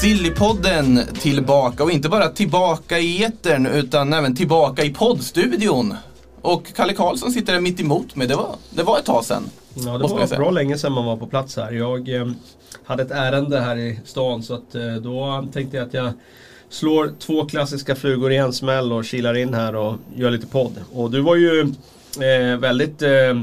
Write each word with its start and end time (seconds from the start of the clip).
Sillypodden 0.00 1.00
tillbaka 1.14 1.84
och 1.84 1.90
inte 1.90 2.08
bara 2.08 2.28
tillbaka 2.28 2.98
i 2.98 3.24
etern 3.24 3.66
utan 3.66 4.12
även 4.12 4.36
tillbaka 4.36 4.84
i 4.84 4.90
poddstudion. 4.90 5.94
Och 6.42 6.74
Kalle 6.76 6.92
Karlsson 6.92 7.32
sitter 7.32 7.52
där 7.52 7.60
mitt 7.60 7.80
emot 7.80 8.16
mig. 8.16 8.26
Det 8.26 8.34
var, 8.34 8.56
det 8.70 8.82
var 8.82 8.98
ett 8.98 9.04
tag 9.04 9.24
sedan. 9.24 9.42
Ja, 9.74 9.98
det 9.98 10.08
var 10.08 10.36
bra 10.36 10.50
länge 10.50 10.78
sedan 10.78 10.92
man 10.92 11.04
var 11.04 11.16
på 11.16 11.26
plats 11.26 11.56
här. 11.56 11.72
Jag 11.72 12.08
eh, 12.08 12.28
hade 12.84 13.02
ett 13.02 13.10
ärende 13.10 13.60
här 13.60 13.76
i 13.76 14.00
stan 14.04 14.42
så 14.42 14.54
att, 14.54 14.74
eh, 14.74 14.94
då 14.94 15.48
tänkte 15.52 15.76
jag 15.76 15.86
att 15.86 15.94
jag 15.94 16.12
slår 16.68 17.12
två 17.18 17.44
klassiska 17.44 17.94
flugor 17.94 18.32
i 18.32 18.36
en 18.36 18.52
smäll 18.52 18.92
och 18.92 19.04
kilar 19.04 19.36
in 19.36 19.54
här 19.54 19.76
och 19.76 19.96
gör 20.14 20.30
lite 20.30 20.46
podd. 20.46 20.72
Och 20.92 21.10
du 21.10 21.20
var 21.20 21.36
ju 21.36 21.60
eh, 22.20 22.58
väldigt 22.58 23.02
eh, 23.02 23.42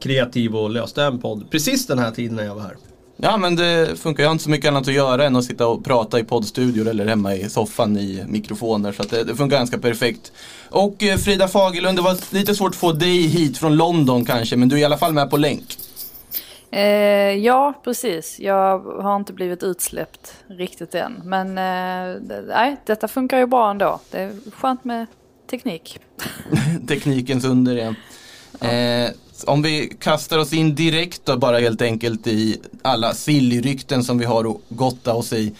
kreativ 0.00 0.56
och 0.56 0.70
löste 0.70 1.02
en 1.02 1.18
podd 1.18 1.50
precis 1.50 1.86
den 1.86 1.98
här 1.98 2.10
tiden 2.10 2.36
när 2.36 2.44
jag 2.44 2.54
var 2.54 2.62
här. 2.62 2.76
Ja 3.24 3.36
men 3.36 3.56
det 3.56 3.98
funkar. 3.98 4.22
Jag 4.22 4.28
har 4.28 4.32
inte 4.32 4.44
så 4.44 4.50
mycket 4.50 4.68
annat 4.68 4.88
att 4.88 4.94
göra 4.94 5.24
än 5.24 5.36
att 5.36 5.44
sitta 5.44 5.66
och 5.66 5.84
prata 5.84 6.18
i 6.20 6.24
poddstudior 6.24 6.88
eller 6.88 7.06
hemma 7.06 7.34
i 7.34 7.50
soffan 7.50 7.96
i 7.96 8.24
mikrofoner. 8.28 8.92
Så 8.92 9.02
att 9.02 9.10
det, 9.10 9.24
det 9.24 9.34
funkar 9.36 9.56
ganska 9.56 9.78
perfekt. 9.78 10.32
Och 10.70 11.02
eh, 11.02 11.16
Frida 11.16 11.48
Fagerlund, 11.48 11.98
det 11.98 12.02
var 12.02 12.34
lite 12.34 12.54
svårt 12.54 12.68
att 12.68 12.76
få 12.76 12.92
dig 12.92 13.26
hit 13.26 13.58
från 13.58 13.76
London 13.76 14.24
kanske, 14.24 14.56
men 14.56 14.68
du 14.68 14.76
är 14.76 14.80
i 14.80 14.84
alla 14.84 14.98
fall 14.98 15.12
med 15.12 15.30
på 15.30 15.36
länk. 15.36 15.78
Eh, 16.70 16.82
ja, 17.32 17.74
precis. 17.84 18.40
Jag 18.40 18.78
har 18.78 19.16
inte 19.16 19.32
blivit 19.32 19.62
utsläppt 19.62 20.34
riktigt 20.46 20.94
än. 20.94 21.22
Men 21.24 21.48
eh, 21.48 22.20
det, 22.20 22.44
nej, 22.48 22.76
detta 22.86 23.08
funkar 23.08 23.38
ju 23.38 23.46
bra 23.46 23.70
ändå. 23.70 24.00
Det 24.10 24.18
är 24.18 24.32
skönt 24.50 24.84
med 24.84 25.06
teknik. 25.50 25.98
Teknikens 26.88 27.44
under 27.44 27.76
igen. 27.76 27.96
Eh, 28.60 29.10
om 29.44 29.62
vi 29.62 29.92
kastar 30.00 30.38
oss 30.38 30.52
in 30.52 30.74
direkt 30.74 31.20
då 31.24 31.36
bara 31.36 31.58
helt 31.58 31.82
enkelt 31.82 32.26
i 32.26 32.60
alla 32.82 33.14
sillrykten 33.14 34.04
som 34.04 34.18
vi 34.18 34.24
har 34.24 34.50
att 34.50 34.56
gotta 34.68 35.14
oss 35.14 35.32
i. 35.32 35.52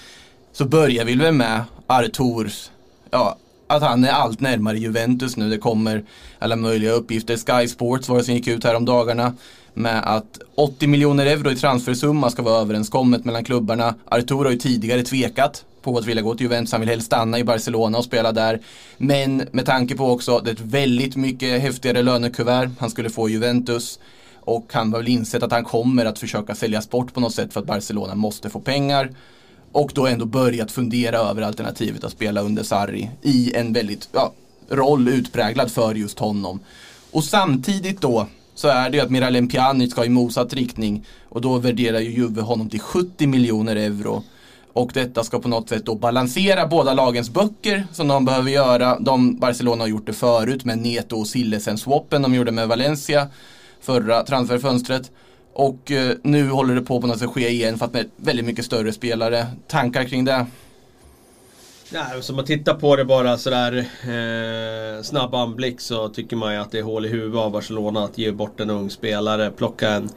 Så 0.53 0.65
börjar 0.65 1.05
vi 1.05 1.15
väl 1.15 1.35
med 1.35 1.65
Arturs, 1.87 2.71
ja, 3.11 3.37
att 3.67 3.83
han 3.83 4.05
är 4.05 4.11
allt 4.11 4.41
närmare 4.41 4.79
Juventus 4.79 5.37
nu. 5.37 5.51
Det 5.51 5.59
kommer 5.59 6.05
alla 6.39 6.57
möjliga 6.57 6.93
uppgifter. 6.93 7.37
Sky 7.37 7.69
Sports 7.69 8.09
var 8.09 8.19
det 8.19 8.25
som 8.25 8.35
gick 8.35 8.47
ut 8.47 8.65
här 8.65 8.75
om 8.75 8.85
dagarna 8.85 9.35
med 9.75 10.03
att 10.05 10.39
80 10.55 10.87
miljoner 10.87 11.27
euro 11.27 11.51
i 11.51 11.57
transfersumma 11.57 12.31
ska 12.31 12.43
vara 12.43 12.61
överenskommet 12.61 13.25
mellan 13.25 13.45
klubbarna. 13.45 13.95
Artur 14.05 14.45
har 14.45 14.51
ju 14.51 14.59
tidigare 14.59 15.03
tvekat 15.03 15.65
på 15.85 15.99
att 15.99 16.07
vilja 16.07 16.23
gå 16.23 16.35
till 16.35 16.45
Juventus. 16.45 16.73
Han 16.73 16.81
vill 16.81 16.91
helst 16.91 17.07
stanna 17.07 17.39
i 17.39 17.45
Barcelona 17.45 17.99
och 17.99 18.05
spela 18.05 18.33
där. 18.33 18.61
Men 18.97 19.49
med 19.53 19.67
tanke 19.67 19.97
på 19.97 20.11
också 20.11 20.41
det 20.45 20.51
är 20.51 20.55
ett 20.55 20.61
väldigt 20.61 21.17
mycket 21.17 21.63
häftigare 21.63 22.03
lönekuvert 22.03 22.71
han 22.79 22.91
skulle 22.91 23.11
få 23.11 23.29
i 23.29 23.33
Juventus. 23.33 23.99
Och 24.41 24.67
han 24.73 24.93
har 24.93 24.99
väl 24.99 25.09
insett 25.09 25.43
att 25.43 25.53
han 25.53 25.65
kommer 25.65 26.05
att 26.05 26.19
försöka 26.19 26.55
sälja 26.55 26.83
sport 26.83 27.15
på 27.15 27.21
något 27.21 27.35
sätt 27.35 27.53
för 27.53 27.61
att 27.61 27.67
Barcelona 27.67 28.15
måste 28.15 28.51
få 28.51 28.61
pengar. 28.61 29.11
Och 29.73 29.93
då 29.95 30.07
ändå 30.07 30.27
börjat 30.27 30.73
fundera 30.73 31.19
över 31.19 31.43
alternativet 31.43 32.05
att 32.05 32.13
spela 32.13 32.41
under 32.41 32.63
Sarri 32.63 33.11
i 33.23 33.55
en 33.55 33.73
väldigt 33.73 34.09
ja, 34.13 34.33
roll 34.69 35.09
utpräglad 35.09 35.71
för 35.71 35.95
just 35.95 36.19
honom. 36.19 36.61
Och 37.11 37.25
samtidigt 37.25 38.01
då 38.01 38.27
så 38.55 38.69
är 38.69 38.91
det 38.91 38.97
ju 38.97 39.03
att 39.03 39.11
Miralem 39.11 39.49
Pjanic 39.49 39.91
ska 39.91 40.05
i 40.05 40.09
motsatt 40.09 40.55
riktning 40.55 41.05
och 41.29 41.41
då 41.41 41.59
värderar 41.59 42.01
ju 42.01 42.11
Juve 42.11 42.41
honom 42.41 42.69
till 42.71 42.81
70 42.81 43.27
miljoner 43.27 43.77
euro. 43.77 44.23
Och 44.75 44.91
detta 44.95 45.25
ska 45.25 45.39
på 45.39 45.49
något 45.49 45.69
sätt 45.69 45.87
då 45.87 45.95
balansera 45.95 46.67
båda 46.67 46.95
lagens 46.95 47.31
böcker 47.31 47.87
som 47.93 48.09
de 48.09 48.25
behöver 48.25 48.51
göra. 48.51 48.99
De, 48.99 49.39
Barcelona 49.39 49.83
har 49.83 49.89
gjort 49.89 50.07
det 50.07 50.13
förut 50.13 50.65
med 50.65 50.79
Neto 50.79 51.17
och 51.17 51.27
Sillesen-swappen 51.27 52.23
de 52.23 52.35
gjorde 52.35 52.53
med 52.53 52.69
Valencia 52.69 53.29
förra 53.81 54.23
transferfönstret. 54.23 55.11
Och 55.53 55.91
eh, 55.91 56.17
nu 56.23 56.51
håller 56.51 56.75
det 56.75 56.81
på 56.81 57.01
på 57.01 57.07
något 57.07 57.19
sätt 57.19 57.31
ske 57.31 57.49
igen 57.49 57.79
fast 57.79 57.93
med 57.93 58.11
väldigt 58.17 58.45
mycket 58.45 58.65
större 58.65 58.93
spelare. 58.93 59.47
Tankar 59.69 60.05
kring 60.05 60.25
det? 60.25 60.47
Ja, 61.93 62.05
så 62.21 62.33
om 62.33 62.37
man 62.37 62.45
tittar 62.45 62.75
på 62.75 62.97
det 62.97 63.05
bara 63.05 63.39
sådär 63.39 63.77
eh, 64.03 65.03
snabb 65.03 65.35
anblick 65.35 65.81
så 65.81 66.09
tycker 66.09 66.37
man 66.37 66.55
ju 66.55 66.61
att 66.61 66.71
det 66.71 66.79
är 66.79 66.83
hål 66.83 67.07
i 67.07 67.09
huvudet 67.09 67.41
av 67.41 67.51
Barcelona 67.51 68.05
att 68.05 68.19
ge 68.19 68.33
bort 68.33 68.61
en 68.61 68.71
ung 68.71 68.91
spelare. 68.91 69.51
Plocka 69.51 69.89
en, 69.89 70.09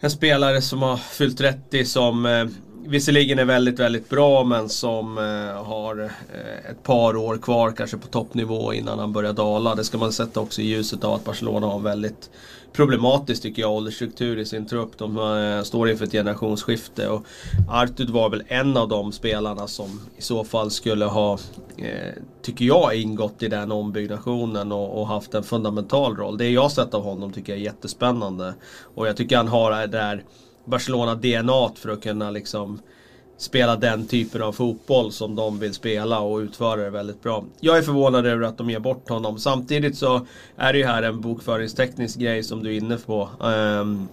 en 0.00 0.10
spelare 0.10 0.62
som 0.62 0.82
har 0.82 0.96
fyllt 0.96 1.38
30 1.38 1.84
som 1.84 2.26
eh, 2.26 2.44
visserligen 2.86 3.38
är 3.38 3.44
väldigt, 3.44 3.78
väldigt 3.78 4.08
bra 4.08 4.44
men 4.44 4.68
som 4.68 5.18
eh, 5.18 5.64
har 5.64 6.00
eh, 6.00 6.70
ett 6.70 6.82
par 6.82 7.16
år 7.16 7.38
kvar 7.38 7.72
kanske 7.72 7.96
på 7.96 8.06
toppnivå 8.06 8.72
innan 8.72 8.98
han 8.98 9.12
börjar 9.12 9.32
dala. 9.32 9.74
Det 9.74 9.84
ska 9.84 9.98
man 9.98 10.12
sätta 10.12 10.40
också 10.40 10.60
i 10.62 10.64
ljuset 10.64 11.04
av 11.04 11.14
att 11.14 11.24
Barcelona 11.24 11.66
har 11.66 11.78
väldigt 11.78 12.30
problematiskt 12.72 13.42
tycker 13.42 13.62
jag 13.62 13.72
åldersstruktur 13.72 14.38
i 14.38 14.44
sin 14.44 14.66
trupp. 14.66 14.98
De 14.98 15.18
eh, 15.18 15.62
står 15.62 15.90
inför 15.90 16.04
ett 16.04 16.12
generationsskifte 16.12 17.08
och 17.08 17.26
Artud 17.70 18.10
var 18.10 18.30
väl 18.30 18.42
en 18.48 18.76
av 18.76 18.88
de 18.88 19.12
spelarna 19.12 19.66
som 19.66 20.00
i 20.16 20.22
så 20.22 20.44
fall 20.44 20.70
skulle 20.70 21.04
ha, 21.04 21.38
eh, 21.76 22.22
tycker 22.42 22.64
jag, 22.64 22.94
ingått 22.94 23.42
i 23.42 23.48
den 23.48 23.72
ombyggnationen 23.72 24.72
och, 24.72 25.00
och 25.00 25.06
haft 25.06 25.34
en 25.34 25.42
fundamental 25.42 26.16
roll. 26.16 26.38
Det 26.38 26.50
jag 26.50 26.72
sett 26.72 26.94
av 26.94 27.02
honom 27.02 27.32
tycker 27.32 27.52
jag 27.52 27.60
är 27.60 27.64
jättespännande. 27.64 28.54
Och 28.94 29.08
jag 29.08 29.16
tycker 29.16 29.36
han 29.36 29.48
har 29.48 29.72
eh, 29.72 29.78
det 29.78 29.86
där 29.86 30.24
Barcelona-DNA 30.64 31.70
för 31.74 31.88
att 31.88 32.02
kunna 32.02 32.30
liksom 32.30 32.80
spela 33.42 33.76
den 33.76 34.06
typen 34.06 34.42
av 34.42 34.52
fotboll 34.52 35.12
som 35.12 35.34
de 35.34 35.58
vill 35.58 35.74
spela 35.74 36.20
och 36.20 36.38
utföra 36.38 36.82
det 36.82 36.90
väldigt 36.90 37.22
bra. 37.22 37.44
Jag 37.60 37.78
är 37.78 37.82
förvånad 37.82 38.26
över 38.26 38.42
att 38.42 38.58
de 38.58 38.70
ger 38.70 38.80
bort 38.80 39.08
honom. 39.08 39.38
Samtidigt 39.38 39.98
så 39.98 40.26
är 40.56 40.72
det 40.72 40.78
ju 40.78 40.84
här 40.84 41.02
en 41.02 41.20
bokföringsteknisk 41.20 42.18
grej 42.18 42.42
som 42.42 42.62
du 42.62 42.70
är 42.70 42.76
inne 42.76 42.96
på. 42.96 43.28
Um, 43.40 44.08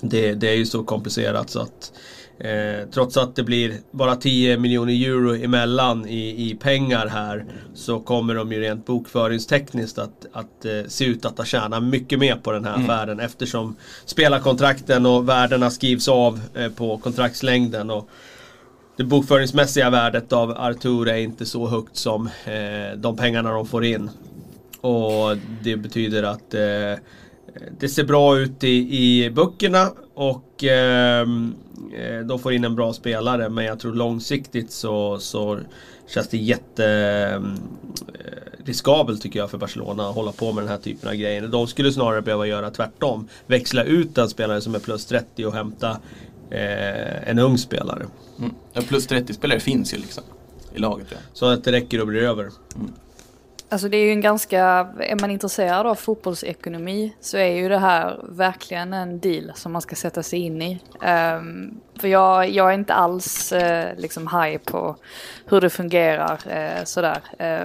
det, 0.00 0.34
det, 0.34 0.48
är 0.48 0.56
ju 0.56 0.66
så 0.66 0.84
komplicerat 0.84 1.50
så 1.50 1.60
att 1.60 1.92
eh, 2.40 2.88
trots 2.92 3.16
att 3.16 3.36
det 3.36 3.42
blir 3.42 3.74
bara 3.90 4.16
10 4.16 4.58
miljoner 4.58 4.92
euro 4.92 5.44
emellan 5.44 6.08
i, 6.08 6.50
i 6.50 6.54
pengar 6.54 7.06
här 7.06 7.44
så 7.74 8.00
kommer 8.00 8.34
de 8.34 8.52
ju 8.52 8.60
rent 8.60 8.86
bokföringstekniskt 8.86 9.98
att, 9.98 10.26
att 10.32 10.64
eh, 10.64 10.88
se 10.88 11.04
ut 11.04 11.24
att 11.24 11.38
ha 11.38 11.44
tjänat 11.44 11.82
mycket 11.82 12.18
mer 12.18 12.36
på 12.36 12.52
den 12.52 12.64
här 12.64 12.74
Mm. 12.74 12.90
affären 12.90 13.20
eftersom 13.20 13.76
spelarkontrakten 14.04 15.06
och 15.06 15.28
värdena 15.28 15.70
skrivs 15.70 16.08
av 16.08 16.40
eh, 16.54 16.68
på 16.68 16.98
kontraktslängden. 16.98 17.90
Och, 17.90 18.10
det 19.00 19.04
bokföringsmässiga 19.04 19.90
värdet 19.90 20.32
av 20.32 20.50
Artur 20.50 21.08
är 21.08 21.16
inte 21.16 21.46
så 21.46 21.66
högt 21.66 21.96
som 21.96 22.26
eh, 22.26 22.96
de 22.96 23.16
pengarna 23.16 23.52
de 23.52 23.66
får 23.66 23.84
in. 23.84 24.10
Och 24.80 25.36
det 25.62 25.76
betyder 25.76 26.22
att 26.22 26.54
eh, 26.54 27.02
det 27.78 27.88
ser 27.88 28.04
bra 28.04 28.38
ut 28.38 28.64
i, 28.64 28.98
i 28.98 29.30
böckerna 29.30 29.90
och 30.14 30.64
ehm, 30.64 31.54
eh, 31.69 31.69
de 32.24 32.38
får 32.38 32.52
in 32.52 32.64
en 32.64 32.74
bra 32.74 32.92
spelare. 32.92 33.48
Men 33.48 33.64
jag 33.64 33.80
tror 33.80 33.94
långsiktigt 33.94 34.70
så, 34.70 35.18
så 35.18 35.58
känns 36.06 36.28
det 36.28 36.36
jätte 36.36 36.86
eh, 37.34 37.40
riskabelt 38.64 39.22
tycker 39.22 39.38
jag 39.38 39.50
för 39.50 39.58
Barcelona 39.58 40.08
att 40.08 40.14
hålla 40.14 40.32
på 40.32 40.52
med 40.52 40.64
den 40.64 40.70
här 40.70 40.78
typen 40.78 41.08
av 41.08 41.14
grejer. 41.14 41.46
De 41.46 41.66
skulle 41.66 41.92
snarare 41.92 42.22
behöva 42.22 42.46
göra 42.46 42.70
tvärtom. 42.70 43.28
Växla 43.46 43.84
ut 43.84 44.18
en 44.18 44.28
spelare 44.28 44.60
som 44.60 44.74
är 44.74 44.78
plus 44.78 45.06
30 45.06 45.46
och 45.46 45.52
hämta 45.52 45.90
eh, 46.50 47.28
en 47.28 47.38
ung 47.38 47.58
spelare. 47.58 48.06
Mm. 48.38 48.50
Ja, 48.72 48.82
plus 48.88 49.08
30-spelare 49.08 49.60
finns 49.60 49.94
ju 49.94 49.98
liksom 49.98 50.24
i 50.74 50.78
laget. 50.78 51.06
Ja. 51.10 51.16
Så 51.32 51.46
att 51.46 51.64
det 51.64 51.72
räcker 51.72 52.00
och 52.00 52.06
blir 52.06 52.22
över. 52.22 52.50
Alltså 53.72 53.88
det 53.88 53.96
är 53.96 54.04
ju 54.04 54.10
en 54.10 54.20
ganska, 54.20 54.60
är 54.98 55.20
man 55.20 55.30
intresserad 55.30 55.86
av 55.86 55.94
fotbollsekonomi 55.94 57.14
så 57.20 57.36
är 57.36 57.54
ju 57.54 57.68
det 57.68 57.78
här 57.78 58.20
verkligen 58.28 58.92
en 58.92 59.20
deal 59.20 59.52
som 59.54 59.72
man 59.72 59.82
ska 59.82 59.96
sätta 59.96 60.22
sig 60.22 60.38
in 60.38 60.62
i. 60.62 60.80
Um, 61.38 61.80
för 62.00 62.08
jag, 62.08 62.50
jag 62.50 62.68
är 62.70 62.74
inte 62.74 62.94
alls 62.94 63.52
uh, 63.52 63.84
liksom 63.96 64.28
high 64.28 64.58
på 64.58 64.96
hur 65.46 65.60
det 65.60 65.70
fungerar 65.70 66.32
uh, 66.32 66.84
sådär 66.84 67.18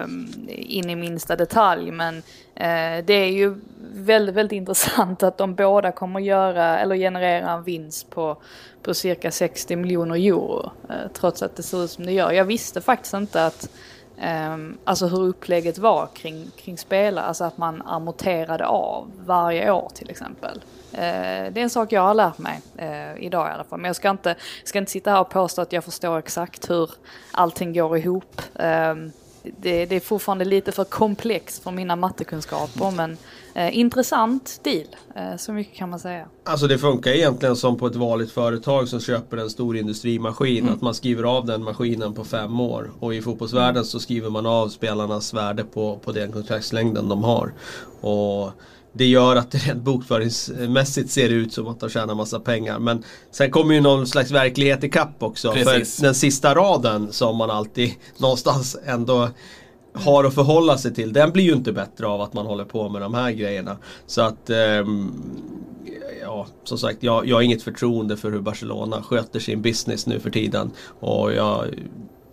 um, 0.03 0.27
in 0.47 0.89
i 0.89 0.95
minsta 0.95 1.35
detalj 1.35 1.91
men 1.91 2.15
uh, 2.15 3.05
det 3.05 3.13
är 3.13 3.31
ju 3.31 3.55
väldigt, 3.93 4.35
väldigt 4.35 4.55
intressant 4.57 5.23
att 5.23 5.37
de 5.37 5.55
båda 5.55 5.91
kommer 5.91 6.19
göra 6.19 6.79
eller 6.79 6.95
generera 6.95 7.51
en 7.51 7.63
vinst 7.63 8.09
på, 8.09 8.37
på 8.83 8.93
cirka 8.93 9.31
60 9.31 9.75
miljoner 9.75 10.15
euro 10.15 10.71
trots 11.13 11.43
att 11.43 11.55
det 11.55 11.63
ser 11.63 11.83
ut 11.83 11.91
som 11.91 12.05
det 12.05 12.11
gör. 12.11 12.31
Jag 12.31 12.45
visste 12.45 12.81
faktiskt 12.81 13.13
inte 13.13 13.45
att 13.45 13.69
Um, 14.23 14.77
alltså 14.83 15.07
hur 15.07 15.23
upplägget 15.23 15.77
var 15.77 16.07
kring, 16.07 16.51
kring 16.55 16.77
spelare, 16.77 17.25
alltså 17.25 17.43
att 17.43 17.57
man 17.57 17.81
amorterade 17.81 18.65
av 18.65 19.11
varje 19.25 19.71
år 19.71 19.91
till 19.93 20.09
exempel. 20.09 20.57
Uh, 20.93 20.99
det 21.51 21.55
är 21.55 21.57
en 21.57 21.69
sak 21.69 21.91
jag 21.91 22.01
har 22.01 22.13
lärt 22.13 22.37
mig 22.37 22.61
uh, 22.81 23.23
idag 23.23 23.49
i 23.49 23.51
alla 23.51 23.63
fall. 23.63 23.79
Men 23.79 23.89
jag 23.89 23.95
ska 23.95 24.09
inte, 24.09 24.35
ska 24.63 24.79
inte 24.79 24.91
sitta 24.91 25.11
här 25.11 25.19
och 25.19 25.29
påstå 25.29 25.61
att 25.61 25.73
jag 25.73 25.83
förstår 25.83 26.17
exakt 26.17 26.69
hur 26.69 26.91
allting 27.31 27.73
går 27.73 27.97
ihop. 27.97 28.41
Um, 28.53 29.11
det, 29.61 29.85
det, 29.85 29.95
är 29.95 29.99
fortfarande 29.99 30.45
lite 30.45 30.71
för 30.71 30.83
komplext 30.83 31.63
för 31.63 31.71
mina 31.71 31.95
mattekunskaper 31.95 32.91
men 32.91 33.17
eh, 33.53 33.77
intressant 33.77 34.59
deal. 34.63 34.87
Eh, 35.15 35.37
så 35.37 35.51
mycket 35.51 35.77
kan 35.77 35.89
man 35.89 35.99
säga. 35.99 36.27
Alltså 36.43 36.67
det 36.67 36.77
funkar 36.77 37.11
egentligen 37.11 37.55
som 37.55 37.77
på 37.77 37.87
ett 37.87 37.95
vanligt 37.95 38.31
företag 38.31 38.87
som 38.87 38.99
köper 38.99 39.37
en 39.37 39.49
stor 39.49 39.77
industrimaskin. 39.77 40.63
Mm. 40.63 40.73
Att 40.73 40.81
man 40.81 40.95
skriver 40.95 41.23
av 41.23 41.45
den 41.45 41.63
maskinen 41.63 42.13
på 42.13 42.23
fem 42.23 42.59
år. 42.59 42.91
Och 42.99 43.15
i 43.15 43.21
fotbollsvärlden 43.21 43.85
så 43.85 43.99
skriver 43.99 44.29
man 44.29 44.45
av 44.45 44.69
spelarnas 44.69 45.33
värde 45.33 45.63
på, 45.63 45.99
på 46.03 46.11
den 46.11 46.31
kontraktslängden 46.31 47.09
de 47.09 47.23
har. 47.23 47.53
Och 48.01 48.51
det 48.97 49.05
gör 49.05 49.35
att 49.35 49.51
det 49.51 49.57
rent 49.57 49.83
bokföringsmässigt 49.83 51.11
ser 51.11 51.29
ut 51.29 51.53
som 51.53 51.67
att 51.67 51.79
de 51.79 51.89
tjänar 51.89 52.15
massa 52.15 52.39
pengar. 52.39 52.79
Men 52.79 53.03
sen 53.31 53.51
kommer 53.51 53.73
ju 53.73 53.81
någon 53.81 54.07
slags 54.07 54.31
verklighet 54.31 54.83
i 54.83 54.89
kapp 54.89 55.23
också. 55.23 55.51
Precis. 55.51 55.95
För 55.95 56.03
den 56.03 56.15
sista 56.15 56.55
raden 56.55 57.11
som 57.11 57.37
man 57.37 57.49
alltid 57.49 57.93
någonstans 58.17 58.77
ändå 58.85 59.29
har 59.93 60.23
att 60.23 60.35
förhålla 60.35 60.77
sig 60.77 60.93
till. 60.93 61.13
Den 61.13 61.31
blir 61.31 61.43
ju 61.43 61.53
inte 61.53 61.71
bättre 61.71 62.07
av 62.07 62.21
att 62.21 62.33
man 62.33 62.45
håller 62.45 62.65
på 62.65 62.89
med 62.89 63.01
de 63.01 63.13
här 63.13 63.31
grejerna. 63.31 63.77
Så 64.07 64.21
att 64.21 64.49
ehm, 64.49 65.11
Ja, 66.21 66.47
som 66.63 66.77
sagt, 66.77 67.03
jag, 67.03 67.27
jag 67.27 67.35
har 67.35 67.41
inget 67.41 67.63
förtroende 67.63 68.17
för 68.17 68.31
hur 68.31 68.41
Barcelona 68.41 69.01
sköter 69.01 69.39
sin 69.39 69.61
business 69.61 70.07
nu 70.07 70.19
för 70.19 70.29
tiden. 70.29 70.71
Och 70.99 71.33
jag 71.33 71.65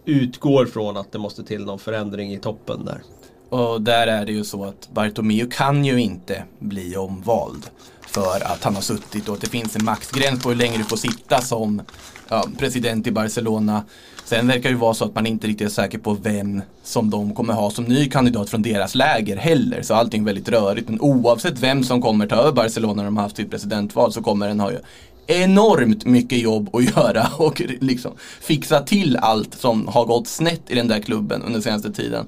utgår 0.04 0.66
från 0.66 0.96
att 0.96 1.12
det 1.12 1.18
måste 1.18 1.44
till 1.44 1.64
någon 1.64 1.78
förändring 1.78 2.32
i 2.32 2.38
toppen 2.38 2.84
där. 2.84 3.02
Och 3.52 3.82
där 3.82 4.06
är 4.06 4.26
det 4.26 4.32
ju 4.32 4.44
så 4.44 4.64
att 4.64 4.88
Bartomeu 4.92 5.46
kan 5.46 5.84
ju 5.84 6.00
inte 6.00 6.44
bli 6.58 6.96
omvald. 6.96 7.66
För 8.00 8.52
att 8.52 8.64
han 8.64 8.74
har 8.74 8.82
suttit 8.82 9.28
och 9.28 9.34
att 9.34 9.40
det 9.40 9.50
finns 9.50 9.76
en 9.76 9.84
maxgräns 9.84 10.42
på 10.42 10.48
hur 10.48 10.56
länge 10.56 10.78
du 10.78 10.84
får 10.84 10.96
sitta 10.96 11.40
som 11.40 11.82
ja, 12.28 12.44
president 12.58 13.06
i 13.06 13.12
Barcelona. 13.12 13.84
Sen 14.24 14.46
verkar 14.46 14.62
det 14.62 14.68
ju 14.68 14.74
vara 14.74 14.94
så 14.94 15.04
att 15.04 15.14
man 15.14 15.26
inte 15.26 15.46
riktigt 15.46 15.66
är 15.66 15.70
säker 15.70 15.98
på 15.98 16.14
vem 16.14 16.62
som 16.82 17.10
de 17.10 17.34
kommer 17.34 17.54
ha 17.54 17.70
som 17.70 17.84
ny 17.84 18.10
kandidat 18.10 18.50
från 18.50 18.62
deras 18.62 18.94
läger 18.94 19.36
heller. 19.36 19.82
Så 19.82 19.94
allting 19.94 20.22
är 20.22 20.26
väldigt 20.26 20.48
rörigt. 20.48 20.88
Men 20.88 21.00
oavsett 21.00 21.58
vem 21.58 21.84
som 21.84 22.02
kommer 22.02 22.26
ta 22.26 22.36
över 22.36 22.52
Barcelona 22.52 22.94
när 22.94 23.04
de 23.04 23.16
har 23.16 23.22
haft 23.22 23.36
sitt 23.36 23.50
presidentval 23.50 24.12
så 24.12 24.22
kommer 24.22 24.48
den 24.48 24.60
ha 24.60 24.72
ju 24.72 24.78
enormt 25.26 26.04
mycket 26.04 26.38
jobb 26.38 26.70
att 26.72 26.96
göra 26.96 27.28
och 27.36 27.62
liksom 27.80 28.12
fixa 28.40 28.80
till 28.80 29.16
allt 29.16 29.54
som 29.54 29.88
har 29.88 30.04
gått 30.04 30.28
snett 30.28 30.62
i 30.68 30.74
den 30.74 30.88
där 30.88 31.00
klubben 31.00 31.42
under 31.42 31.60
senaste 31.60 31.92
tiden. 31.92 32.26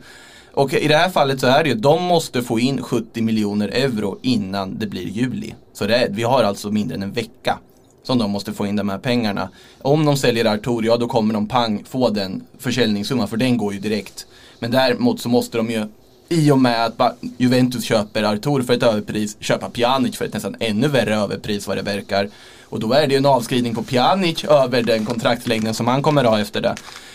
Och 0.55 0.75
i 0.75 0.89
det 0.89 0.97
här 0.97 1.11
fallet 1.11 1.41
så 1.41 1.47
är 1.47 1.63
det 1.63 1.69
ju, 1.69 1.75
de 1.75 2.03
måste 2.03 2.43
få 2.43 2.61
in 2.61 2.83
70 2.83 3.23
miljoner 3.23 3.69
euro 3.69 4.19
innan 4.23 4.79
det 4.79 4.87
blir 4.87 5.09
juli. 5.09 5.55
Så 5.73 5.87
det 5.87 5.97
är, 5.97 6.09
vi 6.11 6.23
har 6.23 6.43
alltså 6.43 6.71
mindre 6.71 6.95
än 6.95 7.03
en 7.03 7.13
vecka 7.13 7.59
som 8.03 8.19
de 8.19 8.31
måste 8.31 8.53
få 8.53 8.67
in 8.67 8.77
de 8.77 8.89
här 8.89 8.99
pengarna. 8.99 9.49
Om 9.83 10.05
de 10.05 10.17
säljer 10.17 10.45
Artur, 10.45 10.83
ja 10.83 10.97
då 10.97 11.09
kommer 11.09 11.35
de 11.35 11.49
pang 11.49 11.85
få 11.89 12.11
den 12.11 12.43
försäljningssumman 12.59 13.29
för 13.29 13.37
den 13.37 13.57
går 13.57 13.73
ju 13.73 13.81
direkt. 13.81 14.27
Men 14.59 14.71
däremot 14.71 15.21
så 15.21 15.29
måste 15.29 15.57
de 15.57 15.71
ju 15.71 15.87
i 16.29 16.51
och 16.51 16.59
med 16.59 16.85
att 16.85 17.19
Juventus 17.39 17.85
köper 17.85 18.23
Artur 18.23 18.63
för 18.63 18.75
ett 18.75 18.83
överpris, 18.83 19.37
köpa 19.41 19.71
Pjanic 19.71 20.17
för 20.17 20.25
ett 20.25 20.35
nästan 20.35 20.57
ännu 20.61 20.89
värre 20.89 21.17
överpris 21.17 21.67
vad 21.67 21.77
det 21.77 21.83
verkar. 21.83 22.29
Och 22.65 22.81
då 22.81 22.93
är 22.93 23.07
det 23.07 23.13
ju 23.13 23.19
en 23.19 23.27
avskrivning 23.27 23.75
på 23.75 23.83
Pjanic 23.83 24.45
över 24.45 24.83
den 24.83 25.05
kontraktslängden 25.05 25.75
som 25.75 25.87
han 25.87 26.03
kommer 26.03 26.25
ha 26.25 26.41
efter 26.41 26.61
det. 26.61 26.75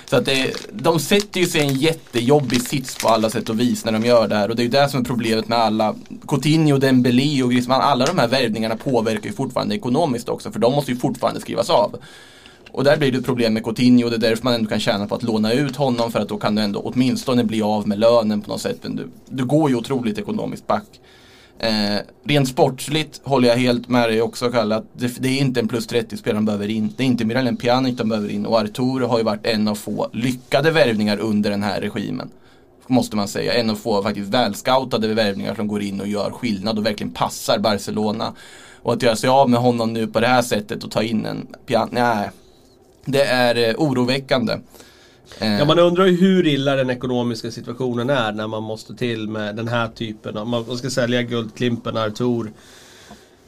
Så 0.10 0.16
att 0.16 0.26
det, 0.26 0.54
de 0.72 1.00
sätter 1.00 1.40
ju 1.40 1.46
sig 1.46 1.62
i 1.62 1.64
en 1.64 1.76
jättejobbig 1.76 2.62
sits 2.62 2.96
på 2.96 3.08
alla 3.08 3.30
sätt 3.30 3.50
och 3.50 3.60
vis 3.60 3.86
när 3.86 3.92
de 3.92 4.06
gör 4.06 4.28
det 4.28 4.36
här. 4.36 4.50
Och 4.50 4.56
det 4.56 4.62
är 4.62 4.64
ju 4.64 4.70
det 4.70 4.90
som 4.90 5.00
är 5.00 5.04
problemet 5.04 5.48
med 5.48 5.58
alla, 5.58 5.96
Coutinho, 6.28 6.78
Dembélé 6.78 7.44
och 7.44 7.52
Griezmann, 7.52 7.82
alla 7.82 8.06
de 8.06 8.18
här 8.18 8.28
värvningarna 8.28 8.76
påverkar 8.76 9.30
ju 9.30 9.36
fortfarande 9.36 9.76
ekonomiskt 9.76 10.30
också. 10.30 10.52
För 10.52 10.60
de 10.60 10.74
måste 10.74 10.92
ju 10.92 10.98
fortfarande 10.98 11.42
skrivas 11.42 11.70
av. 11.70 11.96
Och 12.72 12.84
där 12.84 12.98
blir 12.98 13.12
det 13.12 13.18
ett 13.18 13.26
problem 13.26 13.54
med 13.54 13.64
Coutinho 13.64 14.06
och 14.06 14.12
det 14.12 14.16
är 14.18 14.30
därför 14.30 14.44
man 14.44 14.54
ändå 14.54 14.70
kan 14.70 14.80
tjäna 14.80 15.08
på 15.08 15.16
att 15.16 15.24
låna 15.24 15.54
ut 15.54 15.76
honom 15.76 16.12
för 16.12 16.20
att 16.20 16.30
då 16.30 16.38
kan 16.38 16.56
du 16.56 16.62
ändå 16.62 16.80
åtminstone 16.80 17.44
bli 17.44 17.62
av 17.62 17.88
med 17.88 18.00
lönen 18.00 18.42
på 18.42 18.52
något 18.52 18.62
sätt. 18.62 18.78
Men 18.82 18.96
du, 18.96 19.10
du 19.30 19.46
går 19.46 19.70
ju 19.70 19.76
otroligt 19.76 20.18
ekonomiskt 20.18 20.68
back. 20.68 20.88
Eh, 21.60 22.00
rent 22.24 22.48
sportsligt 22.48 23.22
håller 23.24 23.48
jag 23.48 23.56
helt 23.56 23.88
med 23.88 24.10
dig 24.10 24.22
också 24.22 24.52
Kalle, 24.52 24.76
att 24.76 24.86
det, 24.94 25.22
det 25.22 25.28
är 25.28 25.42
inte 25.42 25.60
en 25.60 25.68
plus 25.68 25.88
30-spelare 25.88 26.38
de 26.38 26.46
behöver 26.46 26.70
in. 26.70 26.94
Det 26.98 27.04
är 27.04 27.08
inte 27.08 27.26
Miralem 27.26 27.58
Pjanic 27.58 27.98
de 27.98 28.10
behöver 28.10 28.30
in 28.30 28.46
och 28.46 28.60
Artur 28.60 29.00
har 29.08 29.18
ju 29.18 29.24
varit 29.24 29.46
en 29.46 29.68
av 29.68 29.76
få 29.76 30.10
lyckade 30.14 30.72
värvningar 30.72 31.20
under 31.20 31.50
den 31.50 31.64
här 31.64 31.82
regimen. 31.82 32.30
Måste 32.88 33.16
man 33.16 33.28
säga. 33.28 33.54
En 33.54 33.70
av 33.70 33.76
få 33.76 34.04
faktiskt 34.04 34.30
välscoutade 34.30 35.14
värvningar 35.14 35.56
som 35.56 35.68
går 35.68 35.82
in 35.82 36.02
och 36.02 36.08
gör 36.08 36.32
skillnad 36.32 36.78
och 36.78 36.86
verkligen 36.86 37.14
passar 37.14 37.60
Barcelona. 37.60 38.34
Och 38.82 38.94
att 38.94 39.04
göra 39.04 39.16
sig 39.16 39.30
av 39.30 39.50
med 39.50 39.60
honom 39.60 39.94
nu 39.94 40.08
på 40.08 40.20
det 40.20 40.28
här 40.28 40.42
sättet 40.42 40.84
och 40.84 40.92
ta 40.92 41.04
in 41.04 41.26
en 41.26 41.48
Pjanic, 41.66 41.92
nej. 41.92 42.30
Det 43.06 43.24
är 43.24 43.70
eh, 43.70 43.76
oroväckande. 43.78 44.58
Eh, 45.38 45.60
Ja, 45.60 45.66
man 45.66 45.80
undrar 45.80 46.06
ju 46.06 46.18
hur 46.18 46.48
illa 46.48 46.76
den 46.76 46.90
ekonomiska 46.90 47.52
situationen 47.52 48.10
är 48.10 48.32
när 48.32 48.48
man 48.48 48.64
måste 48.64 48.96
till 48.96 49.30
med 49.30 49.56
den 49.56 49.68
här 49.68 49.88
typen 49.88 50.38
av... 50.38 50.48
Man 50.48 50.78
ska 50.78 50.90
sälja 50.90 51.22
Guldklimpen, 51.22 51.98
Artur. 51.98 52.52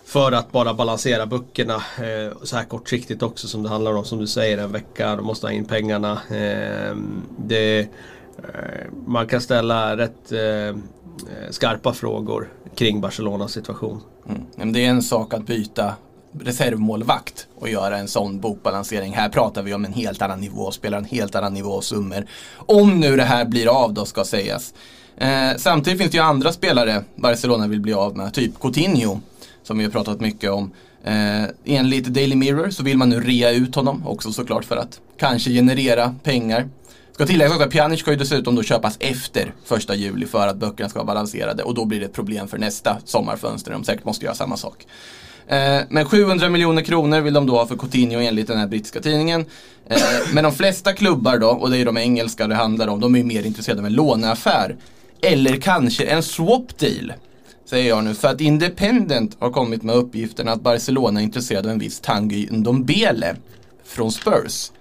För 0.05 0.31
att 0.31 0.51
bara 0.51 0.73
balansera 0.73 1.25
böckerna 1.25 1.75
eh, 1.75 2.37
så 2.43 2.55
här 2.55 2.63
kortsiktigt 2.63 3.23
också 3.23 3.47
som 3.47 3.63
det 3.63 3.69
handlar 3.69 3.93
om. 3.93 4.05
Som 4.05 4.19
du 4.19 4.27
säger, 4.27 4.57
en 4.57 4.71
vecka. 4.71 5.15
De 5.15 5.25
måste 5.25 5.47
ha 5.47 5.51
in 5.51 5.65
pengarna. 5.65 6.11
Eh, 6.11 6.95
det, 7.37 7.79
eh, 7.79 7.87
man 9.05 9.27
kan 9.27 9.41
ställa 9.41 9.97
rätt 9.97 10.31
eh, 10.31 10.77
skarpa 11.49 11.93
frågor 11.93 12.49
kring 12.75 13.01
Barcelonas 13.01 13.51
situation. 13.51 14.01
Mm. 14.29 14.41
Men 14.55 14.73
det 14.73 14.85
är 14.85 14.89
en 14.89 15.01
sak 15.01 15.33
att 15.33 15.45
byta 15.45 15.93
reservmålvakt 16.39 17.47
och 17.55 17.69
göra 17.69 17.97
en 17.97 18.07
sån 18.07 18.39
bokbalansering. 18.39 19.13
Här 19.13 19.29
pratar 19.29 19.63
vi 19.63 19.73
om 19.73 19.85
en 19.85 19.93
helt 19.93 20.21
annan 20.21 20.41
nivå, 20.41 20.71
spelar 20.71 20.97
en 20.97 21.05
helt 21.05 21.35
annan 21.35 21.53
nivå 21.53 21.69
och 21.69 21.83
summor. 21.83 22.25
Om 22.55 22.99
nu 22.99 23.15
det 23.15 23.23
här 23.23 23.45
blir 23.45 23.83
av 23.83 23.93
då 23.93 24.05
ska 24.05 24.23
sägas. 24.23 24.73
Eh, 25.17 25.57
samtidigt 25.57 25.99
finns 25.99 26.11
det 26.11 26.17
ju 26.17 26.23
andra 26.23 26.51
spelare 26.51 27.03
Barcelona 27.15 27.67
vill 27.67 27.81
bli 27.81 27.93
av 27.93 28.17
med, 28.17 28.33
typ 28.33 28.59
Coutinho. 28.59 29.19
Som 29.63 29.77
vi 29.77 29.83
har 29.83 29.91
pratat 29.91 30.19
mycket 30.19 30.51
om. 30.51 30.71
Eh, 31.03 31.43
enligt 31.65 32.05
Daily 32.05 32.35
Mirror 32.35 32.69
så 32.69 32.83
vill 32.83 32.97
man 32.97 33.09
nu 33.09 33.19
rea 33.19 33.51
ut 33.51 33.75
honom, 33.75 34.07
också 34.07 34.31
såklart 34.31 34.65
för 34.65 34.77
att 34.77 34.99
kanske 35.17 35.51
generera 35.51 36.15
pengar. 36.23 36.69
Ska 37.11 37.25
tilläggas 37.25 37.61
att 37.61 37.71
Pjanic 37.71 37.99
ska 37.99 38.11
ju 38.11 38.17
dessutom 38.17 38.55
då 38.55 38.63
köpas 38.63 38.97
efter 38.99 39.53
första 39.65 39.95
juli 39.95 40.25
för 40.25 40.47
att 40.47 40.57
böckerna 40.57 40.89
ska 40.89 40.99
vara 40.99 41.07
balanserade 41.07 41.63
och 41.63 41.73
då 41.75 41.85
blir 41.85 41.99
det 41.99 42.05
ett 42.05 42.13
problem 42.13 42.47
för 42.47 42.57
nästa 42.57 42.97
sommarfönster. 43.05 43.71
De 43.71 43.83
säkert 43.83 44.05
måste 44.05 44.25
göra 44.25 44.35
samma 44.35 44.57
sak. 44.57 44.87
Eh, 45.51 45.81
men 45.89 46.05
700 46.05 46.49
miljoner 46.49 46.81
kronor 46.81 47.21
vill 47.21 47.33
de 47.33 47.45
då 47.45 47.57
ha 47.57 47.67
för 47.67 47.77
Coutinho 47.77 48.19
enligt 48.19 48.47
den 48.47 48.57
här 48.57 48.67
brittiska 48.67 49.01
tidningen. 49.01 49.45
Eh, 49.87 49.97
men 50.33 50.43
de 50.43 50.53
flesta 50.53 50.93
klubbar 50.93 51.37
då, 51.37 51.47
och 51.47 51.71
det 51.71 51.77
är 51.77 51.85
de 51.85 51.97
engelska 51.97 52.47
det 52.47 52.55
handlar 52.55 52.87
om, 52.87 52.99
de 52.99 53.15
är 53.15 53.19
ju 53.19 53.25
mer 53.25 53.45
intresserade 53.45 53.81
av 53.81 53.85
en 53.85 53.93
låneaffär. 53.93 54.75
Eller 55.21 55.57
kanske 55.57 56.03
en 56.03 56.23
swap 56.23 56.77
deal. 56.77 57.13
Säger 57.65 57.89
jag 57.89 58.03
nu, 58.03 58.13
för 58.13 58.27
att 58.27 58.41
Independent 58.41 59.37
har 59.39 59.51
kommit 59.51 59.83
med 59.83 59.95
uppgiften 59.95 60.47
att 60.47 60.61
Barcelona 60.61 61.19
är 61.19 61.23
intresserad 61.23 61.65
av 61.65 61.71
en 61.71 61.79
viss 61.79 61.99
Tanguy 61.99 62.47
Ndombele 62.51 63.35
från 63.85 64.11
Spurs. 64.11 64.71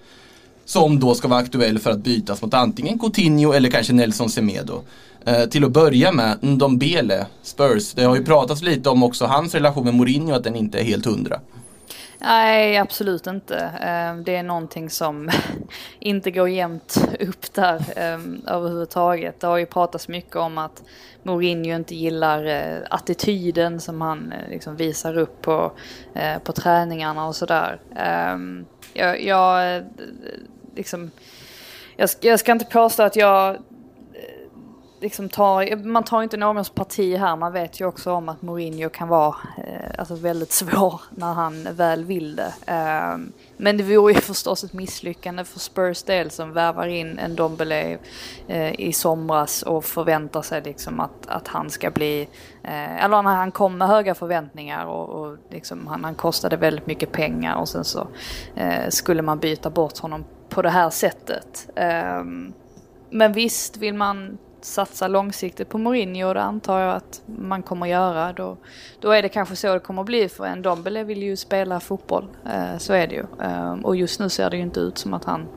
Som 0.71 0.99
då 0.99 1.15
ska 1.15 1.27
vara 1.27 1.39
aktuell 1.39 1.79
för 1.79 1.91
att 1.91 1.99
bytas 1.99 2.41
mot 2.41 2.53
antingen 2.53 2.99
Coutinho 2.99 3.53
eller 3.53 3.69
kanske 3.69 3.93
Nelson 3.93 4.29
Semedo. 4.29 4.81
Eh, 5.25 5.45
till 5.45 5.63
att 5.63 5.71
börja 5.71 6.11
med, 6.11 6.37
Ndombele, 6.41 7.25
Spurs. 7.41 7.93
Det 7.93 8.03
har 8.03 8.15
ju 8.15 8.25
pratats 8.25 8.61
lite 8.61 8.89
om 8.89 9.03
också 9.03 9.25
hans 9.25 9.55
relation 9.55 9.85
med 9.85 9.93
Mourinho, 9.93 10.33
att 10.33 10.43
den 10.43 10.55
inte 10.55 10.79
är 10.79 10.83
helt 10.83 11.05
hundra. 11.05 11.39
Nej, 12.19 12.77
absolut 12.77 13.27
inte. 13.27 13.55
Eh, 13.57 14.23
det 14.23 14.35
är 14.35 14.43
någonting 14.43 14.89
som 14.89 15.29
inte 15.99 16.31
går 16.31 16.49
jämnt 16.49 16.97
upp 17.19 17.53
där 17.53 17.75
eh, 17.95 18.19
överhuvudtaget. 18.55 19.39
Det 19.39 19.47
har 19.47 19.57
ju 19.57 19.65
pratats 19.65 20.07
mycket 20.07 20.35
om 20.35 20.57
att 20.57 20.83
Mourinho 21.23 21.75
inte 21.75 21.95
gillar 21.95 22.45
eh, 22.45 22.77
attityden 22.89 23.79
som 23.79 24.01
han 24.01 24.33
liksom 24.49 24.75
visar 24.75 25.17
upp 25.17 25.41
på, 25.41 25.71
på 26.43 26.51
träningarna 26.51 27.27
och 27.27 27.35
sådär. 27.35 27.79
Jag, 28.93 29.23
jag, 29.23 29.83
liksom, 30.75 31.11
jag, 31.95 32.09
ska- 32.09 32.27
jag 32.27 32.39
ska 32.39 32.51
inte 32.51 32.65
påstå 32.65 33.03
att 33.03 33.15
jag 33.15 33.49
eh, 33.55 33.59
liksom 35.01 35.29
tar, 35.29 35.75
man 35.85 36.03
tar 36.03 36.23
inte 36.23 36.37
någons 36.37 36.69
parti 36.69 37.17
här. 37.17 37.35
Man 37.35 37.53
vet 37.53 37.81
ju 37.81 37.85
också 37.85 38.11
om 38.11 38.29
att 38.29 38.41
Mourinho 38.41 38.89
kan 38.89 39.07
vara 39.07 39.35
eh, 39.57 39.91
alltså 39.97 40.15
väldigt 40.15 40.51
svår 40.61 41.01
när 41.15 41.33
han 41.33 41.67
väl 41.73 42.05
vill 42.05 42.35
det. 42.35 42.53
Eh, 42.67 43.17
men 43.57 43.77
det 43.77 43.83
vore 43.83 44.13
ju 44.13 44.19
förstås 44.21 44.63
ett 44.63 44.73
misslyckande 44.73 45.43
för 45.43 45.59
Spurs 45.59 46.03
del 46.03 46.31
som 46.31 46.53
värvar 46.53 46.87
in 46.87 47.19
en 47.19 47.35
Dombele 47.35 47.97
eh, 48.47 48.79
i 48.79 48.93
somras 48.93 49.63
och 49.63 49.85
förväntar 49.85 50.41
sig 50.41 50.61
liksom 50.61 50.99
att, 50.99 51.27
att 51.27 51.47
han 51.47 51.69
ska 51.69 51.91
bli, 51.91 52.21
eh, 52.63 53.03
eller 53.05 53.21
när 53.21 53.35
han 53.35 53.51
kom 53.51 53.77
med 53.77 53.87
höga 53.87 54.15
förväntningar 54.15 54.85
och, 54.85 55.09
och 55.09 55.37
liksom 55.49 55.87
han, 55.87 56.03
han 56.03 56.15
kostade 56.15 56.57
väldigt 56.57 56.87
mycket 56.87 57.11
pengar 57.11 57.55
och 57.55 57.69
sen 57.69 57.83
så 57.83 58.07
eh, 58.55 58.89
skulle 58.89 59.21
man 59.21 59.39
byta 59.39 59.69
bort 59.69 59.97
honom 59.97 60.25
på 60.51 60.61
det 60.61 60.69
här 60.69 60.89
sättet. 60.89 61.69
Ehm, 61.75 62.53
men 63.09 63.33
visst, 63.33 63.77
vill 63.77 63.93
man 63.93 64.37
satsa 64.61 65.07
långsiktigt 65.07 65.69
på 65.69 65.77
Mourinho 65.77 66.27
och 66.27 66.33
det 66.33 66.41
antar 66.41 66.79
jag 66.79 66.95
att 66.95 67.21
man 67.25 67.63
kommer 67.63 67.87
göra. 67.87 68.33
Då, 68.33 68.57
då 68.99 69.11
är 69.11 69.21
det 69.21 69.29
kanske 69.29 69.55
så 69.55 69.73
det 69.73 69.79
kommer 69.79 70.03
bli 70.03 70.29
för 70.29 70.45
en 70.45 70.61
Dombele 70.61 71.03
vill 71.03 71.23
ju 71.23 71.37
spela 71.37 71.79
fotboll. 71.79 72.27
Eh, 72.45 72.77
så 72.77 72.93
är 72.93 73.07
det 73.07 73.15
ju. 73.15 73.25
Ehm, 73.41 73.85
och 73.85 73.95
just 73.95 74.19
nu 74.19 74.29
ser 74.29 74.49
det 74.49 74.57
ju 74.57 74.63
inte 74.63 74.79
ut 74.79 74.97
som 74.97 75.13
att 75.13 75.25
han 75.25 75.47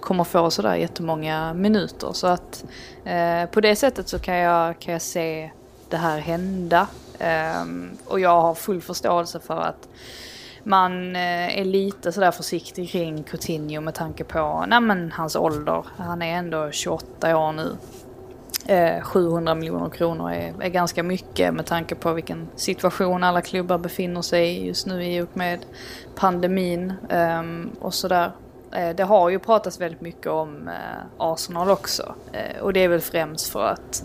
kommer 0.00 0.24
få 0.24 0.50
sådär 0.50 0.74
jättemånga 0.74 1.54
minuter. 1.54 2.12
Så 2.12 2.26
att 2.26 2.64
eh, 3.04 3.50
på 3.50 3.60
det 3.60 3.76
sättet 3.76 4.08
så 4.08 4.18
kan 4.18 4.36
jag, 4.36 4.78
kan 4.78 4.92
jag 4.92 5.02
se 5.02 5.50
det 5.88 5.96
här 5.96 6.18
hända. 6.18 6.86
Eh, 7.18 7.64
och 8.06 8.20
jag 8.20 8.40
har 8.40 8.54
full 8.54 8.80
förståelse 8.80 9.40
för 9.40 9.60
att 9.60 9.88
man 10.64 11.16
eh, 11.16 11.58
är 11.58 11.64
lite 11.64 12.12
sådär 12.12 12.30
försiktig 12.30 12.90
kring 12.90 13.22
Coutinho 13.22 13.80
med 13.80 13.94
tanke 13.94 14.24
på 14.24 14.64
nej 14.68 14.80
men, 14.80 15.12
hans 15.12 15.36
ålder. 15.36 15.86
Han 15.96 16.22
är 16.22 16.36
ändå 16.38 16.70
28 16.70 17.36
år 17.36 17.52
nu. 17.52 17.76
Eh, 18.66 19.02
700 19.02 19.54
miljoner 19.54 19.90
kronor 19.90 20.30
är, 20.30 20.62
är 20.62 20.68
ganska 20.68 21.02
mycket 21.02 21.54
med 21.54 21.66
tanke 21.66 21.94
på 21.94 22.12
vilken 22.12 22.48
situation 22.56 23.24
alla 23.24 23.40
klubbar 23.40 23.78
befinner 23.78 24.22
sig 24.22 24.48
i 24.48 24.66
just 24.66 24.86
nu 24.86 25.04
i 25.04 25.20
och 25.20 25.36
med 25.36 25.66
pandemin 26.14 26.92
um, 27.10 27.70
och 27.80 27.94
sådär. 27.94 28.32
Eh, 28.72 28.96
det 28.96 29.04
har 29.04 29.30
ju 29.30 29.38
pratats 29.38 29.80
väldigt 29.80 30.00
mycket 30.00 30.26
om 30.26 30.70
Arsenal 31.18 31.70
också 31.70 32.14
och 32.60 32.72
det 32.72 32.80
är 32.80 32.88
väl 32.88 33.00
främst 33.00 33.52
för 33.52 33.66
att 33.66 34.04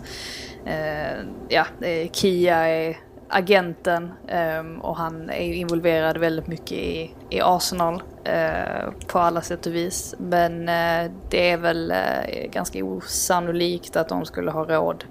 ja, 1.48 1.66
Kia 2.12 2.56
är 2.56 2.96
agenten 3.30 4.12
ehm, 4.28 4.80
och 4.80 4.96
han 4.96 5.30
är 5.30 5.44
ju 5.44 5.54
involverad 5.54 6.18
väldigt 6.18 6.46
mycket 6.46 6.72
i, 6.72 7.14
i 7.30 7.40
Arsenal 7.40 8.02
eh, 8.24 8.90
på 9.06 9.18
alla 9.18 9.40
sätt 9.40 9.66
och 9.66 9.74
vis. 9.74 10.14
Men 10.18 10.68
eh, 10.68 11.10
det 11.30 11.50
är 11.50 11.56
väl 11.56 11.90
eh, 11.90 12.50
ganska 12.52 12.84
osannolikt 12.84 13.96
att 13.96 14.08
de 14.08 14.24
skulle 14.24 14.50
ha 14.50 14.64
råd 14.64 15.04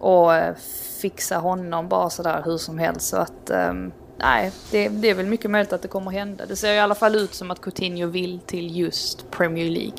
att 0.00 0.58
fixa 1.00 1.36
honom 1.36 1.88
bara 1.88 2.10
sådär 2.10 2.42
hur 2.44 2.58
som 2.58 2.78
helst. 2.78 3.08
Så 3.08 3.16
att 3.16 3.50
ehm, 3.50 3.92
nej, 4.18 4.52
det, 4.70 4.88
det, 4.88 5.10
är 5.10 5.14
väl 5.14 5.26
mycket 5.26 5.50
möjligt 5.50 5.72
att 5.72 5.82
det 5.82 5.88
kommer 5.88 6.10
hända. 6.10 6.46
Det 6.46 6.56
ser 6.56 6.72
i 6.72 6.78
alla 6.78 6.94
fall 6.94 7.14
ut 7.14 7.34
som 7.34 7.50
att 7.50 7.60
Coutinho 7.60 8.06
vill 8.06 8.40
till 8.40 8.76
just 8.76 9.30
Premier 9.30 9.70
League. 9.70 9.98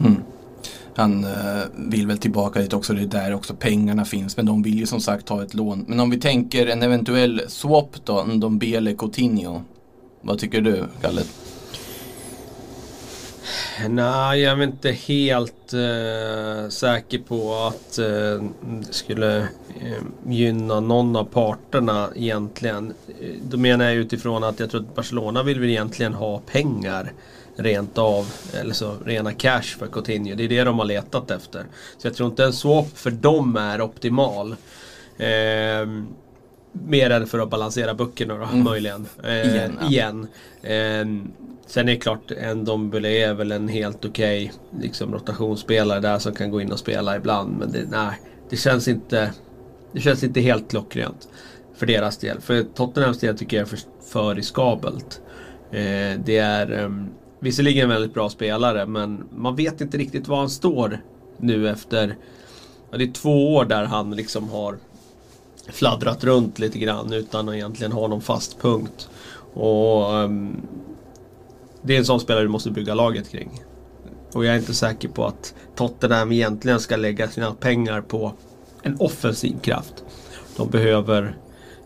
Mm. 0.00 0.22
Han 0.96 1.24
eh, 1.24 1.30
vill 1.74 2.06
väl 2.06 2.18
tillbaka 2.18 2.60
dit 2.60 2.72
också, 2.72 2.92
det 2.92 3.02
är 3.02 3.06
där 3.06 3.34
också 3.34 3.54
pengarna 3.54 4.04
finns. 4.04 4.36
Men 4.36 4.46
de 4.46 4.62
vill 4.62 4.78
ju 4.78 4.86
som 4.86 5.00
sagt 5.00 5.28
ha 5.28 5.42
ett 5.42 5.54
lån. 5.54 5.84
Men 5.88 6.00
om 6.00 6.10
vi 6.10 6.20
tänker 6.20 6.66
en 6.66 6.82
eventuell 6.82 7.42
swap 7.48 7.96
då, 8.04 8.24
Ndombele 8.24 8.94
Coutinho. 8.94 9.62
Vad 10.20 10.38
tycker 10.38 10.60
du, 10.60 10.84
Kalle? 11.00 11.22
Nej, 13.88 14.40
jag 14.40 14.58
är 14.58 14.62
inte 14.62 14.90
helt 14.90 15.72
eh, 15.72 16.68
säker 16.68 17.18
på 17.18 17.54
att 17.54 17.98
eh, 17.98 18.44
det 18.60 18.92
skulle 18.92 19.38
eh, 19.80 20.02
gynna 20.26 20.80
någon 20.80 21.16
av 21.16 21.24
parterna 21.24 22.08
egentligen. 22.14 22.94
Eh, 23.20 23.30
då 23.42 23.56
menar 23.56 23.84
jag 23.84 23.94
utifrån 23.94 24.44
att 24.44 24.60
jag 24.60 24.70
tror 24.70 24.80
att 24.80 24.94
Barcelona 24.94 25.42
vill 25.42 25.60
väl 25.60 25.70
egentligen 25.70 26.14
ha 26.14 26.38
pengar 26.38 27.12
rent 27.56 27.98
av, 27.98 28.32
eller 28.54 28.74
så 28.74 28.96
rena 29.04 29.32
cash 29.32 29.62
för 29.62 29.86
Coutinho. 29.86 30.34
Det 30.34 30.44
är 30.44 30.48
det 30.48 30.64
de 30.64 30.78
har 30.78 30.86
letat 30.86 31.30
efter. 31.30 31.66
Så 31.98 32.06
jag 32.06 32.14
tror 32.14 32.28
inte 32.28 32.44
en 32.44 32.52
swap 32.52 32.98
för 32.98 33.10
dem 33.10 33.56
är 33.56 33.80
optimal. 33.80 34.56
Eh, 35.18 35.88
mer 36.72 37.10
än 37.10 37.26
för 37.26 37.38
att 37.38 37.50
balansera 37.50 37.94
böckerna 37.94 38.34
då, 38.38 38.44
mm. 38.44 38.64
möjligen. 38.64 39.06
Eh, 39.24 39.54
igen. 39.54 39.78
Ja. 39.80 39.88
igen. 39.88 40.26
Eh, 40.62 41.32
sen 41.66 41.88
är 41.88 41.92
det 41.92 41.96
klart, 41.96 42.30
en 42.30 42.64
Dombele 42.64 43.08
är 43.08 43.34
väl 43.34 43.52
en 43.52 43.68
helt 43.68 44.04
okej 44.04 44.44
okay, 44.44 44.82
liksom, 44.82 45.14
rotationsspelare 45.14 46.00
där 46.00 46.18
som 46.18 46.34
kan 46.34 46.50
gå 46.50 46.60
in 46.60 46.72
och 46.72 46.78
spela 46.78 47.16
ibland. 47.16 47.58
Men 47.58 47.72
det, 47.72 47.84
nej, 47.90 48.20
det 48.50 48.56
känns 48.56 48.88
inte 48.88 49.32
det 49.92 50.00
känns 50.00 50.24
inte 50.24 50.40
helt 50.40 50.70
klockrent 50.70 51.28
för 51.74 51.86
deras 51.86 52.18
del. 52.18 52.40
För 52.40 52.62
Tottenhams 52.62 53.18
del 53.18 53.38
tycker 53.38 53.56
jag 53.56 53.64
är 53.64 53.68
för, 53.68 53.78
för 54.12 54.34
riskabelt. 54.34 55.20
Eh, 55.70 56.18
det 56.24 56.38
är 56.38 56.72
um, 56.72 57.10
Visserligen 57.42 57.82
en 57.82 57.88
väldigt 57.88 58.14
bra 58.14 58.30
spelare 58.30 58.86
men 58.86 59.24
man 59.36 59.56
vet 59.56 59.80
inte 59.80 59.98
riktigt 59.98 60.28
var 60.28 60.36
han 60.36 60.50
står 60.50 61.00
nu 61.36 61.68
efter 61.68 62.16
ja, 62.90 62.98
Det 62.98 63.04
är 63.04 63.12
två 63.12 63.54
år 63.54 63.64
där 63.64 63.84
han 63.84 64.10
liksom 64.10 64.48
har 64.48 64.76
fladdrat 65.68 66.24
runt 66.24 66.58
lite 66.58 66.78
grann 66.78 67.12
utan 67.12 67.48
att 67.48 67.54
egentligen 67.54 67.92
ha 67.92 68.08
någon 68.08 68.20
fast 68.20 68.60
punkt. 68.60 69.08
Och 69.54 70.14
um, 70.14 70.56
Det 71.82 71.94
är 71.94 71.98
en 71.98 72.04
sån 72.04 72.20
spelare 72.20 72.44
du 72.44 72.48
måste 72.48 72.70
bygga 72.70 72.94
laget 72.94 73.30
kring. 73.30 73.62
Och 74.34 74.44
jag 74.44 74.54
är 74.54 74.58
inte 74.58 74.74
säker 74.74 75.08
på 75.08 75.26
att 75.26 75.54
Tottenham 75.74 76.32
egentligen 76.32 76.80
ska 76.80 76.96
lägga 76.96 77.28
sina 77.28 77.54
pengar 77.54 78.00
på 78.00 78.32
en 78.82 78.96
offensiv 79.00 79.60
kraft. 79.60 80.04
De 80.56 80.70
behöver 80.70 81.36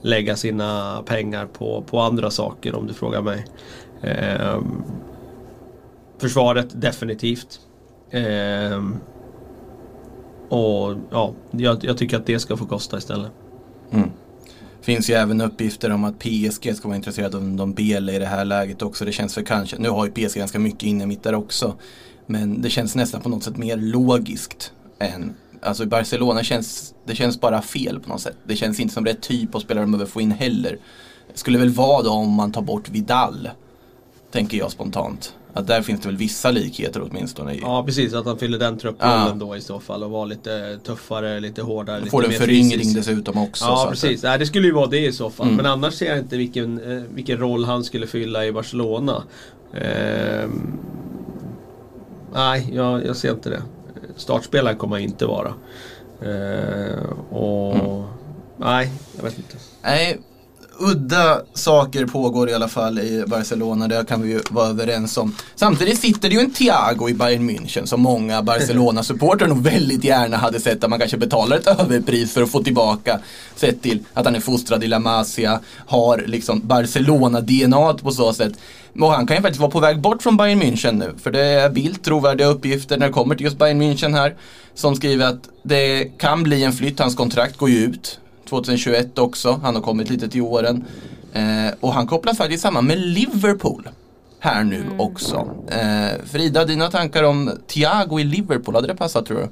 lägga 0.02 0.36
sina 0.36 1.02
pengar 1.06 1.46
på, 1.46 1.84
på 1.90 2.00
andra 2.00 2.30
saker 2.30 2.74
om 2.74 2.86
du 2.86 2.94
frågar 2.94 3.22
mig. 3.22 3.46
Um, 4.02 4.84
Försvaret 6.18 6.80
definitivt. 6.80 7.60
Eh, 8.10 8.84
och 10.48 10.96
ja, 11.10 11.34
jag, 11.50 11.84
jag, 11.84 11.98
tycker 11.98 12.16
att 12.16 12.26
det 12.26 12.38
ska 12.38 12.56
få 12.56 12.66
kosta 12.66 12.98
istället. 12.98 13.32
Mm. 13.90 14.10
Finns 14.80 15.10
ju 15.10 15.14
även 15.14 15.40
uppgifter 15.40 15.90
om 15.90 16.04
att 16.04 16.18
PSG 16.18 16.76
ska 16.76 16.88
vara 16.88 16.96
intresserade 16.96 17.36
av 17.36 17.42
de 17.42 17.72
Bele 17.72 18.12
i 18.12 18.18
det 18.18 18.26
här 18.26 18.44
läget 18.44 18.82
också. 18.82 19.04
Det 19.04 19.12
känns 19.12 19.34
för 19.34 19.42
kanske, 19.42 19.76
nu 19.78 19.88
har 19.88 20.06
ju 20.06 20.12
PSG 20.12 20.38
ganska 20.38 20.58
mycket 20.58 20.82
inne 20.82 21.06
mitt 21.06 21.22
där 21.22 21.34
också. 21.34 21.74
Men 22.26 22.62
det 22.62 22.70
känns 22.70 22.94
nästan 22.94 23.20
på 23.20 23.28
något 23.28 23.44
sätt 23.44 23.56
mer 23.56 23.76
logiskt 23.76 24.72
än 24.98 25.34
Alltså 25.62 25.82
i 25.82 25.86
Barcelona 25.86 26.42
känns 26.42 26.94
det 27.04 27.14
känns 27.14 27.40
bara 27.40 27.62
fel 27.62 28.00
på 28.00 28.08
något 28.08 28.20
sätt. 28.20 28.36
Det 28.44 28.56
känns 28.56 28.80
inte 28.80 28.94
som 28.94 29.04
rätt 29.04 29.22
typ 29.22 29.54
av 29.54 29.60
spelare 29.60 29.84
de 29.84 29.92
behöver 29.92 30.10
få 30.10 30.20
in 30.20 30.30
heller. 30.30 30.78
Det 31.32 31.38
skulle 31.38 31.58
väl 31.58 31.70
vara 31.70 32.02
då 32.02 32.10
om 32.10 32.32
man 32.32 32.52
tar 32.52 32.62
bort 32.62 32.88
Vidal. 32.88 33.48
Tänker 34.36 34.58
jag 34.58 34.70
spontant. 34.70 35.34
Att 35.52 35.66
där 35.66 35.82
finns 35.82 36.00
det 36.00 36.08
väl 36.08 36.16
vissa 36.16 36.50
likheter 36.50 37.02
åtminstone. 37.10 37.54
Ja 37.54 37.84
precis, 37.86 38.14
att 38.14 38.26
han 38.26 38.38
fyller 38.38 38.58
den 38.58 38.78
trupprollen 38.78 39.26
ja. 39.26 39.34
då 39.34 39.56
i 39.56 39.60
så 39.60 39.80
fall 39.80 40.02
och 40.04 40.10
var 40.10 40.26
lite 40.26 40.78
tuffare, 40.84 41.40
lite 41.40 41.62
hårdare. 41.62 41.98
Lite 41.98 42.10
får 42.10 42.24
en 42.24 42.32
föryngring 42.32 42.94
dessutom 42.94 43.38
också. 43.38 43.64
Ja 43.64 43.86
precis, 43.90 44.20
det... 44.20 44.28
Nej, 44.28 44.38
det 44.38 44.46
skulle 44.46 44.66
ju 44.66 44.72
vara 44.72 44.86
det 44.86 45.06
i 45.06 45.12
så 45.12 45.30
fall. 45.30 45.46
Mm. 45.46 45.56
Men 45.56 45.66
annars 45.66 45.94
ser 45.94 46.06
jag 46.06 46.18
inte 46.18 46.36
vilken, 46.36 46.92
eh, 46.92 47.02
vilken 47.14 47.38
roll 47.38 47.64
han 47.64 47.84
skulle 47.84 48.06
fylla 48.06 48.46
i 48.46 48.52
Barcelona. 48.52 49.22
Ehm... 49.74 50.78
Nej, 52.34 52.70
jag, 52.72 53.06
jag 53.06 53.16
ser 53.16 53.30
inte 53.30 53.50
det. 53.50 53.62
Startspelare 54.16 54.74
kommer 54.74 54.96
han 54.96 55.02
inte 55.02 55.26
vara. 55.26 55.54
Ehm... 56.22 57.18
och... 57.30 57.74
Mm. 57.74 58.02
Nej, 58.56 58.90
jag 59.16 59.22
vet 59.22 59.38
inte. 59.38 59.56
Nej, 59.82 60.18
udda 60.78 61.40
saker 61.54 62.06
pågår 62.06 62.50
i 62.50 62.54
alla 62.54 62.68
fall 62.68 62.98
i 62.98 63.24
Barcelona, 63.26 63.88
det 63.88 64.04
kan 64.08 64.22
vi 64.22 64.28
ju 64.28 64.40
vara 64.50 64.68
överens 64.68 65.16
om. 65.16 65.34
Samtidigt 65.54 66.00
sitter 66.00 66.28
det 66.28 66.34
ju 66.34 66.40
en 66.40 66.50
Thiago 66.50 67.08
i 67.08 67.14
Bayern 67.14 67.50
München 67.50 67.86
som 67.86 68.00
många 68.00 68.42
Barcelona-supportrar 68.42 69.48
nog 69.48 69.62
väldigt 69.62 70.04
gärna 70.04 70.36
hade 70.36 70.60
sett 70.60 70.84
att 70.84 70.90
man 70.90 70.98
kanske 70.98 71.16
betalar 71.16 71.56
ett 71.56 71.66
överpris 71.66 72.32
för 72.32 72.42
att 72.42 72.50
få 72.50 72.62
tillbaka. 72.62 73.20
Sett 73.56 73.82
till 73.82 74.04
att 74.14 74.24
han 74.24 74.34
är 74.34 74.40
fostrad 74.40 74.84
i 74.84 74.86
La 74.86 74.98
Masia, 74.98 75.60
har 75.86 76.24
liksom 76.26 76.60
Barcelona-DNA 76.64 77.94
på 77.94 78.10
så 78.10 78.32
sätt. 78.32 78.52
Och 79.00 79.12
han 79.12 79.26
kan 79.26 79.36
ju 79.36 79.42
faktiskt 79.42 79.60
vara 79.60 79.70
på 79.70 79.80
väg 79.80 80.00
bort 80.00 80.22
från 80.22 80.36
Bayern 80.36 80.62
München 80.62 80.92
nu. 80.92 81.14
För 81.22 81.30
det 81.30 81.40
är 81.40 81.70
Bildt 81.70 82.04
trovärdiga 82.04 82.46
uppgifter 82.46 82.98
när 82.98 83.06
det 83.06 83.12
kommer 83.12 83.34
till 83.34 83.44
just 83.44 83.58
Bayern 83.58 83.82
München 83.82 84.12
här. 84.14 84.34
Som 84.74 84.96
skriver 84.96 85.26
att 85.26 85.48
det 85.62 86.04
kan 86.18 86.42
bli 86.42 86.64
en 86.64 86.72
flytt, 86.72 86.98
hans 86.98 87.14
kontrakt 87.14 87.56
går 87.56 87.70
ju 87.70 87.78
ut 87.78 88.18
2021 88.46 89.18
också. 89.18 89.60
Han 89.62 89.74
har 89.74 89.82
kommit 89.82 90.10
lite 90.10 90.28
till 90.28 90.42
åren. 90.42 90.84
Eh, 91.32 91.74
och 91.80 91.92
han 91.92 92.06
kopplas 92.06 92.38
faktiskt 92.38 92.62
samman 92.62 92.86
med 92.86 92.98
Liverpool. 92.98 93.88
Här 94.38 94.64
nu 94.64 94.80
mm. 94.80 95.00
också. 95.00 95.50
Eh, 95.68 96.24
Frida, 96.24 96.64
dina 96.64 96.90
tankar 96.90 97.22
om 97.22 97.50
Thiago 97.66 98.20
i 98.20 98.24
Liverpool, 98.24 98.74
hade 98.74 98.86
det 98.86 98.96
passat 98.96 99.26
tror 99.26 99.38
du? 99.38 99.48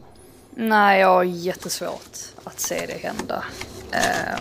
Nej, 0.56 1.00
jag 1.00 1.08
har 1.08 1.24
jättesvårt 1.24 2.18
att 2.44 2.60
se 2.60 2.86
det 2.86 3.08
hända. 3.08 3.44
Eh, 3.92 4.40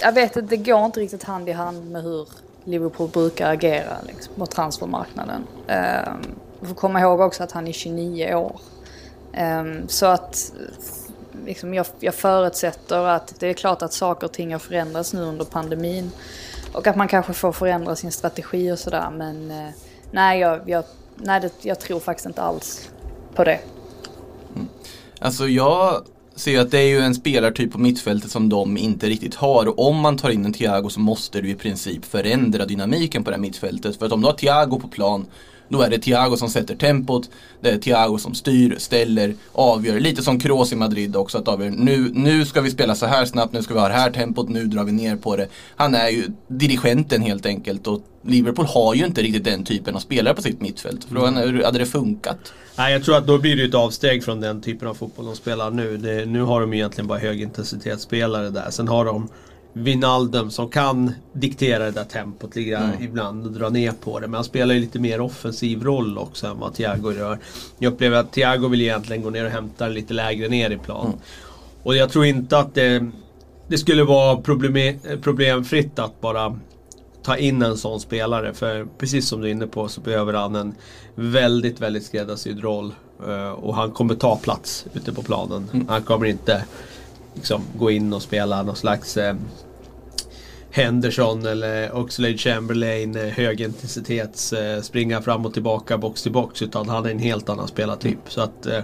jag 0.00 0.12
vet 0.12 0.36
att 0.36 0.48
det 0.48 0.56
går 0.56 0.84
inte 0.84 1.00
riktigt 1.00 1.22
hand 1.22 1.48
i 1.48 1.52
hand 1.52 1.90
med 1.90 2.02
hur 2.02 2.28
Liverpool 2.64 3.08
brukar 3.08 3.52
agera 3.52 3.96
liksom, 4.06 4.34
på 4.34 4.46
transfermarknaden. 4.46 5.46
Eh, 5.66 6.12
vi 6.60 6.68
får 6.68 6.74
komma 6.74 7.00
ihåg 7.00 7.20
också 7.20 7.42
att 7.42 7.52
han 7.52 7.68
är 7.68 7.72
29 7.72 8.34
år. 8.34 8.60
Um, 9.38 9.88
så 9.88 10.06
att 10.06 10.52
liksom 11.50 11.74
jag, 11.74 11.86
jag 12.00 12.14
förutsätter 12.14 13.06
att 13.06 13.34
det 13.40 13.46
är 13.46 13.54
klart 13.54 13.82
att 13.82 13.92
saker 13.92 14.26
och 14.26 14.32
ting 14.32 14.52
har 14.52 14.58
förändrats 14.58 15.12
nu 15.12 15.20
under 15.20 15.44
pandemin. 15.44 16.10
Och 16.72 16.86
att 16.86 16.96
man 16.96 17.08
kanske 17.08 17.32
får 17.32 17.52
förändra 17.52 17.96
sin 17.96 18.12
strategi 18.12 18.72
och 18.72 18.78
sådär. 18.78 19.10
Men 19.10 19.50
eh, 19.50 19.68
nej, 20.10 20.40
jag, 20.40 20.68
jag, 20.68 20.84
nej 21.16 21.40
det, 21.40 21.52
jag 21.62 21.80
tror 21.80 22.00
faktiskt 22.00 22.26
inte 22.26 22.42
alls 22.42 22.90
på 23.34 23.44
det. 23.44 23.60
Mm. 24.54 24.68
Alltså 25.18 25.48
jag 25.48 26.04
ser 26.34 26.60
att 26.60 26.70
det 26.70 26.78
är 26.78 26.88
ju 26.88 27.00
en 27.00 27.14
spelartyp 27.14 27.72
på 27.72 27.78
mittfältet 27.78 28.30
som 28.30 28.48
de 28.48 28.76
inte 28.76 29.06
riktigt 29.06 29.34
har. 29.34 29.68
Och 29.68 29.88
om 29.88 29.96
man 29.96 30.16
tar 30.16 30.30
in 30.30 30.44
en 30.44 30.52
Thiago 30.52 30.88
så 30.88 31.00
måste 31.00 31.40
du 31.40 31.50
i 31.50 31.54
princip 31.54 32.04
förändra 32.04 32.66
dynamiken 32.66 33.24
på 33.24 33.30
det 33.30 33.36
här 33.36 33.42
mittfältet. 33.42 33.96
För 33.98 34.06
att 34.06 34.12
om 34.12 34.20
du 34.20 34.26
har 34.26 34.34
Thiago 34.34 34.80
på 34.80 34.88
plan 34.88 35.26
då 35.70 35.82
är 35.82 35.90
det 35.90 35.98
Thiago 35.98 36.36
som 36.36 36.48
sätter 36.48 36.76
tempot. 36.76 37.30
Det 37.60 37.70
är 37.70 37.78
Thiago 37.78 38.18
som 38.18 38.34
styr, 38.34 38.74
ställer, 38.78 39.34
avgör. 39.52 40.00
Lite 40.00 40.22
som 40.22 40.40
Kroos 40.40 40.72
i 40.72 40.76
Madrid 40.76 41.16
också. 41.16 41.38
Att 41.38 41.48
avgöra. 41.48 41.70
Nu, 41.70 42.10
nu 42.14 42.44
ska 42.44 42.60
vi 42.60 42.70
spela 42.70 42.94
så 42.94 43.06
här 43.06 43.24
snabbt, 43.24 43.52
nu 43.52 43.62
ska 43.62 43.74
vi 43.74 43.80
ha 43.80 43.88
det 43.88 43.94
här 43.94 44.10
tempot, 44.10 44.48
nu 44.48 44.64
drar 44.64 44.84
vi 44.84 44.92
ner 44.92 45.16
på 45.16 45.36
det. 45.36 45.48
Han 45.76 45.94
är 45.94 46.08
ju 46.08 46.24
dirigenten 46.48 47.22
helt 47.22 47.46
enkelt. 47.46 47.86
Och 47.86 48.00
Liverpool 48.22 48.66
har 48.66 48.94
ju 48.94 49.06
inte 49.06 49.22
riktigt 49.22 49.44
den 49.44 49.64
typen 49.64 49.94
av 49.96 50.00
spelare 50.00 50.34
på 50.34 50.42
sitt 50.42 50.60
mittfält. 50.60 51.06
Frågan 51.10 51.36
är 51.36 51.46
hur 51.46 51.64
hade 51.64 51.78
det 51.78 51.86
funkat? 51.86 52.52
Nej, 52.78 52.92
jag 52.92 53.04
tror 53.04 53.16
att 53.16 53.26
då 53.26 53.38
blir 53.38 53.56
det 53.56 53.64
ett 53.64 53.74
avsteg 53.74 54.24
från 54.24 54.40
den 54.40 54.60
typen 54.60 54.88
av 54.88 54.94
fotboll 54.94 55.26
de 55.26 55.36
spelar 55.36 55.70
nu. 55.70 55.96
Det, 55.96 56.26
nu 56.26 56.42
har 56.42 56.60
de 56.60 56.74
egentligen 56.74 57.08
bara 57.08 57.18
högintensitetsspelare 57.18 58.50
där. 58.50 58.70
Sen 58.70 58.88
har 58.88 59.04
de 59.04 59.28
Vinaldum 59.72 60.50
som 60.50 60.68
kan 60.68 61.12
diktera 61.32 61.84
det 61.84 61.90
där 61.90 62.04
tempot 62.04 62.56
lite 62.56 62.70
grann 62.70 62.90
ibland 63.00 63.46
och 63.46 63.52
dra 63.52 63.68
ner 63.68 63.92
på 63.92 64.20
det. 64.20 64.26
Men 64.26 64.34
han 64.34 64.44
spelar 64.44 64.74
ju 64.74 64.80
lite 64.80 64.98
mer 64.98 65.20
offensiv 65.20 65.82
roll 65.84 66.18
också 66.18 66.46
än 66.46 66.58
vad 66.58 66.74
Thiago 66.74 67.12
gör. 67.12 67.38
Jag 67.78 67.92
upplever 67.92 68.16
att 68.16 68.32
Thiago 68.32 68.68
vill 68.68 68.80
egentligen 68.82 69.22
gå 69.22 69.30
ner 69.30 69.44
och 69.44 69.50
hämta 69.50 69.88
det 69.88 69.94
lite 69.94 70.14
lägre 70.14 70.48
ner 70.48 70.70
i 70.70 70.78
plan. 70.78 71.12
Och 71.82 71.96
jag 71.96 72.10
tror 72.10 72.24
inte 72.24 72.58
att 72.58 72.74
det, 72.74 73.10
det 73.68 73.78
skulle 73.78 74.04
vara 74.04 74.36
problem, 74.36 74.98
problemfritt 75.22 75.98
att 75.98 76.20
bara 76.20 76.58
ta 77.22 77.36
in 77.36 77.62
en 77.62 77.76
sån 77.76 78.00
spelare. 78.00 78.54
För 78.54 78.86
precis 78.98 79.28
som 79.28 79.40
du 79.40 79.46
är 79.46 79.52
inne 79.52 79.66
på 79.66 79.88
så 79.88 80.00
behöver 80.00 80.32
han 80.32 80.54
en 80.56 80.74
väldigt, 81.14 81.80
väldigt 81.80 82.04
skräddarsydd 82.06 82.62
roll. 82.62 82.94
Eh, 83.28 83.50
Och 83.50 83.74
han 83.74 83.90
kommer 83.90 84.14
ta 84.14 84.36
plats 84.36 84.86
ute 84.94 85.12
på 85.12 85.22
planen. 85.22 85.86
Han 85.88 86.02
kommer 86.02 86.26
inte 86.26 86.64
liksom, 87.34 87.62
gå 87.78 87.90
in 87.90 88.12
och 88.12 88.22
spela 88.22 88.62
någon 88.62 88.76
slags 88.76 89.16
eh, 89.16 89.34
Henderson 90.70 91.46
eller 91.46 91.96
Oxlade 91.96 92.38
Chamberlain 92.38 93.16
eh, 93.16 93.22
högintensitets 93.22 94.52
eh, 94.52 94.80
springa 94.80 95.22
fram 95.22 95.46
och 95.46 95.52
tillbaka 95.54 95.98
box 95.98 96.22
till 96.22 96.32
box 96.32 96.62
utan 96.62 96.88
han 96.88 97.06
är 97.06 97.10
en 97.10 97.18
helt 97.18 97.48
annan 97.48 97.68
spelartyp. 97.68 98.18
Så 98.28 98.40
att, 98.40 98.66
eh, 98.66 98.82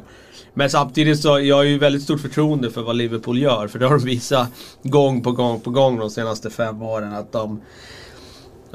men 0.55 0.71
samtidigt 0.71 1.21
så 1.21 1.41
jag 1.41 1.57
har 1.57 1.63
ju 1.63 1.79
väldigt 1.79 2.03
stort 2.03 2.21
förtroende 2.21 2.71
för 2.71 2.83
vad 2.83 2.97
Liverpool 2.97 3.39
gör 3.39 3.69
för 3.69 3.79
det 3.79 3.87
har 3.87 3.99
de 3.99 4.05
visat 4.05 4.49
gång 4.83 5.23
på 5.23 5.33
gång 5.33 5.61
på 5.61 5.71
gång 5.71 5.99
de 5.99 6.11
senaste 6.11 6.51
fem 6.51 6.83
åren 6.83 7.13
att 7.13 7.33
de 7.33 7.61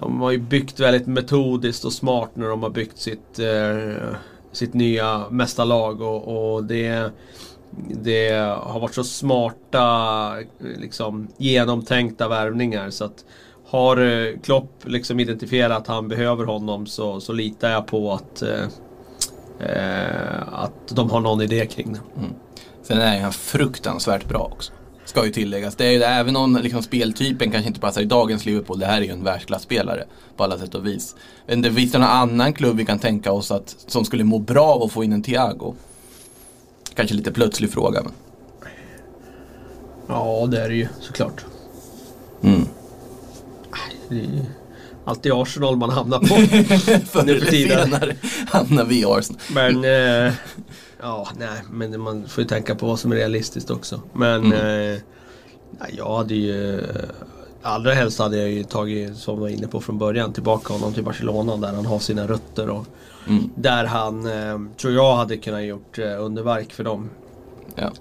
de 0.02 0.22
har 0.22 0.32
ju 0.32 0.38
byggt 0.38 0.80
väldigt 0.80 1.08
metodiskt 1.08 1.86
och 1.86 1.94
smart 1.94 2.30
när 2.34 2.48
de 2.48 2.64
har 2.64 2.70
byggt 2.70 2.98
sitt, 2.98 3.40
eh, 3.40 4.16
sitt 4.52 4.74
nya 4.74 5.26
mästarlag 5.30 6.02
och, 6.02 6.54
och 6.54 6.64
det, 6.64 7.12
det 8.04 8.30
har 8.64 8.80
varit 8.80 8.94
så 8.94 9.04
smarta, 9.04 10.36
liksom, 10.60 11.28
genomtänkta 11.38 12.28
värvningar 12.28 12.90
så 12.90 13.06
att 13.06 13.26
har 13.72 13.98
eh, 13.98 14.40
Klopp 14.44 14.72
liksom 14.84 15.20
identifierat 15.20 15.78
att 15.78 15.88
han 15.88 16.08
behöver 16.08 16.46
honom 16.46 16.88
så, 16.88 17.22
så 17.22 17.34
litar 17.34 17.70
jag 17.70 17.88
på 17.88 18.14
att, 18.14 18.42
eh, 18.42 18.64
eh 19.60 20.54
att 20.54 20.88
de 20.96 21.10
har 21.10 21.20
någon 21.20 21.42
idé 21.42 21.66
kring 21.66 21.94
det. 21.94 22.20
Mm. 22.20 22.32
Sen 22.84 22.98
är 22.98 23.22
han 23.22 23.34
fruktansvärt 23.34 24.28
bra 24.28 24.50
också. 24.54 24.72
Ska 25.06 25.26
ju 25.26 25.32
tilläggas. 25.32 25.76
Det 25.76 25.86
är 25.86 25.92
ju, 25.92 26.04
även 26.04 26.36
om 26.36 26.60
liksom, 26.64 26.84
speltypen 26.84 27.52
kanske 27.52 27.68
inte 27.68 27.80
passar 27.80 28.02
i 28.02 28.06
dagens 28.06 28.46
Liverpool. 28.46 28.80
Det 28.80 28.86
här 28.86 29.02
är 29.02 29.06
ju 29.06 29.12
en 29.12 29.24
världsklasspelare 29.24 30.04
på 30.38 30.44
alla 30.44 30.58
sätt 30.58 30.76
och 30.76 30.88
vis. 30.88 31.16
Men 31.48 31.62
det 31.62 31.74
finns 31.74 31.92
det 31.92 31.98
någon 31.98 32.08
annan 32.08 32.54
klubb 32.54 32.78
vi 32.78 32.86
kan 32.86 33.00
tänka 33.00 33.32
oss 33.32 33.52
att, 33.52 33.76
som 33.88 34.06
skulle 34.06 34.24
må 34.24 34.40
bra 34.40 34.66
av 34.66 34.84
att 34.84 34.92
få 34.92 35.04
in 35.04 35.14
en 35.14 35.24
Thiago? 35.24 35.76
Kanske 36.96 37.16
lite 37.16 37.32
plötslig 37.32 37.72
fråga 37.72 38.04
men. 38.04 38.12
Ja, 40.08 40.48
det 40.52 40.62
är 40.62 40.70
det 40.70 40.76
ju 40.76 40.88
såklart. 41.00 41.46
Mm. 42.44 42.62
Det 44.10 44.16
är 44.16 44.20
ju 44.20 44.42
alltid 45.06 45.32
Arsenal 45.32 45.76
man 45.78 45.90
hamnar 45.90 46.20
på. 46.20 46.26
Förr 47.06 47.30
eller 47.30 47.46
senare 47.46 48.16
hamnar 48.48 48.86
vi 48.86 49.00
i 49.02 49.06
Arsenal. 49.06 49.42
Men 49.54 49.84
eh, 49.86 50.34
ja, 51.02 51.28
nej, 51.40 51.62
men 51.72 52.02
man 52.02 52.28
får 52.28 52.42
ju 52.44 52.48
tänka 52.48 52.76
på 52.76 52.88
vad 52.88 53.00
som 53.00 53.12
är 53.12 53.16
realistiskt 53.16 53.70
också. 53.70 54.02
Men 54.14 54.46
Mm. 54.54 54.94
eh, 54.94 55.00
jag 55.98 56.18
hade 56.18 56.36
ju 56.36 56.82
Allra 57.64 57.94
helst 57.94 58.20
hade 58.20 58.38
jag 58.38 58.50
ju 58.50 58.64
tagit, 58.64 59.18
som 59.18 59.34
jag 59.34 59.42
var 59.42 59.48
inne 59.48 59.68
på 59.68 59.82
från 59.82 59.98
början, 59.98 60.34
tillbaka 60.34 60.74
honom 60.74 60.94
till 60.94 61.04
Barcelona 61.04 61.58
där 61.58 61.74
han 61.74 61.86
har 61.86 62.00
sina 62.00 62.28
rötter 62.28 62.70
och 62.70 62.86
Mm. 63.28 63.50
där 63.56 63.86
han, 63.86 64.26
eh, 64.26 64.60
tror 64.78 64.94
jag, 64.94 65.16
hade 65.16 65.38
kunnat 65.38 65.64
gjort 65.64 66.00
eh, 66.00 66.24
underverk 66.26 66.74
för 66.74 66.84
dem. 66.84 67.10
Ja. 67.76 67.92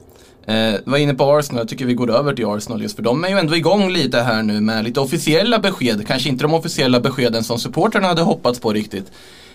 Eh, 0.55 0.75
var 0.85 0.99
inne 0.99 1.15
på 1.15 1.25
Arsenal, 1.25 1.61
jag 1.61 1.69
tycker 1.69 1.87
vi 1.87 1.95
går 1.95 2.11
över 2.11 2.35
till 2.35 2.47
Arsenal 2.47 2.83
just 2.83 2.97
för 2.97 3.03
de 3.03 3.25
är 3.25 3.29
ju 3.29 3.39
ändå 3.39 3.57
igång 3.57 3.91
lite 3.91 4.21
här 4.21 4.43
nu 4.43 4.61
med 4.61 4.85
lite 4.85 5.01
officiella 5.01 5.59
besked. 5.59 6.07
Kanske 6.07 6.29
inte 6.29 6.45
de 6.45 6.55
officiella 6.55 7.01
beskeden 7.01 7.45
som 7.45 7.59
supporterna 7.59 8.09
hade 8.09 8.23
hoppats 8.23 8.61
på 8.61 8.73
riktigt. 8.73 9.13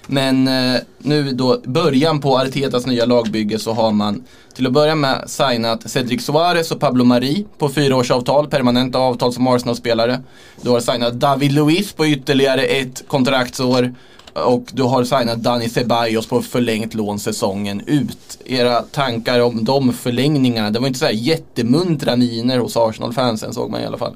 Men 0.07 0.47
eh, 0.47 0.81
nu 0.97 1.31
då 1.31 1.61
början 1.63 2.21
på 2.21 2.37
Artetas 2.37 2.85
nya 2.85 3.05
lagbygge 3.05 3.59
så 3.59 3.73
har 3.73 3.91
man 3.91 4.23
till 4.53 4.67
att 4.67 4.73
börja 4.73 4.95
med 4.95 5.29
signat 5.29 5.89
Cedric 5.89 6.25
Suarez 6.25 6.71
och 6.71 6.79
Pablo 6.79 7.03
Mari 7.03 7.45
på 7.57 7.69
fyraårsavtal, 7.69 8.47
permanenta 8.47 8.99
avtal 8.99 9.33
som 9.33 9.47
Arsenal-spelare. 9.47 10.21
Du 10.61 10.69
har 10.69 10.79
signat 10.79 11.13
David 11.13 11.51
Luiz 11.51 11.93
på 11.93 12.07
ytterligare 12.07 12.61
ett 12.61 13.07
kontraktsår. 13.07 13.93
Och 14.33 14.63
du 14.71 14.83
har 14.83 15.03
signat 15.03 15.37
Dani 15.37 15.69
Ceballos 15.69 16.27
på 16.27 16.41
förlängt 16.41 16.93
lån 16.93 17.19
säsongen 17.19 17.81
ut. 17.87 18.37
Era 18.45 18.81
tankar 18.81 19.39
om 19.39 19.65
de 19.65 19.93
förlängningarna, 19.93 20.71
det 20.71 20.79
var 20.79 20.87
inte 20.87 20.99
så 20.99 21.05
här 21.05 21.13
jättemuntra 21.13 22.15
miner 22.15 22.59
hos 22.59 22.77
Arsenal-fansen 22.77 23.53
såg 23.53 23.71
man 23.71 23.81
i 23.81 23.85
alla 23.85 23.97
fall. 23.97 24.15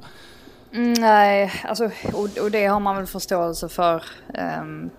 Mm, 0.73 0.93
nej, 0.93 1.51
alltså, 1.63 1.89
och, 2.13 2.37
och 2.37 2.51
det 2.51 2.65
har 2.65 2.79
man 2.79 2.95
väl 2.95 3.05
förståelse 3.05 3.69
för 3.69 4.03
Um, 4.61 4.89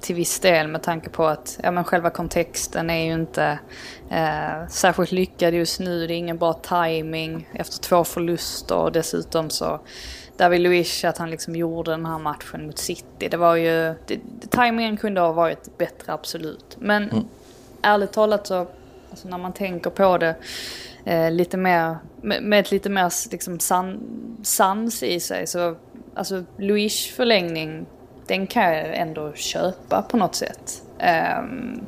till 0.00 0.14
viss 0.14 0.40
del 0.40 0.68
med 0.68 0.82
tanke 0.82 1.10
på 1.10 1.26
att 1.26 1.60
ja, 1.62 1.70
men 1.70 1.84
själva 1.84 2.10
kontexten 2.10 2.90
är 2.90 3.04
ju 3.04 3.12
inte 3.12 3.58
eh, 4.10 4.68
särskilt 4.68 5.12
lyckad 5.12 5.54
just 5.54 5.80
nu. 5.80 6.06
Det 6.06 6.14
är 6.14 6.16
ingen 6.16 6.38
bra 6.38 6.52
timing 6.52 7.48
efter 7.52 7.78
två 7.78 8.04
förluster 8.04 8.76
och 8.76 8.92
dessutom 8.92 9.50
så 9.50 9.80
David 10.36 10.60
Luiz 10.60 11.04
att 11.04 11.18
han 11.18 11.30
liksom 11.30 11.56
gjorde 11.56 11.90
den 11.90 12.06
här 12.06 12.18
matchen 12.18 12.66
mot 12.66 12.78
City. 12.78 13.28
Det 13.28 13.36
var 13.36 13.56
ju, 13.56 13.94
det, 14.06 14.20
timingen 14.50 14.96
kunde 14.96 15.20
ha 15.20 15.32
varit 15.32 15.78
bättre 15.78 16.12
absolut. 16.12 16.76
Men 16.78 17.28
ärligt 17.82 18.12
talat 18.12 18.46
så, 18.46 18.66
alltså 19.10 19.28
när 19.28 19.38
man 19.38 19.52
tänker 19.52 19.90
på 19.90 20.18
det 20.18 20.36
eh, 21.04 21.30
lite 21.30 21.56
mer, 21.56 21.96
med, 22.22 22.42
med 22.42 22.60
ett 22.60 22.70
lite 22.70 22.88
mer 22.90 23.30
liksom 23.30 23.60
san, 23.60 24.00
sans 24.42 25.02
i 25.02 25.20
sig 25.20 25.46
så, 25.46 25.76
alltså 26.14 26.44
Luis 26.56 27.06
förlängning, 27.06 27.86
den 28.28 28.46
kan 28.46 28.62
jag 28.62 28.96
ändå 28.96 29.32
köpa 29.32 30.02
på 30.02 30.16
något 30.16 30.34
sätt. 30.34 30.82
Um, 31.38 31.86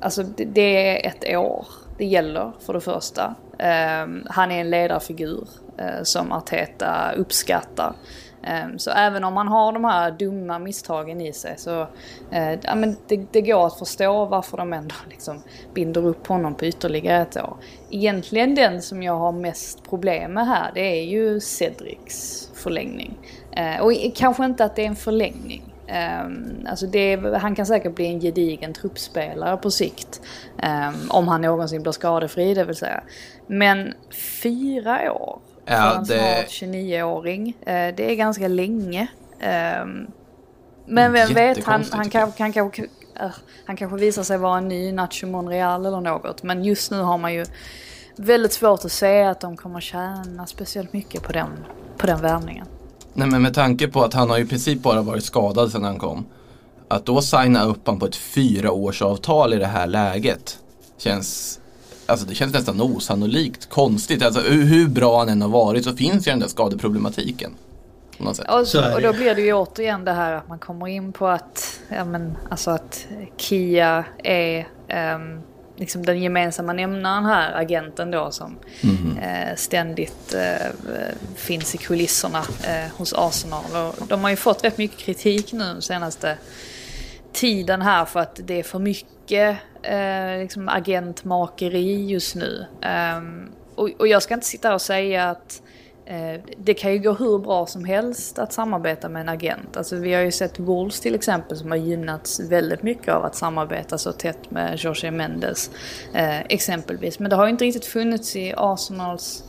alltså 0.00 0.22
det, 0.22 0.44
det 0.44 1.06
är 1.06 1.08
ett 1.08 1.36
år 1.36 1.66
det 1.98 2.04
gäller 2.04 2.52
för 2.60 2.72
det 2.72 2.80
första. 2.80 3.34
Um, 3.52 4.26
han 4.30 4.50
är 4.50 4.60
en 4.60 4.70
ledarfigur 4.70 5.48
uh, 5.80 6.02
som 6.02 6.32
Arteta 6.32 7.12
uppskattar. 7.16 7.94
Um, 8.64 8.78
så 8.78 8.90
även 8.90 9.24
om 9.24 9.34
man 9.34 9.48
har 9.48 9.72
de 9.72 9.84
här 9.84 10.10
dumma 10.10 10.58
misstagen 10.58 11.20
i 11.20 11.32
sig 11.32 11.54
så 11.58 11.80
uh, 12.32 12.52
ja, 12.62 12.74
men 12.74 12.96
det, 13.06 13.32
det 13.32 13.40
går 13.40 13.66
att 13.66 13.78
förstå 13.78 14.24
varför 14.24 14.56
de 14.56 14.72
ändå 14.72 14.94
liksom 15.10 15.42
binder 15.74 16.06
upp 16.06 16.26
honom 16.26 16.54
på 16.54 16.66
ytterligare 16.66 17.22
ett 17.22 17.36
år. 17.36 17.56
Egentligen 17.90 18.54
den 18.54 18.82
som 18.82 19.02
jag 19.02 19.16
har 19.16 19.32
mest 19.32 19.88
problem 19.90 20.32
med 20.32 20.46
här 20.46 20.70
det 20.74 20.80
är 20.80 21.04
ju 21.04 21.40
Cedrics 21.40 22.50
förlängning. 22.54 23.18
Eh, 23.52 23.80
och 23.80 23.92
kanske 24.16 24.44
inte 24.44 24.64
att 24.64 24.76
det 24.76 24.82
är 24.82 24.86
en 24.86 24.96
förlängning. 24.96 25.74
Um, 26.24 26.66
alltså 26.70 26.86
det, 26.86 27.16
han 27.40 27.54
kan 27.54 27.66
säkert 27.66 27.94
bli 27.94 28.06
en 28.06 28.20
gedigen 28.20 28.72
truppspelare 28.72 29.56
på 29.56 29.70
sikt. 29.70 30.20
ehm, 30.62 30.94
om 31.10 31.28
han 31.28 31.40
någonsin 31.40 31.82
blir 31.82 31.92
skadefri 31.92 32.54
det 32.54 32.64
vill 32.64 32.76
säga. 32.76 33.02
Men 33.46 33.94
fyra 34.42 35.12
år 35.12 35.38
Ja, 35.64 35.90
för 35.90 35.96
en 35.98 36.04
det- 36.04 36.06
snart 36.48 36.48
29-åring. 36.70 37.48
eh, 37.60 37.94
det 37.94 38.10
är 38.10 38.14
ganska 38.14 38.48
länge. 38.48 39.06
Ehm, 39.40 40.06
men 40.86 41.12
vem 41.12 41.34
vet, 41.34 41.64
han, 41.64 41.84
han, 41.92 42.10
kan, 42.10 42.32
kan, 42.32 42.52
kanske- 42.52 42.86
eh, 43.20 43.30
han 43.64 43.76
kanske 43.76 43.96
visar 43.98 44.22
sig 44.22 44.38
vara 44.38 44.58
en 44.58 44.68
ny 44.68 44.92
Nacho 44.92 45.26
Monreal 45.26 45.86
eller 45.86 46.00
något. 46.00 46.42
Men 46.42 46.64
just 46.64 46.90
nu 46.90 47.00
har 47.00 47.18
man 47.18 47.34
ju 47.34 47.44
väldigt 48.16 48.52
svårt 48.52 48.84
att 48.84 48.92
se 48.92 49.22
att 49.22 49.40
de 49.40 49.56
kommer 49.56 49.80
tjäna 49.80 50.46
speciellt 50.46 50.92
mycket 50.92 51.22
på 51.22 51.32
den, 51.32 51.48
på 51.96 52.06
den 52.06 52.20
värvningen. 52.22 52.66
Nej 53.18 53.28
men 53.28 53.42
med 53.42 53.54
tanke 53.54 53.88
på 53.88 54.04
att 54.04 54.14
han 54.14 54.30
har 54.30 54.38
ju 54.38 54.44
i 54.44 54.46
princip 54.46 54.82
bara 54.82 55.02
varit 55.02 55.24
skadad 55.24 55.72
sedan 55.72 55.84
han 55.84 55.98
kom. 55.98 56.26
Att 56.88 57.06
då 57.06 57.22
signa 57.22 57.64
upp 57.64 57.86
han 57.86 57.98
på 57.98 58.06
ett 58.06 58.16
fyraårsavtal 58.16 59.54
i 59.54 59.56
det 59.56 59.66
här 59.66 59.86
läget 59.86 60.58
känns 60.98 61.60
Alltså 62.06 62.26
det 62.26 62.34
känns 62.34 62.52
nästan 62.52 62.80
osannolikt, 62.80 63.68
konstigt. 63.68 64.22
Alltså 64.22 64.40
hur, 64.40 64.88
bra 64.88 65.18
han 65.18 65.28
än 65.28 65.42
har 65.42 65.48
varit 65.48 65.84
så 65.84 65.96
finns 65.96 66.26
ju 66.26 66.30
den 66.30 66.40
där 66.40 66.48
skadeproblematiken. 66.48 67.54
Och, 68.18 68.36
Så 68.66 68.94
och 68.94 69.02
då 69.02 69.12
blir 69.12 69.34
det 69.34 69.42
ju 69.42 69.52
återigen 69.52 70.04
det 70.04 70.12
här 70.12 70.32
att 70.32 70.48
man 70.48 70.58
kommer 70.58 70.86
in 70.86 71.12
på 71.12 71.26
att, 71.26 71.80
ja 71.88 72.04
men 72.04 72.36
alltså 72.50 72.70
att 72.70 73.06
Kia 73.36 74.04
är 74.24 74.68
ehm, 74.88 75.40
liksom 75.78 76.06
den 76.06 76.22
gemensamma 76.22 76.72
nämnaren 76.72 77.24
här, 77.24 77.52
agenten 77.52 78.10
då 78.10 78.30
som 78.30 78.58
eh, 79.22 79.56
ständigt 79.56 80.34
eh, 80.34 80.66
finns 81.36 81.74
i 81.74 81.78
kulisserna 81.78 82.38
eh, 82.38 82.96
hos 82.96 83.12
Arsenal. 83.12 83.64
Och 83.98 84.06
de 84.06 84.22
har 84.22 84.30
ju 84.30 84.36
fått 84.36 84.64
rätt 84.64 84.78
mycket 84.78 84.98
kritik 84.98 85.52
nu 85.52 85.74
de 85.74 85.82
senaste 85.82 86.38
tiden 87.32 87.82
här 87.82 88.04
för 88.04 88.20
att 88.20 88.40
det 88.44 88.58
är 88.58 88.62
för 88.62 88.78
mycket 88.78 89.58
eh, 89.82 90.38
liksom 90.38 90.68
agentmakeri 90.68 92.06
just 92.06 92.34
nu. 92.34 92.66
Um, 93.16 93.52
och, 93.74 93.90
och, 93.98 94.08
jag 94.08 94.22
ska 94.22 94.34
inte 94.34 94.46
sitta 94.46 94.68
här 94.68 94.74
och 94.74 94.82
säga 94.82 95.30
att 95.30 95.62
Eh, 96.08 96.40
det 96.56 96.74
kan 96.74 96.92
ju 96.92 96.98
gå 96.98 97.12
hur 97.12 97.38
bra 97.38 97.66
som 97.66 97.84
helst 97.84 98.38
att 98.38 98.52
samarbeta 98.52 99.08
med 99.08 99.20
en 99.20 99.28
agent. 99.28 99.76
Alltså 99.76 99.96
vi 99.96 100.14
har 100.14 100.22
ju 100.22 100.32
sett 100.32 100.58
Wolves 100.58 101.00
till 101.00 101.14
exempel 101.14 101.56
som 101.56 101.70
har 101.70 101.78
gynnats 101.78 102.40
väldigt 102.40 102.82
mycket 102.82 103.14
av 103.14 103.24
att 103.24 103.34
samarbeta 103.34 103.98
så 103.98 104.12
tätt 104.12 104.50
med 104.50 104.78
Jorge 104.78 105.10
Mendes 105.10 105.70
eh, 106.14 106.40
exempelvis. 106.40 107.18
Men 107.18 107.30
det 107.30 107.36
har 107.36 107.46
ju 107.46 107.50
inte 107.50 107.64
riktigt 107.64 107.84
funnits 107.84 108.36
i 108.36 108.54
Arsenals 108.56 109.44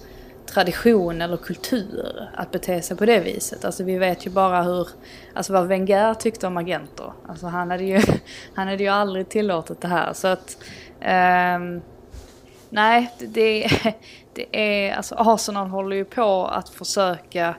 tradition 0.46 1.22
eller 1.22 1.38
kultur 1.38 2.30
att 2.36 2.52
bete 2.52 2.82
sig 2.82 2.98
på 2.98 3.06
det 3.06 3.20
viset. 3.20 3.66
Alltså 3.66 3.84
vi 3.84 3.98
vet 3.98 4.28
ju 4.28 4.32
bara 4.32 4.64
hur, 4.64 4.88
alltså 5.34 5.54
vad 5.54 5.68
Wenger 5.68 6.14
tyckte 6.14 6.48
om 6.48 6.58
agenter. 6.58 7.14
Alltså 7.28 7.48
han 7.48 7.72
hade 7.72 7.84
ju, 7.84 8.02
han 8.54 8.68
hade 8.68 8.84
ju 8.84 8.90
aldrig 8.90 9.30
tillåtit 9.30 9.82
det 9.82 9.88
här 9.88 10.14
så 10.14 10.28
att 10.28 10.58
um, 11.60 11.82
Nej, 12.70 13.12
det, 13.20 13.70
det 14.40 14.60
är, 14.60 14.96
alltså 14.96 15.16
Arsenal 15.18 15.68
håller 15.68 15.96
ju 15.96 16.06
på 16.06 16.46
att 16.46 16.70
försöka 16.70 17.56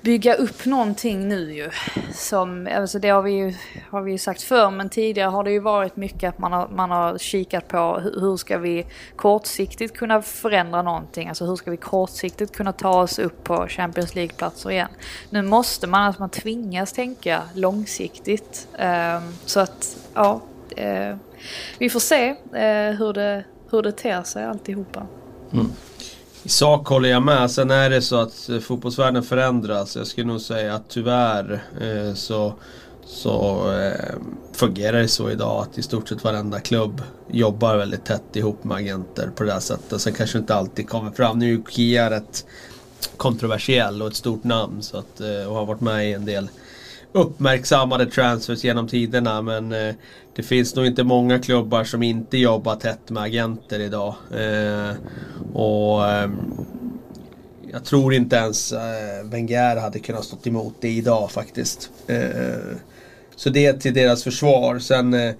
bygga 0.00 0.34
upp 0.34 0.64
någonting 0.64 1.28
nu 1.28 1.54
ju. 1.54 1.70
Som, 2.14 2.68
alltså 2.76 2.98
det 2.98 3.08
har 3.08 3.22
vi 3.22 3.32
ju, 3.32 3.54
har 3.90 4.02
vi 4.02 4.12
ju 4.12 4.18
sagt 4.18 4.42
förr, 4.42 4.70
men 4.70 4.88
tidigare 4.88 5.28
har 5.28 5.44
det 5.44 5.50
ju 5.50 5.58
varit 5.58 5.96
mycket 5.96 6.28
att 6.28 6.38
man 6.38 6.52
har, 6.52 6.68
man 6.68 6.90
har 6.90 7.18
kikat 7.18 7.68
på 7.68 8.00
hur 8.00 8.36
ska 8.36 8.58
vi 8.58 8.86
kortsiktigt 9.16 9.96
kunna 9.96 10.22
förändra 10.22 10.82
någonting. 10.82 11.28
Alltså 11.28 11.44
hur 11.44 11.56
ska 11.56 11.70
vi 11.70 11.76
kortsiktigt 11.76 12.56
kunna 12.56 12.72
ta 12.72 13.02
oss 13.02 13.18
upp 13.18 13.44
på 13.44 13.66
Champions 13.68 14.14
League-platser 14.14 14.70
igen. 14.70 14.88
Nu 15.30 15.42
måste 15.42 15.86
man, 15.86 16.02
alltså 16.02 16.22
man 16.22 16.30
tvingas 16.30 16.92
tänka 16.92 17.42
långsiktigt. 17.54 18.68
Um, 18.72 19.34
så 19.44 19.60
att, 19.60 19.96
ja. 20.14 20.40
Uh, 20.80 21.16
vi 21.78 21.90
får 21.90 22.00
se 22.00 22.30
uh, 22.30 22.98
hur, 22.98 23.12
det, 23.12 23.44
hur 23.70 23.82
det 23.82 23.92
ter 23.92 24.22
sig 24.22 24.44
alltihopa. 24.44 25.06
Mm. 25.52 25.72
I 26.42 26.48
sak 26.48 26.88
håller 26.88 27.08
jag 27.08 27.22
med. 27.22 27.50
Sen 27.50 27.70
är 27.70 27.90
det 27.90 28.02
så 28.02 28.16
att 28.16 28.48
eh, 28.48 28.58
fotbollsvärlden 28.58 29.22
förändras. 29.22 29.96
Jag 29.96 30.06
skulle 30.06 30.26
nog 30.26 30.40
säga 30.40 30.74
att 30.74 30.88
tyvärr 30.88 31.62
eh, 31.80 32.14
så, 32.14 32.54
så 33.04 33.64
eh, 33.72 34.14
fungerar 34.52 34.98
det 34.98 35.08
så 35.08 35.30
idag 35.30 35.62
att 35.62 35.78
i 35.78 35.82
stort 35.82 36.08
sett 36.08 36.24
varenda 36.24 36.60
klubb 36.60 37.02
jobbar 37.30 37.76
väldigt 37.76 38.04
tätt 38.04 38.36
ihop 38.36 38.64
med 38.64 38.76
agenter 38.76 39.30
på 39.36 39.44
det 39.44 39.52
här 39.52 39.60
sättet. 39.60 40.00
Sen 40.00 40.12
kanske 40.12 40.38
inte 40.38 40.54
alltid 40.54 40.88
kommer 40.88 41.10
fram. 41.10 41.38
Nu 41.38 41.46
är 41.46 41.50
ju 41.50 41.62
Kia 41.68 42.10
rätt 42.10 42.46
kontroversiell 43.16 44.02
och 44.02 44.08
ett 44.08 44.16
stort 44.16 44.44
namn 44.44 44.82
så 44.82 44.98
att, 44.98 45.20
eh, 45.20 45.48
och 45.48 45.54
har 45.54 45.66
varit 45.66 45.80
med 45.80 46.10
i 46.10 46.12
en 46.12 46.24
del 46.24 46.48
uppmärksammade 47.16 48.06
transfers 48.06 48.64
genom 48.64 48.88
tiderna 48.88 49.42
men 49.42 49.72
eh, 49.72 49.94
det 50.36 50.42
finns 50.42 50.74
nog 50.74 50.86
inte 50.86 51.04
många 51.04 51.38
klubbar 51.38 51.84
som 51.84 52.02
inte 52.02 52.38
jobbar 52.38 52.76
tätt 52.76 53.10
med 53.10 53.22
agenter 53.22 53.80
idag. 53.80 54.14
Eh, 54.30 54.96
och 55.52 56.10
eh, 56.10 56.30
jag 57.72 57.84
tror 57.84 58.14
inte 58.14 58.36
ens 58.36 58.72
eh, 58.72 59.24
Wenger 59.24 59.76
hade 59.76 59.98
kunnat 59.98 60.24
stå 60.24 60.36
emot 60.44 60.74
det 60.80 60.88
idag 60.88 61.30
faktiskt. 61.30 61.90
Eh, 62.06 62.76
så 63.36 63.50
det 63.50 63.66
är 63.66 63.72
till 63.72 63.94
deras 63.94 64.24
försvar. 64.24 64.78
Sen 64.78 65.14
eh, 65.14 65.34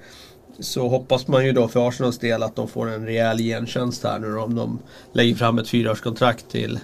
så 0.59 0.89
hoppas 0.89 1.29
man 1.29 1.47
ju 1.47 1.53
då 1.53 1.69
för 1.69 1.89
Arsenals 1.89 2.19
del 2.19 2.43
att 2.43 2.57
de 2.57 2.69
får 2.69 2.91
en 2.91 3.07
rejäl 3.07 3.39
gentjänst 3.39 4.05
här 4.05 4.19
nu 4.19 4.39
om 4.39 4.55
de 4.55 4.79
lägger 5.13 5.35
fram 5.35 5.59
ett 5.59 5.69
fyraårskontrakt 5.69 6.51
till 6.51 6.79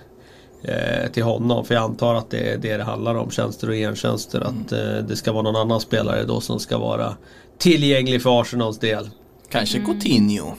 till 1.12 1.22
honom. 1.22 1.64
För 1.64 1.74
jag 1.74 1.84
antar 1.84 2.14
att 2.14 2.30
det 2.30 2.52
är 2.52 2.58
det 2.58 2.76
det 2.76 2.84
handlar 2.84 3.14
om, 3.14 3.30
tjänster 3.30 3.68
och 3.68 3.74
gentjänster. 3.74 4.40
Mm. 4.40 4.62
Att 4.66 4.72
eh, 4.72 5.04
det 5.08 5.16
ska 5.16 5.32
vara 5.32 5.42
någon 5.42 5.56
annan 5.56 5.80
spelare 5.80 6.24
då 6.24 6.40
som 6.40 6.60
ska 6.60 6.78
vara 6.78 7.16
tillgänglig 7.58 8.22
för 8.22 8.40
Arsenals 8.40 8.78
del. 8.78 9.10
Kanske 9.48 9.78
mm. 9.78 9.86
Coutinho. 9.86 10.54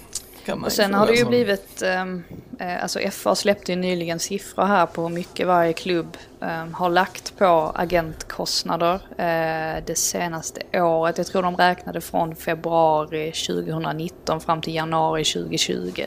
och 0.65 0.71
sen 0.71 0.93
har 0.93 1.07
det 1.07 1.13
ju 1.13 1.25
blivit, 1.25 1.81
ehm, 1.81 2.23
eh, 2.59 2.83
alltså 2.83 2.99
FA 3.11 3.35
släppte 3.35 3.71
ju 3.71 3.75
nyligen 3.75 4.19
siffror 4.19 4.65
här 4.65 4.85
på 4.85 5.01
hur 5.01 5.09
mycket 5.09 5.47
varje 5.47 5.73
klubb 5.73 6.17
eh, 6.41 6.67
har 6.73 6.89
lagt 6.89 7.37
på 7.37 7.71
agentkostnader 7.75 8.93
eh, 9.17 9.83
det 9.85 9.97
senaste 9.97 10.81
året. 10.81 11.17
Jag 11.17 11.27
tror 11.27 11.41
de 11.41 11.57
räknade 11.57 12.01
från 12.01 12.35
februari 12.35 13.31
2019 13.31 14.41
fram 14.41 14.61
till 14.61 14.75
januari 14.75 15.23
2020. 15.23 16.03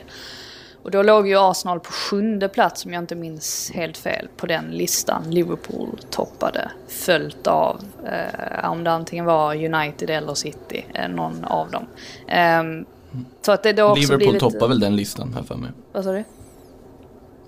Och 0.87 0.91
då 0.91 1.03
låg 1.03 1.27
ju 1.27 1.35
Arsenal 1.37 1.79
på 1.79 1.91
sjunde 1.91 2.49
plats 2.49 2.85
om 2.85 2.93
jag 2.93 3.03
inte 3.03 3.15
minns 3.15 3.71
helt 3.73 3.97
fel 3.97 4.27
på 4.37 4.45
den 4.45 4.65
listan. 4.71 5.23
Liverpool 5.31 5.99
toppade. 6.09 6.71
Följt 6.87 7.47
av, 7.47 7.81
eh, 8.05 8.69
om 8.69 8.83
det 8.83 8.91
antingen 8.91 9.25
var 9.25 9.55
United 9.55 10.09
eller 10.09 10.33
City, 10.33 10.85
eh, 10.93 11.09
någon 11.09 11.43
av 11.43 11.71
dem. 11.71 11.85
Eh, 12.27 12.63
så 13.41 13.51
att 13.51 13.63
det 13.63 13.73
då 13.73 13.83
också 13.83 14.01
Liverpool 14.01 14.33
lite... 14.33 14.39
toppar 14.39 14.67
väl 14.67 14.79
den 14.79 14.95
listan 14.95 15.33
här 15.33 15.43
för 15.43 15.55
mig. 15.55 15.71
Vad 15.91 16.03
sa 16.03 16.11
du? 16.11 16.23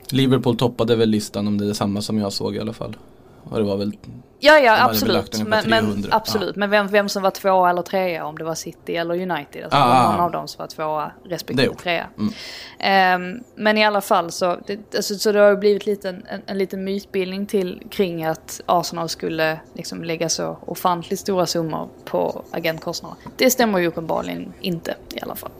Liverpool 0.09 0.57
toppade 0.57 0.95
väl 0.95 1.09
listan 1.09 1.47
om 1.47 1.57
det 1.57 1.65
är 1.65 1.67
detsamma 1.67 2.01
som 2.01 2.17
jag 2.17 2.33
såg 2.33 2.55
i 2.55 2.59
alla 2.59 2.73
fall. 2.73 2.97
Och 3.43 3.57
det 3.57 3.63
var 3.63 3.77
väl 3.77 3.93
Ja, 4.39 4.59
ja 4.59 4.83
absolut. 4.83 5.47
Men, 5.47 5.69
men, 5.69 6.05
absolut. 6.11 6.55
Ja. 6.55 6.59
men 6.59 6.69
vem, 6.69 6.87
vem 6.87 7.09
som 7.09 7.23
var 7.23 7.31
tvåa 7.31 7.69
eller 7.69 7.81
trea, 7.81 8.25
om 8.25 8.37
det 8.37 8.43
var 8.43 8.55
City 8.55 8.95
eller 8.95 9.13
United. 9.13 9.63
Alltså 9.63 9.77
ah, 9.77 10.11
någon 10.11 10.21
ah. 10.21 10.23
av 10.23 10.31
dem 10.31 10.47
som 10.47 10.59
var 10.59 10.67
tvåa 10.67 11.11
respektive 11.25 11.75
trea. 11.75 12.07
Mm. 12.17 13.35
Um, 13.35 13.43
men 13.55 13.77
i 13.77 13.85
alla 13.85 14.01
fall 14.01 14.31
så, 14.31 14.57
det, 14.67 14.95
alltså, 14.95 15.15
så 15.15 15.31
det 15.31 15.39
har 15.39 15.55
blivit 15.55 15.85
lite 15.85 16.09
en, 16.09 16.25
en, 16.29 16.41
en 16.45 16.57
liten 16.57 16.83
mytbildning 16.83 17.45
till 17.45 17.83
kring 17.89 18.23
att 18.23 18.61
Arsenal 18.65 19.09
skulle 19.09 19.59
liksom 19.73 20.03
lägga 20.03 20.29
så 20.29 20.57
ofantligt 20.65 21.19
stora 21.19 21.45
summor 21.45 21.89
på 22.05 22.43
agentkostnader. 22.51 23.17
Det 23.37 23.49
stämmer 23.49 23.79
ju 23.79 23.87
uppenbarligen 23.87 24.53
inte 24.61 24.95
i 25.13 25.21
alla 25.21 25.35
fall. 25.35 25.51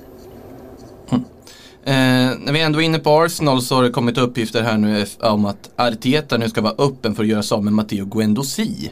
Eh, 1.84 1.94
när 2.40 2.54
vi 2.54 2.62
ändå 2.62 2.82
är 2.82 2.86
inne 2.86 3.00
på 3.00 3.22
Arsenal 3.22 3.62
så 3.62 3.76
har 3.76 3.84
det 3.84 3.90
kommit 3.90 4.18
uppgifter 4.18 4.64
här 4.64 4.78
nu 4.78 5.06
om 5.20 5.46
att 5.46 5.70
Arteta 5.76 6.38
nu 6.38 6.50
ska 6.50 6.62
vara 6.62 6.76
öppen 6.78 7.16
för 7.16 7.24
att 7.24 7.30
göra 7.30 7.44
sig 7.44 7.56
av 7.56 7.64
med 7.64 7.74
Matteo 7.74 8.06
Guendouzi. 8.06 8.92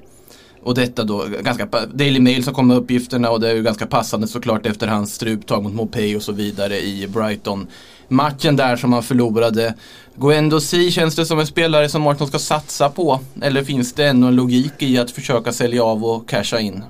Och 0.63 0.76
detta 0.76 1.04
då, 1.04 1.26
ganska, 1.43 1.67
Daily 1.93 2.19
Mail 2.19 2.43
som 2.43 2.54
kom 2.54 2.67
med 2.67 2.78
uppgifterna 2.78 3.30
och 3.30 3.39
det 3.39 3.50
är 3.50 3.56
ju 3.56 3.63
ganska 3.63 3.86
passande 3.86 4.28
såklart 4.28 4.65
efter 4.65 4.88
hans 4.88 5.15
struptag 5.15 5.63
mot 5.63 5.73
Mopey 5.73 6.15
och 6.15 6.21
så 6.21 6.32
vidare 6.32 6.80
i 6.80 7.08
Brighton. 7.08 7.67
Matchen 8.08 8.56
där 8.56 8.76
som 8.76 8.93
han 8.93 9.04
förlorade. 9.04 9.73
Guendouzi 10.15 10.91
känns 10.91 11.15
det 11.15 11.26
som 11.26 11.39
en 11.39 11.47
spelare 11.47 11.89
som 11.89 12.08
Arsenal 12.08 12.28
ska 12.28 12.39
satsa 12.39 12.89
på? 12.89 13.19
Eller 13.41 13.63
finns 13.63 13.93
det 13.93 14.06
ändå 14.06 14.28
en 14.28 14.36
logik 14.36 14.73
i 14.78 14.97
att 14.97 15.12
försöka 15.12 15.54
sälja 15.54 15.84
av 15.84 16.06
och 16.06 16.30
casha 16.30 16.60
in? 16.60 16.84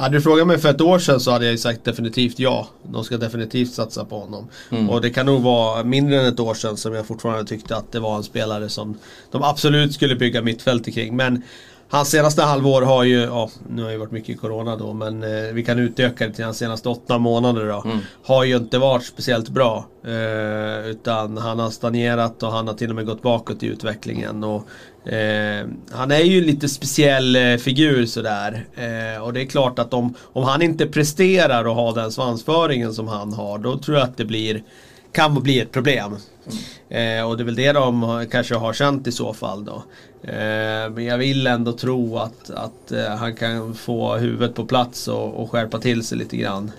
Hade 0.00 0.16
du 0.16 0.20
frågat 0.20 0.46
mig 0.46 0.58
för 0.58 0.68
ett 0.68 0.80
år 0.80 0.98
sedan 0.98 1.20
så 1.20 1.30
hade 1.30 1.50
jag 1.50 1.58
sagt 1.58 1.84
definitivt 1.84 2.38
ja. 2.38 2.68
De 2.82 3.04
ska 3.04 3.16
definitivt 3.16 3.72
satsa 3.72 4.04
på 4.04 4.18
honom. 4.18 4.48
Mm. 4.70 4.90
Och 4.90 5.00
det 5.00 5.10
kan 5.10 5.26
nog 5.26 5.42
vara 5.42 5.84
mindre 5.84 6.20
än 6.20 6.26
ett 6.26 6.40
år 6.40 6.54
sedan 6.54 6.76
som 6.76 6.94
jag 6.94 7.06
fortfarande 7.06 7.44
tyckte 7.44 7.76
att 7.76 7.92
det 7.92 8.00
var 8.00 8.16
en 8.16 8.22
spelare 8.22 8.68
som 8.68 8.98
de 9.30 9.42
absolut 9.42 9.94
skulle 9.94 10.16
bygga 10.16 10.42
mittfält 10.42 10.94
kring. 10.94 11.16
Men 11.16 11.42
Hans 11.92 12.10
senaste 12.10 12.42
halvår 12.42 12.82
har 12.82 13.04
ju, 13.04 13.20
ja 13.20 13.50
nu 13.68 13.82
har 13.82 13.90
ju 13.90 13.96
varit 13.96 14.10
mycket 14.10 14.40
corona 14.40 14.76
då 14.76 14.92
men 14.92 15.22
eh, 15.22 15.52
vi 15.52 15.64
kan 15.64 15.78
utöka 15.78 16.26
det 16.26 16.32
till 16.32 16.44
hans 16.44 16.58
senaste 16.58 16.88
åtta 16.88 17.18
månader 17.18 17.68
då. 17.68 17.82
Mm. 17.84 17.98
Har 18.24 18.44
ju 18.44 18.56
inte 18.56 18.78
varit 18.78 19.04
speciellt 19.04 19.48
bra. 19.48 19.86
Eh, 20.04 20.90
utan 20.90 21.38
han 21.38 21.58
har 21.58 21.70
stagnerat 21.70 22.42
och 22.42 22.52
han 22.52 22.68
har 22.68 22.74
till 22.74 22.90
och 22.90 22.96
med 22.96 23.06
gått 23.06 23.22
bakåt 23.22 23.62
i 23.62 23.66
utvecklingen. 23.66 24.44
Och, 24.44 24.66
eh, 25.04 25.68
han 25.90 26.10
är 26.10 26.22
ju 26.24 26.38
en 26.38 26.46
lite 26.46 26.68
speciell 26.68 27.36
eh, 27.36 27.56
figur 27.56 28.06
sådär. 28.06 28.66
Eh, 28.74 29.22
och 29.22 29.32
det 29.32 29.42
är 29.42 29.46
klart 29.46 29.78
att 29.78 29.94
om, 29.94 30.14
om 30.22 30.44
han 30.44 30.62
inte 30.62 30.86
presterar 30.86 31.64
och 31.64 31.74
har 31.74 31.94
den 31.94 32.12
svansföringen 32.12 32.94
som 32.94 33.08
han 33.08 33.32
har 33.32 33.58
då 33.58 33.78
tror 33.78 33.96
jag 33.96 34.04
att 34.04 34.16
det 34.16 34.24
blir 34.24 34.62
kan 35.12 35.42
bli 35.42 35.60
ett 35.60 35.72
problem. 35.72 36.16
Eh, 36.88 37.28
och 37.28 37.36
det 37.36 37.42
är 37.42 37.44
väl 37.44 37.54
det 37.54 37.72
de 37.72 38.26
kanske 38.30 38.54
har 38.54 38.72
känt 38.72 39.06
i 39.06 39.12
så 39.12 39.34
fall 39.34 39.64
då. 39.64 39.82
Eh, 40.22 40.90
men 40.90 41.04
jag 41.04 41.18
vill 41.18 41.46
ändå 41.46 41.72
tro 41.72 42.16
att, 42.16 42.50
att 42.50 42.92
eh, 42.92 43.16
han 43.16 43.36
kan 43.36 43.74
få 43.74 44.16
huvudet 44.16 44.54
på 44.54 44.64
plats 44.64 45.08
och, 45.08 45.42
och 45.42 45.50
skärpa 45.50 45.78
till 45.78 46.04
sig 46.04 46.18
lite 46.18 46.36
grann. 46.36 46.72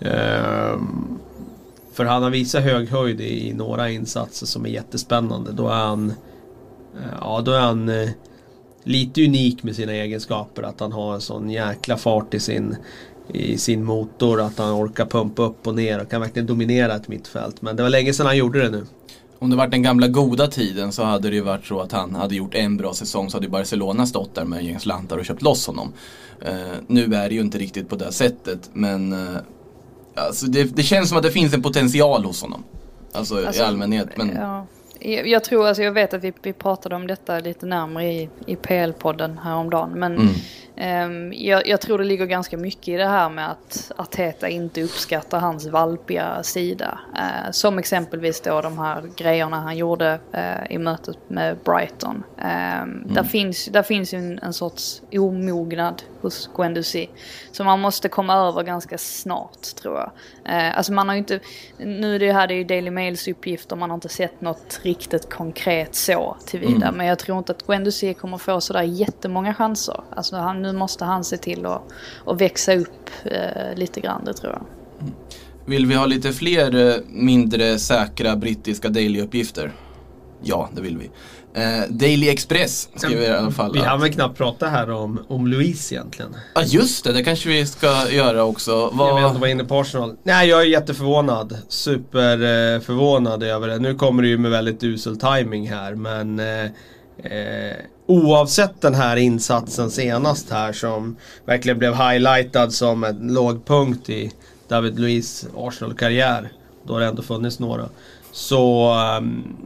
Eh, 0.00 0.80
för 1.92 2.04
han 2.04 2.22
har 2.22 2.30
visat 2.30 2.62
hög 2.62 2.90
höjd 2.90 3.20
i, 3.20 3.48
i, 3.48 3.52
några 3.52 3.90
insatser 3.90 4.46
som 4.46 4.66
är 4.66 4.70
jättespännande. 4.70 5.52
Då 5.52 5.68
är 5.68 5.74
han, 5.74 6.10
eh, 6.10 6.14
ja, 7.20 7.40
då 7.40 7.52
är 7.52 7.60
han 7.60 7.88
eh, 7.88 8.08
lite 8.84 9.24
unik 9.24 9.62
med 9.62 9.76
sina 9.76 9.92
egenskaper. 9.92 10.62
Att 10.62 10.80
han 10.80 10.92
har 10.92 11.14
en 11.14 11.20
sån 11.20 11.50
jäkla 11.50 11.96
fart 11.96 12.34
i 12.34 12.40
sin, 12.40 12.76
i 13.32 13.58
sin 13.58 13.84
motor. 13.84 14.40
Att 14.40 14.58
han 14.58 14.72
orkar 14.72 15.06
pumpa 15.06 15.42
upp 15.42 15.66
och 15.66 15.74
ner 15.74 16.02
och 16.02 16.10
kan 16.10 16.20
verkligen 16.20 16.46
dominera 16.46 16.96
ett 16.96 17.08
mittfält. 17.08 17.62
Men 17.62 17.76
det 17.76 17.82
var 17.82 17.90
länge 17.90 18.12
sedan 18.12 18.26
han 18.26 18.36
gjorde 18.36 18.62
det 18.62 18.70
nu. 18.70 18.86
Om 19.38 19.50
det 19.50 19.56
varit 19.56 19.70
den 19.70 19.82
gamla 19.82 20.08
goda 20.08 20.46
tiden 20.46 20.92
så 20.92 21.02
hade 21.02 21.30
det 21.30 21.36
ju 21.36 21.42
varit 21.42 21.66
så 21.66 21.80
att 21.80 21.92
han 21.92 22.14
hade 22.14 22.34
gjort 22.34 22.54
en 22.54 22.76
bra 22.76 22.94
säsong 22.94 23.30
så 23.30 23.36
hade 23.36 23.48
Barcelona 23.48 24.06
stått 24.06 24.34
där 24.34 24.44
med 24.44 24.58
en 24.58 24.64
gäng 24.64 24.80
slantar 24.80 25.18
och 25.18 25.24
köpt 25.24 25.42
loss 25.42 25.66
honom. 25.66 25.92
Uh, 26.48 26.52
nu 26.86 27.14
är 27.14 27.28
det 27.28 27.34
ju 27.34 27.40
inte 27.40 27.58
riktigt 27.58 27.88
på 27.88 27.96
det 27.96 28.12
sättet 28.12 28.70
men 28.72 29.12
uh, 29.12 29.36
alltså 30.14 30.46
det, 30.46 30.76
det, 30.76 30.82
känns 30.82 31.08
som 31.08 31.18
att 31.18 31.24
det 31.24 31.30
finns 31.30 31.54
en 31.54 31.62
potential 31.62 32.24
hos 32.24 32.42
honom. 32.42 32.64
Alltså, 33.12 33.46
alltså 33.46 33.62
i 33.62 33.64
allmänhet. 33.64 34.08
Men... 34.16 34.30
Ja. 34.36 34.66
Jag 35.00 35.44
tror, 35.44 35.66
alltså 35.66 35.82
jag 35.82 35.92
vet 35.92 36.14
att 36.14 36.24
vi, 36.24 36.32
vi 36.42 36.52
pratade 36.52 36.94
om 36.94 37.06
detta 37.06 37.40
lite 37.40 37.66
närmare 37.66 38.04
i, 38.04 38.28
i 38.46 38.56
PL-podden 38.56 39.38
häromdagen. 39.38 39.90
Men 39.90 40.12
mm 40.12 40.34
ehm, 40.76 41.32
jag, 41.32 41.66
jag 41.66 41.80
tror 41.80 41.98
det 41.98 42.04
ligger 42.04 42.26
ganska 42.26 42.56
mycket 42.56 42.88
i 42.88 42.96
det 42.96 43.06
här 43.06 43.28
med 43.28 43.50
att 43.50 43.92
Arteta 43.96 44.48
inte 44.48 44.82
uppskattar 44.82 45.40
hans 45.40 45.66
valpiga 45.66 46.42
sida. 46.42 46.98
Eh, 47.16 47.50
som 47.50 47.78
exempelvis 47.78 48.40
då 48.40 48.60
de 48.60 48.78
här 48.78 49.02
grejerna 49.16 49.60
han 49.60 49.76
gjorde 49.76 50.18
eh, 50.32 50.70
i 50.70 50.78
mötet 50.78 51.18
med 51.28 51.56
Brighton. 51.64 52.22
Ehm, 52.38 53.02
där, 53.14 53.24
finns, 53.24 53.66
där 53.66 53.82
finns 53.82 54.14
ju 54.14 54.18
en, 54.18 54.38
en 54.38 54.52
sorts 54.52 55.02
omognad 55.12 56.02
hos 56.20 56.50
Guendouzi. 56.54 57.10
Som 57.52 57.66
man 57.66 57.80
måste 57.80 58.08
komma 58.08 58.34
över 58.34 58.62
ganska 58.62 58.98
snart 58.98 59.62
tror 59.62 59.96
jag. 59.96 60.10
Eh, 60.44 60.76
alltså 60.76 60.92
man 60.92 61.08
har 61.08 61.14
ju 61.14 61.18
inte, 61.18 61.40
nu 61.78 62.14
är 62.14 62.18
det 62.18 62.32
här 62.32 62.46
det 62.46 62.54
är 62.54 62.56
ju 62.56 62.64
Daily 62.64 62.90
Mails 62.90 63.28
uppgifter, 63.28 63.76
man 63.76 63.90
har 63.90 63.94
inte 63.94 64.08
sett 64.08 64.40
något 64.40 64.80
riktigt 64.82 65.30
konkret 65.30 65.94
så 65.94 66.36
tillvida. 66.46 66.92
Men 66.92 67.06
jag 67.06 67.18
tror 67.18 67.38
inte 67.38 67.52
att 67.52 67.66
Guendouzi 67.66 68.14
kommer 68.14 68.38
få 68.38 68.60
sådär 68.60 68.82
jättemånga 68.82 69.54
chanser. 69.54 70.00
Alltså 70.10 70.36
han, 70.36 70.65
nu 70.66 70.72
måste 70.72 71.04
han 71.04 71.24
se 71.24 71.36
till 71.36 71.66
att, 71.66 71.82
att 72.26 72.40
växa 72.40 72.74
upp 72.74 73.10
eh, 73.24 73.74
lite 73.76 74.00
grann, 74.00 74.24
det 74.24 74.34
tror 74.34 74.52
jag. 74.52 74.66
Vill 75.66 75.86
vi 75.86 75.94
ha 75.94 76.06
lite 76.06 76.32
fler 76.32 76.74
eh, 76.74 76.96
mindre 77.06 77.78
säkra 77.78 78.36
brittiska 78.36 78.88
daily-uppgifter? 78.88 79.72
Ja, 80.42 80.68
det 80.72 80.80
vill 80.80 80.98
vi. 80.98 81.10
Eh, 81.56 81.82
Daily 81.88 82.28
Express 82.28 82.88
skriver 82.94 83.22
i 83.22 83.28
alla 83.28 83.50
fall 83.50 83.72
Vi 83.72 83.78
har 83.78 83.98
väl 83.98 84.12
knappt 84.12 84.38
pratat 84.38 84.70
här 84.70 84.90
om, 84.90 85.24
om 85.28 85.46
Louise 85.46 85.94
egentligen. 85.94 86.36
Ja 86.54 86.62
just 86.62 87.04
det, 87.04 87.12
det 87.12 87.24
kanske 87.24 87.48
vi 87.48 87.66
ska 87.66 88.10
göra 88.10 88.44
också. 88.44 88.92
Jag 88.98 89.14
vet 89.14 89.28
inte 89.28 89.40
vad 89.40 89.50
inne 89.50 89.64
på 89.64 89.80
Arsenal. 89.80 90.16
Nej, 90.22 90.48
jag 90.48 90.60
är 90.60 90.64
jätteförvånad. 90.64 91.58
Superförvånad 91.68 93.42
eh, 93.42 93.54
över 93.54 93.68
det. 93.68 93.78
Nu 93.78 93.94
kommer 93.94 94.22
det 94.22 94.28
ju 94.28 94.38
med 94.38 94.50
väldigt 94.50 94.84
usel 94.84 95.18
timing 95.18 95.70
här, 95.70 95.94
men 95.94 96.40
eh, 96.40 96.64
eh, 97.18 97.76
oavsett 98.06 98.80
den 98.80 98.94
här 98.94 99.16
insatsen 99.16 99.90
senast 99.90 100.50
här 100.50 100.72
som 100.72 101.16
verkligen 101.44 101.78
blev 101.78 101.94
highlightad 101.94 102.72
som 102.72 103.04
en 103.04 103.34
lågpunkt 103.34 104.10
i 104.10 104.32
David 104.68 104.98
Luiz 104.98 105.46
Arsenal-karriär. 105.56 106.52
Då 106.84 106.92
har 106.92 107.00
det 107.00 107.06
ändå 107.06 107.22
funnits 107.22 107.58
några. 107.58 107.88
Så 108.32 108.94
um, 109.18 109.56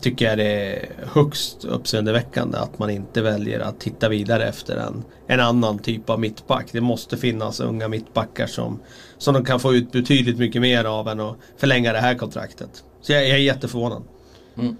tycker 0.00 0.24
jag 0.24 0.38
det 0.38 0.44
är 0.44 0.88
högst 1.12 1.64
uppseendeväckande 1.64 2.58
att 2.58 2.78
man 2.78 2.90
inte 2.90 3.22
väljer 3.22 3.60
att 3.60 3.80
titta 3.80 4.08
vidare 4.08 4.48
efter 4.48 4.76
en, 4.76 5.04
en 5.26 5.40
annan 5.40 5.78
typ 5.78 6.10
av 6.10 6.20
mittback. 6.20 6.66
Det 6.72 6.80
måste 6.80 7.16
finnas 7.16 7.60
unga 7.60 7.88
mittbackar 7.88 8.46
som, 8.46 8.80
som 9.18 9.34
de 9.34 9.44
kan 9.44 9.60
få 9.60 9.74
ut 9.74 9.92
betydligt 9.92 10.38
mycket 10.38 10.62
mer 10.62 10.84
av 10.84 11.08
än 11.08 11.20
att 11.20 11.36
förlänga 11.56 11.92
det 11.92 12.00
här 12.00 12.14
kontraktet. 12.14 12.84
Så 13.00 13.12
jag, 13.12 13.22
jag 13.22 13.30
är 13.30 13.42
jätteförvånad. 13.42 14.02
Mm. 14.58 14.76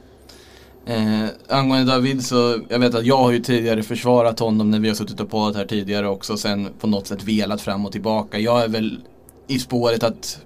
Eh, 0.86 1.26
angående 1.48 1.92
David 1.92 2.24
så, 2.24 2.58
jag 2.68 2.78
vet 2.78 2.94
att 2.94 3.06
jag 3.06 3.16
har 3.16 3.32
ju 3.32 3.40
tidigare 3.40 3.82
försvarat 3.82 4.38
honom 4.38 4.70
när 4.70 4.78
vi 4.80 4.88
har 4.88 4.94
suttit 4.94 5.20
och 5.20 5.30
poddat 5.30 5.56
här 5.56 5.66
tidigare 5.66 6.08
också. 6.08 6.36
Sen 6.36 6.68
på 6.80 6.86
något 6.86 7.06
sätt 7.06 7.22
velat 7.22 7.60
fram 7.60 7.86
och 7.86 7.92
tillbaka. 7.92 8.38
Jag 8.38 8.64
är 8.64 8.68
väl 8.68 9.00
i 9.46 9.58
spåret 9.58 10.02
att 10.02 10.38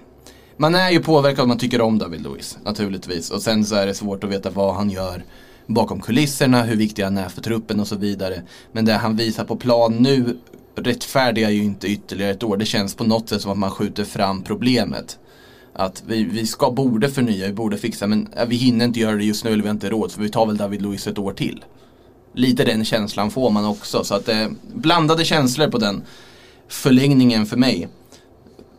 man 0.56 0.74
är 0.74 0.90
ju 0.90 1.00
påverkad 1.00 1.42
om 1.42 1.48
man 1.48 1.58
tycker 1.58 1.80
om 1.80 1.98
David 1.98 2.22
Lewis 2.22 2.58
naturligtvis. 2.64 3.30
Och 3.30 3.42
sen 3.42 3.64
så 3.64 3.74
är 3.74 3.86
det 3.86 3.94
svårt 3.94 4.24
att 4.24 4.30
veta 4.30 4.50
vad 4.50 4.74
han 4.74 4.90
gör 4.90 5.24
bakom 5.66 6.00
kulisserna, 6.00 6.62
hur 6.62 6.76
viktig 6.76 7.02
han 7.02 7.18
är 7.18 7.28
för 7.28 7.40
truppen 7.40 7.80
och 7.80 7.86
så 7.86 7.96
vidare. 7.96 8.42
Men 8.72 8.84
det 8.84 8.92
han 8.92 9.16
visar 9.16 9.44
på 9.44 9.56
plan 9.56 9.96
nu 9.96 10.38
rättfärdigar 10.76 11.50
ju 11.50 11.62
inte 11.62 11.86
ytterligare 11.88 12.32
ett 12.32 12.42
år. 12.42 12.56
Det 12.56 12.64
känns 12.64 12.94
på 12.94 13.04
något 13.04 13.28
sätt 13.28 13.42
som 13.42 13.52
att 13.52 13.58
man 13.58 13.70
skjuter 13.70 14.04
fram 14.04 14.42
problemet. 14.42 15.18
Att 15.80 16.02
vi, 16.06 16.24
vi 16.24 16.46
ska, 16.46 16.70
borde 16.70 17.08
förnya, 17.08 17.46
vi 17.46 17.52
borde 17.52 17.78
fixa 17.78 18.06
men 18.06 18.28
äh, 18.36 18.46
vi 18.46 18.56
hinner 18.56 18.84
inte 18.84 19.00
göra 19.00 19.16
det 19.16 19.24
just 19.24 19.44
nu 19.44 19.52
eller 19.52 19.62
vi 19.62 19.68
har 19.68 19.74
inte 19.74 19.90
råd 19.90 20.10
så 20.10 20.20
vi 20.20 20.28
tar 20.28 20.46
väl 20.46 20.56
David 20.56 20.82
Luiz 20.82 21.06
ett 21.06 21.18
år 21.18 21.32
till. 21.32 21.64
Lite 22.34 22.64
den 22.64 22.84
känslan 22.84 23.30
får 23.30 23.50
man 23.50 23.64
också 23.64 24.04
så 24.04 24.14
att 24.14 24.28
eh, 24.28 24.46
blandade 24.74 25.24
känslor 25.24 25.68
på 25.68 25.78
den 25.78 26.02
förlängningen 26.68 27.46
för 27.46 27.56
mig. 27.56 27.88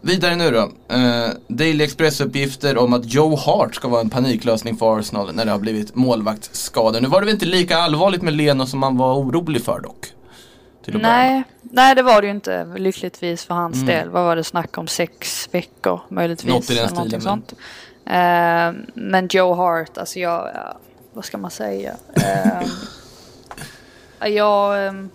Vidare 0.01 0.35
nu 0.35 0.51
då. 0.51 0.95
Eh, 0.95 1.29
Daily 1.47 1.83
Express-uppgifter 1.83 2.77
om 2.77 2.93
att 2.93 3.13
Joe 3.13 3.35
Hart 3.35 3.75
ska 3.75 3.87
vara 3.87 4.01
en 4.01 4.09
paniklösning 4.09 4.77
för 4.77 4.99
Arsenal 4.99 5.35
när 5.35 5.45
det 5.45 5.51
har 5.51 5.59
blivit 5.59 5.95
målvaktsskador. 5.95 7.01
Nu 7.01 7.07
var 7.07 7.21
det 7.21 7.25
väl 7.25 7.33
inte 7.33 7.45
lika 7.45 7.77
allvarligt 7.77 8.21
med 8.21 8.33
Leno 8.33 8.65
som 8.65 8.79
man 8.79 8.97
var 8.97 9.15
orolig 9.15 9.63
för 9.63 9.79
dock? 9.79 10.13
Till 10.83 10.95
att 10.95 11.01
börja 11.01 11.15
med. 11.15 11.31
Nej, 11.31 11.43
nej, 11.61 11.95
det 11.95 12.01
var 12.03 12.21
det 12.21 12.27
ju 12.27 12.33
inte 12.33 12.65
lyckligtvis 12.77 13.45
för 13.45 13.53
hans 13.53 13.75
Mm. 13.75 13.87
del. 13.87 14.09
Vad 14.09 14.23
var 14.23 14.35
det 14.35 14.43
snack 14.43 14.77
om? 14.77 14.87
Sex 14.87 15.49
veckor 15.51 16.01
möjligtvis? 16.09 16.49
Något 16.53 16.69
i 16.69 16.75
den 16.75 16.89
stilen, 16.89 17.21
sånt. 17.21 17.53
Eh, 18.05 18.71
men 18.93 19.27
Joe 19.29 19.53
Hart, 19.53 19.97
alltså 19.97 20.19
jag, 20.19 20.51
ja, 20.55 20.77
vad 21.13 21.25
ska 21.25 21.37
man 21.37 21.51
säga? 21.51 21.95
Ja, 24.19 24.27
jag, 24.27 24.87
ehm, 24.87 25.09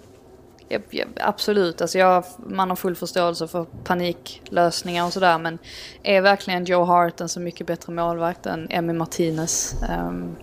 jag, 0.68 0.82
jag, 0.90 1.08
absolut, 1.20 1.80
alltså 1.80 1.98
jag, 1.98 2.24
man 2.46 2.68
har 2.68 2.76
full 2.76 2.96
förståelse 2.96 3.48
för 3.48 3.64
paniklösningar 3.84 5.06
och 5.06 5.12
sådär. 5.12 5.38
Men 5.38 5.58
är 6.02 6.20
verkligen 6.20 6.64
Joe 6.64 6.84
Hart 6.84 7.20
en 7.20 7.28
så 7.28 7.40
mycket 7.40 7.66
bättre 7.66 7.92
målvakt 7.92 8.46
än 8.46 8.66
Emmy 8.70 8.92
Martinez? 8.92 9.74
Ehm, 9.88 10.36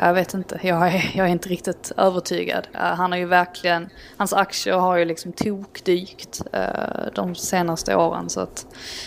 jag 0.00 0.14
vet 0.14 0.34
inte, 0.34 0.60
jag 0.62 0.88
är, 0.88 1.12
jag 1.14 1.26
är 1.26 1.30
inte 1.30 1.48
riktigt 1.48 1.92
övertygad. 1.96 2.68
Eh, 2.72 2.80
han 2.80 3.12
har 3.12 3.18
ju 3.18 3.26
verkligen, 3.26 3.88
hans 4.16 4.32
aktier 4.32 4.74
har 4.74 4.96
ju 4.96 5.04
liksom 5.04 5.32
tokdykt 5.32 6.42
uh, 6.54 7.12
de 7.14 7.34
senaste 7.34 7.96
åren. 7.96 8.30
Så 8.30 8.40
att, 8.40 8.66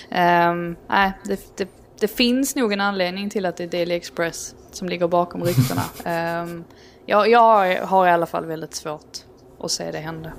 ehm, 0.09 0.75
nej, 0.87 1.13
det, 1.25 1.57
det, 1.57 1.69
det 1.99 2.07
finns 2.07 2.55
nog 2.55 2.73
en 2.73 2.81
anledning 2.81 3.29
till 3.29 3.45
att 3.45 3.57
det 3.57 3.63
är 3.63 3.67
Daily 3.67 3.95
Express 3.95 4.55
som 4.71 4.89
ligger 4.89 5.07
bakom 5.07 5.43
ryktena. 5.43 5.81
um, 6.43 6.63
jag, 7.05 7.29
jag 7.29 7.85
har 7.85 8.07
i 8.07 8.09
alla 8.09 8.25
fall 8.25 8.45
väldigt 8.45 8.73
svårt 8.73 9.17
att 9.59 9.71
se 9.71 9.91
det 9.91 9.99
hända. 9.99 10.31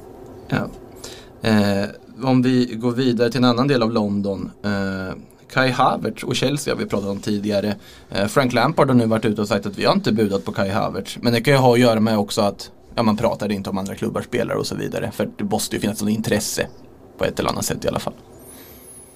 Ja. 0.48 0.68
Eh, 1.42 1.88
om 2.22 2.42
vi 2.42 2.74
går 2.74 2.92
vidare 2.92 3.30
till 3.30 3.38
en 3.38 3.44
annan 3.50 3.68
del 3.68 3.82
av 3.82 3.92
London. 3.92 4.50
Eh, 4.64 5.14
Kai 5.52 5.70
Havertz 5.70 6.22
och 6.22 6.36
Chelsea 6.36 6.74
har 6.74 6.78
vi 6.78 6.86
pratat 6.86 7.08
om 7.08 7.20
tidigare. 7.20 7.74
Eh, 8.10 8.26
Frank 8.26 8.52
Lampard 8.52 8.88
har 8.88 8.94
nu 8.94 9.06
varit 9.06 9.24
ute 9.24 9.40
och 9.40 9.48
sagt 9.48 9.66
att 9.66 9.78
vi 9.78 9.84
har 9.84 9.94
inte 9.94 10.12
budat 10.12 10.44
på 10.44 10.52
Kai 10.52 10.70
Havertz. 10.70 11.18
Men 11.20 11.32
det 11.32 11.40
kan 11.40 11.54
ju 11.54 11.60
ha 11.60 11.72
att 11.72 11.80
göra 11.80 12.00
med 12.00 12.18
också 12.18 12.40
att 12.40 12.70
ja, 12.94 13.02
man 13.02 13.16
pratar 13.16 13.52
inte 13.52 13.70
om 13.70 13.78
andra 13.78 13.94
klubbar, 13.94 14.22
spelare 14.22 14.58
och 14.58 14.66
så 14.66 14.74
vidare. 14.74 15.10
För 15.10 15.28
det 15.38 15.44
måste 15.44 15.76
ju 15.76 15.80
finnas 15.80 16.02
något 16.02 16.10
intresse 16.10 16.66
på 17.18 17.24
ett 17.24 17.40
eller 17.40 17.50
annat 17.50 17.64
sätt 17.64 17.84
i 17.84 17.88
alla 17.88 17.98
fall. 17.98 18.14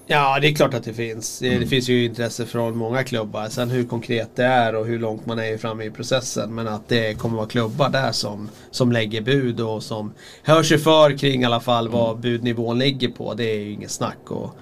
Ja, 0.07 0.39
det 0.41 0.49
är 0.49 0.55
klart 0.55 0.75
att 0.75 0.85
det 0.85 0.95
finns. 0.95 1.39
Det, 1.39 1.59
det 1.59 1.67
finns 1.67 1.89
ju 1.89 2.05
intresse 2.05 2.47
från 2.47 2.77
många 2.77 3.05
klubbar. 3.05 3.49
Sen 3.49 3.71
hur 3.71 3.85
konkret 3.85 4.31
det 4.37 4.45
är 4.45 4.75
och 4.75 4.87
hur 4.87 4.99
långt 4.99 5.27
man 5.27 5.39
är 5.39 5.59
framme 5.59 5.85
i 5.85 5.91
processen. 5.91 6.55
Men 6.55 6.69
att 6.69 6.89
det 6.89 7.19
kommer 7.19 7.37
vara 7.37 7.47
klubbar 7.47 7.89
där 7.89 8.13
som, 8.13 8.49
som 8.71 8.93
lägger 8.93 9.21
bud 9.21 9.61
och 9.61 9.83
som 9.83 10.13
hör 10.43 10.63
sig 10.63 10.79
för 10.79 11.19
kring 11.19 11.43
i 11.43 11.45
alla 11.45 11.61
fall 11.61 11.89
vad 11.89 12.21
budnivån 12.21 12.79
ligger 12.79 13.09
på. 13.09 13.35
Det 13.35 13.45
är 13.45 13.59
ju 13.59 13.73
inget 13.73 13.91
snack. 13.91 14.31
Och 14.31 14.57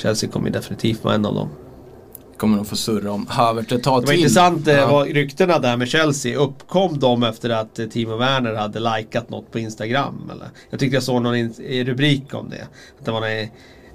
Chelsea 0.00 0.30
kommer 0.30 0.50
definitivt 0.50 1.04
vara 1.04 1.14
en 1.14 1.26
av 1.26 1.34
dem. 1.34 1.48
Kommer 2.36 2.56
nog 2.56 2.66
få 2.66 2.76
surra 2.76 3.12
om 3.12 3.26
Havertz 3.28 3.72
ett 3.72 3.82
tag 3.82 4.02
Det 4.02 4.06
var 4.06 4.12
till. 4.12 4.20
intressant 4.20 4.68
eh, 4.68 4.74
Ja. 4.74 4.92
vad 4.92 5.06
ryktena 5.08 5.58
där 5.58 5.76
med 5.76 5.88
Chelsea. 5.88 6.38
Uppkom 6.38 6.98
de 6.98 7.22
efter 7.22 7.50
att 7.50 7.78
eh, 7.78 7.86
Timo 7.86 8.16
Werner 8.16 8.54
hade 8.54 8.80
likat 8.80 9.30
något 9.30 9.52
på 9.52 9.58
Instagram? 9.58 10.30
Eller? 10.32 10.46
Jag 10.70 10.80
tyckte 10.80 10.96
jag 10.96 11.02
såg 11.02 11.22
någon 11.22 11.48
rubrik 11.84 12.34
om 12.34 12.50
det. 12.50 12.62
Att 12.98 13.04
det 13.04 13.10
var 13.10 13.20
någon, 13.20 13.48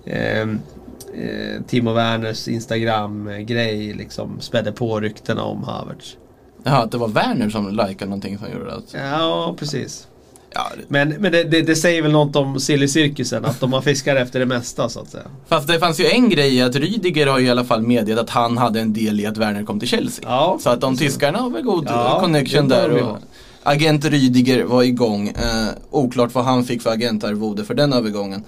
eh, 0.05 0.41
eh, 0.41 1.61
Timo 1.67 1.93
Werners 1.93 2.47
Instagram-grej 2.47 3.93
liksom 3.93 4.39
spädde 4.39 4.71
på 4.71 4.99
ryktena 4.99 5.43
om 5.43 5.63
Havertz. 5.63 6.17
Jaha, 6.63 6.83
att 6.83 6.91
det 6.91 6.97
var 6.97 7.07
Werner 7.07 7.49
som 7.49 7.69
likade 7.69 8.05
någonting 8.05 8.37
som 8.37 8.47
gjorde 8.51 8.65
det. 8.65 8.97
Ja, 8.99 9.55
precis. 9.59 10.07
Ja, 10.55 10.71
det- 10.77 10.83
Men, 10.87 11.09
men 11.09 11.31
det, 11.31 11.43
det, 11.43 11.61
det 11.61 11.75
säger 11.75 12.01
väl 12.01 12.11
något 12.11 12.35
om 12.35 12.59
silly-cirkusen, 12.59 13.45
att 13.45 13.59
de 13.59 13.73
har 13.73 13.81
fiskar 13.81 14.15
efter 14.15 14.39
det 14.39 14.45
mesta 14.45 14.89
så 14.89 14.99
att 14.99 15.09
säga. 15.11 15.23
Fast 15.47 15.67
det 15.67 15.79
fanns 15.79 15.99
ju 15.99 16.05
en 16.05 16.29
grej 16.29 16.61
att 16.61 16.75
Rydiger 16.75 17.27
har 17.27 17.39
ju 17.39 17.45
i 17.45 17.49
alla 17.49 17.63
fall 17.63 17.81
meddelat 17.81 18.23
att 18.23 18.29
han 18.29 18.57
hade 18.57 18.79
en 18.81 18.93
del 18.93 19.19
i 19.19 19.25
att 19.25 19.37
Werner 19.37 19.63
kom 19.63 19.79
till 19.79 19.89
Chelsea. 19.89 20.25
Ja, 20.27 20.57
Så 20.61 20.69
att 20.69 20.81
de 20.81 20.97
tyskarna 20.97 21.37
har 21.39 21.49
väl 21.49 21.61
god 21.63 21.85
Ja, 21.89 22.17
connection 22.21 22.67
där. 22.67 22.91
Och 23.03 23.17
agent 23.63 24.05
Rydiger 24.05 24.63
var 24.63 24.83
igång. 24.83 25.27
Eh, 25.27 25.67
oklart 25.89 26.33
vad 26.35 26.45
han 26.45 26.63
fick 26.63 26.81
för 26.81 26.89
agentarvode 26.89 27.65
för 27.65 27.73
den 27.73 27.93
övergången. 27.93 28.43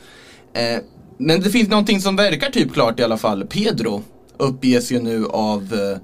Eh, 0.53 0.79
men 1.17 1.41
det 1.41 1.49
finns 1.49 1.69
någonting 1.69 2.01
som 2.01 2.15
verkar 2.15 2.49
typ 2.49 2.73
klart 2.73 2.99
i 2.99 3.03
alla 3.03 3.17
fall. 3.17 3.45
Pedro 3.45 4.03
uppges 4.37 4.91
ju 4.91 4.99
nu 5.01 5.25
av 5.25 5.61
eh, 5.73 5.97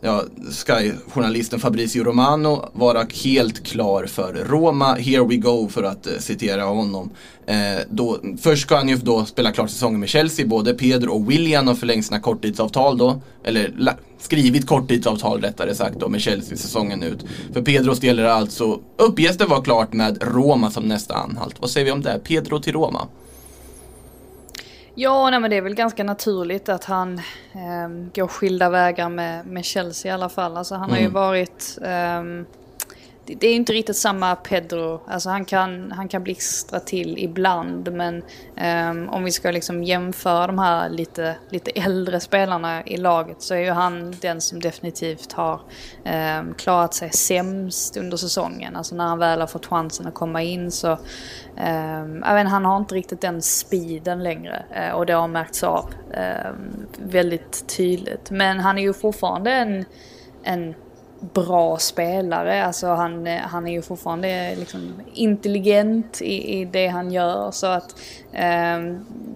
ja, 0.00 0.22
Sky-journalisten 0.50 1.60
Fabrizio 1.60 2.04
Romano 2.04 2.68
vara 2.72 3.06
helt 3.24 3.66
klar 3.66 4.06
för 4.06 4.34
Roma. 4.34 4.94
Here 4.94 5.24
we 5.24 5.36
go 5.36 5.68
för 5.68 5.82
att 5.82 6.06
eh, 6.06 6.12
citera 6.18 6.64
honom. 6.64 7.10
Eh, 7.46 7.56
då, 7.90 8.18
först 8.40 8.62
ska 8.62 8.76
han 8.76 8.88
ju 8.88 8.96
då 8.96 9.24
spela 9.24 9.52
klart 9.52 9.70
säsongen 9.70 10.00
med 10.00 10.08
Chelsea. 10.08 10.46
Både 10.46 10.74
Pedro 10.74 11.12
och 11.12 11.30
William 11.30 11.66
har 11.66 11.74
förlängt 11.74 12.06
sina 12.06 12.20
korttidsavtal 12.20 12.98
då. 12.98 13.22
Eller 13.44 13.74
la, 13.76 13.92
skrivit 14.18 14.66
korttidsavtal 14.66 15.40
rättare 15.40 15.74
sagt 15.74 16.00
då 16.00 16.08
med 16.08 16.20
Chelsea 16.20 16.56
säsongen 16.56 17.02
ut. 17.02 17.24
För 17.52 17.62
Pedros 17.62 18.00
del 18.00 18.18
är 18.18 18.22
det 18.22 18.34
alltså, 18.34 18.80
uppges 18.96 19.38
det 19.38 19.44
vara 19.44 19.62
klart 19.62 19.92
med 19.92 20.18
Roma 20.22 20.70
som 20.70 20.84
nästa 20.84 21.14
anhalt. 21.14 21.56
Vad 21.60 21.70
säger 21.70 21.84
vi 21.84 21.92
om 21.92 22.02
det? 22.02 22.20
Pedro 22.24 22.60
till 22.60 22.72
Roma? 22.72 23.08
Ja, 25.00 25.30
nej, 25.30 25.40
men 25.40 25.50
det 25.50 25.56
är 25.56 25.60
väl 25.62 25.74
ganska 25.74 26.04
naturligt 26.04 26.68
att 26.68 26.84
han 26.84 27.20
ehm, 27.52 28.10
går 28.14 28.26
skilda 28.28 28.70
vägar 28.70 29.08
med, 29.08 29.46
med 29.46 29.64
Chelsea 29.64 30.10
i 30.10 30.14
alla 30.14 30.28
fall. 30.28 30.56
Alltså, 30.56 30.74
han 30.74 30.90
har 30.90 30.96
ju 30.96 31.02
Mm. 31.02 31.12
varit... 31.12 31.78
ehm, 31.82 32.46
det, 33.34 33.46
är 33.46 33.54
inte 33.54 33.72
riktigt 33.72 33.96
samma 33.96 34.36
Pedro. 34.36 35.00
Alltså 35.06 35.30
han 35.30 35.44
kan, 35.44 35.92
han 35.92 36.08
kan 36.08 36.22
blixtra 36.22 36.80
till 36.80 37.18
ibland 37.18 37.92
men 37.92 38.22
um, 38.90 39.08
om 39.08 39.24
vi 39.24 39.32
ska 39.32 39.50
liksom 39.50 39.84
jämföra 39.84 40.46
de 40.46 40.58
här 40.58 40.88
lite, 40.88 41.36
lite 41.48 41.70
äldre 41.70 42.20
spelarna 42.20 42.84
i 42.84 42.96
laget 42.96 43.42
så 43.42 43.54
är 43.54 43.58
ju 43.58 43.70
han 43.70 44.14
den 44.20 44.40
som 44.40 44.60
definitivt 44.60 45.32
har 45.32 45.60
um, 46.40 46.54
klarat 46.54 46.94
sig 46.94 47.10
sämst 47.10 47.96
under 47.96 48.16
säsongen. 48.16 48.76
Alltså 48.76 48.94
när 48.94 49.04
han 49.04 49.18
väl 49.18 49.40
har 49.40 49.46
fått 49.46 49.66
chansen 49.66 50.06
att 50.06 50.14
komma 50.14 50.42
in 50.42 50.70
så 50.70 50.98
Um, 51.60 52.22
jag 52.26 52.34
vet, 52.34 52.48
han 52.48 52.64
har 52.64 52.76
inte 52.76 52.94
riktigt 52.94 53.20
den 53.20 53.42
speeden 53.42 54.22
längre 54.22 54.62
uh, 54.76 54.94
och 54.94 55.06
det 55.06 55.12
har 55.12 55.28
märkts 55.28 55.62
av 55.62 55.94
um, 56.50 56.86
väldigt 56.98 57.68
tydligt. 57.76 58.30
Men 58.30 58.60
han 58.60 58.78
är 58.78 58.82
ju 58.82 58.92
fortfarande 58.92 59.50
en, 59.50 59.84
en 60.42 60.74
bra 61.20 61.76
spelare. 61.76 62.64
Alltså 62.64 62.86
han, 62.86 63.26
han 63.26 63.66
är 63.66 63.72
ju 63.72 63.82
fortfarande 63.82 64.56
liksom 64.56 64.92
intelligent 65.14 66.22
i, 66.22 66.60
i 66.60 66.64
det 66.64 66.86
han 66.86 67.12
gör. 67.12 67.50
Så 67.50 67.66
att 67.66 67.94
eh, 68.32 68.78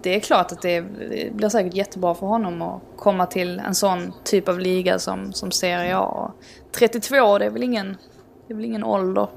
det 0.03 0.17
är 0.17 0.21
klart 0.21 0.53
att 0.53 0.63
det 0.63 0.83
blir 1.33 1.49
säkert 1.49 1.75
jättebra 1.75 2.15
för 2.15 2.27
honom 2.27 2.63
att 2.63 2.81
komma 2.97 3.27
till 3.27 3.59
en 3.59 3.75
sån 3.75 4.13
typ 4.25 4.49
av 4.49 4.59
liga 4.59 4.99
som, 4.99 5.33
som 5.33 5.51
Serie 5.51 5.97
A. 5.97 6.33
32, 6.73 7.39
det 7.39 7.45
är 7.45 7.51
väl 7.51 7.63
ingen, 7.63 7.97
det 8.47 8.53
är 8.53 8.57
väl 8.57 8.65
ingen 8.65 8.85
ålder. 8.85 9.29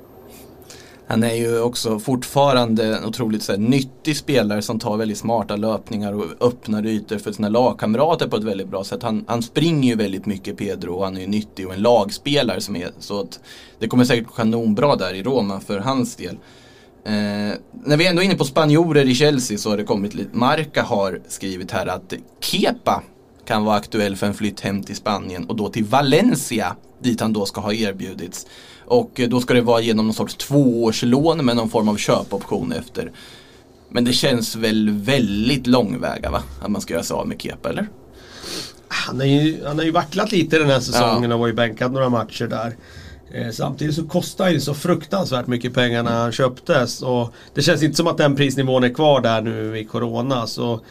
Han 1.08 1.24
är 1.24 1.34
ju 1.34 1.60
också 1.60 2.00
fortfarande 2.00 2.98
en 2.98 3.06
otroligt 3.06 3.44
så 3.44 3.52
här, 3.52 3.60
nyttig 3.60 4.18
spelare 4.18 4.62
som 4.62 4.80
tar 4.80 4.98
väldigt 4.98 5.18
smarta 5.18 5.56
löpningar 5.56 6.13
och 6.13 6.26
öppnar 6.48 6.86
ytor 6.86 7.18
för 7.18 7.32
sina 7.32 7.50
lagkamrater 7.50 8.28
på 8.28 8.36
ett 8.36 8.44
väldigt 8.44 8.68
bra 8.68 8.84
sätt. 8.84 9.04
Han, 9.04 9.26
han 9.28 9.44
springer 9.44 9.89
ju 9.89 9.96
väldigt 9.96 10.26
mycket 10.26 10.58
Pedro 10.58 10.94
och 10.94 11.06
han 11.06 11.18
är 11.18 11.22
ju 11.22 11.28
nyttig 11.28 11.68
och 11.68 11.74
en 11.74 11.82
lagspelare 11.82 12.62
som 12.62 12.76
är 12.76 12.89
så 13.00 13.22
att 13.22 13.39
det 13.80 13.88
kommer 13.88 14.06
säkert 14.06 14.28
gå 14.28 14.34
kanonbra 14.34 14.96
där 14.96 15.13
i 15.13 15.24
Roma 15.24 15.60
för 15.60 15.80
hans 15.80 16.15
del. 16.15 16.38
Eh, 17.06 17.12
när 17.86 17.98
vi 17.98 18.08
ändå 18.08 18.22
är 18.22 18.26
inne 18.26 18.36
på 18.36 18.46
spanjorer 18.46 19.06
i 19.06 19.15
Chelsea 19.15 19.58
så 19.58 19.70
har 19.70 19.78
det 19.78 19.84
kommit 19.84 20.13
lite, 20.13 20.38
Marca 20.38 20.84
har 20.84 21.22
skrivit 21.28 21.72
här 21.72 21.88
att 21.88 22.13
Kepa 22.39 23.04
kan 23.45 23.65
vara 23.65 23.75
aktuell 23.75 24.15
för 24.15 24.27
en 24.27 24.34
flytt 24.34 24.60
hem 24.60 24.84
till 24.84 24.95
Spanien 24.95 25.45
och 25.45 25.55
då 25.55 25.69
till 25.69 25.86
Valencia 25.86 26.75
dit 26.99 27.21
han 27.21 27.34
då 27.34 27.45
ska 27.45 27.62
ha 27.62 27.73
erbjudits. 27.73 28.47
Och 28.86 29.19
eh, 29.19 29.29
då 29.29 29.41
ska 29.41 29.53
det 29.53 29.62
vara 29.62 29.81
genom 29.81 30.05
någon 30.05 30.13
sorts 30.13 30.36
tvåårslån 30.36 31.45
med 31.45 31.55
någon 31.55 31.69
form 31.69 31.89
av 31.89 31.97
köpoption 31.97 32.71
efter. 32.71 33.12
Men 33.89 34.05
det 34.05 34.13
känns 34.13 34.55
väl 34.55 34.89
väldigt 34.89 35.67
långväga 35.67 36.31
va? 36.31 36.43
Att 36.62 36.71
man 36.71 36.81
ska 36.81 36.93
göra 36.93 37.03
sig 37.03 37.15
av 37.15 37.27
med 37.27 37.41
Kepa 37.41 37.69
eller? 37.69 37.88
Han 38.88 39.19
har 39.19 39.25
ju, 39.25 39.65
han 39.65 39.77
har 39.77 39.86
ju 39.86 39.91
vacklat 39.91 40.31
lite 40.31 40.60
den 40.60 40.69
här 40.69 40.79
säsongen 40.79 41.31
och 41.31 41.39
var 41.39 41.47
ju 41.47 41.53
bänkad 41.53 41.91
några 41.91 42.10
matcher 42.10 42.47
där. 42.47 42.75
Eh, 43.34 43.51
samtidigt 43.51 43.95
så 43.95 44.08
kostar 44.08 44.49
ju 44.49 44.60
så 44.60 44.73
fruktansvärt 44.73 45.47
mycket 45.47 45.73
pengar 45.73 46.03
när 46.03 46.21
han 46.21 46.31
köptes. 46.31 47.01
Och 47.01 47.34
det 47.53 47.62
känns 47.62 47.84
inte 47.84 47.95
som 47.95 48.08
att 48.08 48.17
den 48.17 48.36
prisnivån 48.36 48.84
är 48.84 48.93
kvar 48.93 49.21
där 49.21 49.41
nu 49.41 49.79
i 49.79 49.86
Corona. 49.86 50.47
Så 50.47 50.81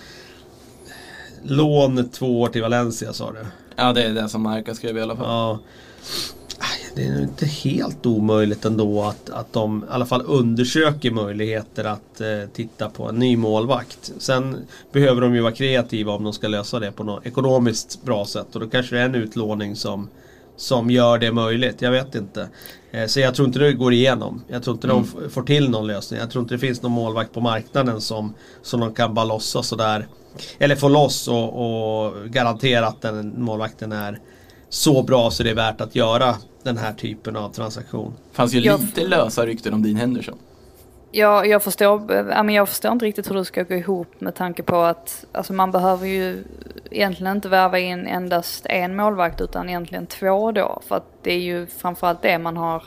Lån 1.45 2.09
två 2.09 2.41
år 2.41 2.49
till 2.49 2.63
Valencia 2.63 3.13
sa 3.13 3.33
du? 3.33 3.47
Ja 3.77 3.93
det 3.93 4.03
är 4.03 4.15
det 4.15 4.29
som 4.29 4.43
Marca 4.43 4.75
skrev 4.75 4.99
i 4.99 5.03
alla 5.03 5.17
fall. 5.17 5.27
Ja. 5.27 5.59
Det 6.97 7.05
är 7.05 7.13
nog 7.13 7.23
inte 7.23 7.47
helt 7.47 8.07
omöjligt 8.07 8.65
ändå 8.65 9.03
att, 9.03 9.31
att 9.31 9.53
de 9.53 9.85
i 9.85 9.93
alla 9.93 10.07
fall 10.07 10.23
undersöker 10.27 11.11
möjligheter 11.11 11.85
att 11.85 12.21
eh, 12.21 12.49
titta 12.53 12.89
på 12.89 13.09
en 13.09 13.19
ny 13.19 13.37
målvakt. 13.37 14.13
Sen 14.19 14.57
behöver 14.93 15.21
de 15.21 15.35
ju 15.35 15.41
vara 15.41 15.53
kreativa 15.53 16.13
om 16.13 16.25
de 16.25 16.33
ska 16.33 16.49
lösa 16.49 16.81
det 16.81 16.93
på 16.93 17.05
något 17.05 17.27
ekonomiskt 17.27 18.03
bra 18.03 18.27
sätt 18.27 18.55
och 18.55 18.61
då 18.61 18.69
kanske 18.69 18.95
det 18.95 19.01
är 19.01 19.05
en 19.05 19.15
utlåning 19.15 19.77
som 19.77 20.09
som 20.57 20.91
gör 20.91 21.19
det 21.19 21.33
möjligt. 21.33 21.83
Jag 21.83 21.91
vet 21.91 22.15
inte. 22.15 22.49
Eh, 22.95 23.07
så 23.07 23.21
jag 23.21 23.35
tror 23.35 23.49
inte 23.49 23.59
det 23.59 23.73
går 23.73 23.93
igenom. 23.93 24.43
Jag 24.49 24.63
tror 24.63 24.75
inte 24.75 24.87
mm. 24.87 25.07
de 25.23 25.31
får 25.31 25.43
till 25.43 25.71
någon 25.71 25.87
lösning. 25.87 26.21
Jag 26.21 26.31
tror 26.31 26.43
inte 26.43 26.55
det 26.55 26.59
finns 26.59 26.83
någon 26.83 26.93
målvakt 26.93 27.33
på 27.33 27.41
marknaden 27.41 28.01
som, 28.01 28.35
som 28.63 28.81
de 28.81 28.95
kan 28.95 29.15
bara 29.15 29.25
lossa 29.25 29.63
sådär. 29.63 30.07
Eller 30.59 30.77
få 30.77 30.89
loss 30.89 31.29
och, 31.29 32.05
och 32.05 32.27
garantera 32.27 32.87
att 32.87 33.03
den 33.03 33.43
målvakten 33.43 33.93
är 33.93 34.21
så 34.69 35.03
bra 35.03 35.31
så 35.31 35.43
det 35.43 35.51
är 35.51 35.55
värt 35.55 35.81
att 35.81 35.97
göra 35.97 36.37
den 36.63 36.79
här 36.79 36.93
typen 36.93 37.37
av 37.37 37.53
transaktion. 37.53 38.15
Fanns 38.33 38.55
ju 38.55 38.61
lite 38.61 39.07
lösa 39.07 39.47
rykten 39.47 39.75
om 39.75 39.83
Dean 39.83 39.97
Henderson. 39.97 40.39
Ja, 41.17 41.45
jag 41.45 41.63
förstår, 41.63 42.13
jag 42.51 42.69
förstår 42.69 42.93
inte 42.93 43.05
riktigt 43.05 43.31
hur 43.31 43.35
det 43.35 43.45
ska 43.45 43.63
gå 43.63 43.75
ihop 43.75 44.21
med 44.21 44.35
tanke 44.35 44.63
på 44.63 44.77
att 44.77 45.25
alltså 45.33 45.53
man 45.53 45.71
behöver 45.71 46.07
ju 46.07 46.45
egentligen 46.91 47.37
inte 47.37 47.49
värva 47.49 47.79
in 47.79 48.07
endast 48.07 48.67
en 48.67 48.97
målvakt 48.97 49.41
utan 49.41 49.69
egentligen 49.69 50.07
två 50.07 50.53
då. 50.53 50.83
För 50.89 50.97
att 50.97 51.07
det 51.23 51.33
är 51.33 51.39
ju 51.39 51.67
framförallt 51.67 52.23
det 52.23 52.39
man 52.39 52.57
har, 52.57 52.83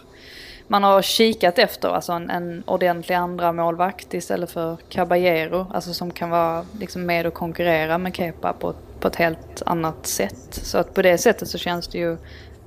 man 0.67 0.83
har 0.83 1.01
kikat 1.01 1.59
efter, 1.59 1.89
alltså 1.89 2.11
en, 2.11 2.29
en 2.29 2.63
ordentlig 2.65 3.15
andra 3.15 3.51
målvakt 3.51 4.13
istället 4.13 4.51
för 4.51 4.77
Caballero. 4.89 5.67
Alltså 5.73 5.93
som 5.93 6.11
kan 6.11 6.29
vara 6.29 6.65
liksom 6.79 7.05
med 7.05 7.25
och 7.25 7.33
konkurrera 7.33 7.97
med 7.97 8.15
Kepa 8.15 8.53
på, 8.53 8.73
på 8.99 9.07
ett 9.07 9.15
helt 9.15 9.61
annat 9.65 10.07
sätt. 10.07 10.49
Så 10.51 10.77
att 10.77 10.93
på 10.93 11.01
det 11.01 11.17
sättet 11.17 11.47
så 11.47 11.57
känns 11.57 11.87
det 11.87 11.97
ju 11.97 12.17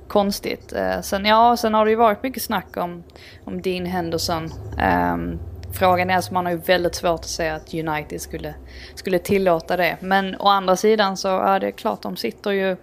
konstigt. 0.07 0.73
Eh, 0.73 1.01
sen, 1.01 1.25
ja, 1.25 1.57
sen 1.57 1.73
har 1.73 1.85
det 1.85 1.91
ju 1.91 1.97
varit 1.97 2.23
mycket 2.23 2.43
snack 2.43 2.77
om, 2.77 3.03
om 3.43 3.61
Dean 3.61 3.85
Henderson. 3.85 4.49
Um, 5.13 5.39
Frågan 5.73 6.09
är 6.09 6.15
alltså, 6.15 6.33
man 6.33 6.45
har 6.45 6.51
ju 6.53 6.59
väldigt 6.59 6.95
svårt 6.95 7.19
att 7.19 7.25
säga 7.25 7.55
att 7.55 7.73
United 7.73 8.21
skulle, 8.21 8.53
skulle 8.95 9.19
tillåta 9.19 9.77
det. 9.77 9.97
Men 9.99 10.35
å 10.39 10.47
andra 10.47 10.75
sidan 10.75 11.17
så 11.17 11.39
är 11.39 11.59
det 11.59 11.71
klart, 11.71 12.01
de 12.01 12.15
sitter 12.15 12.51
ju 12.51 12.77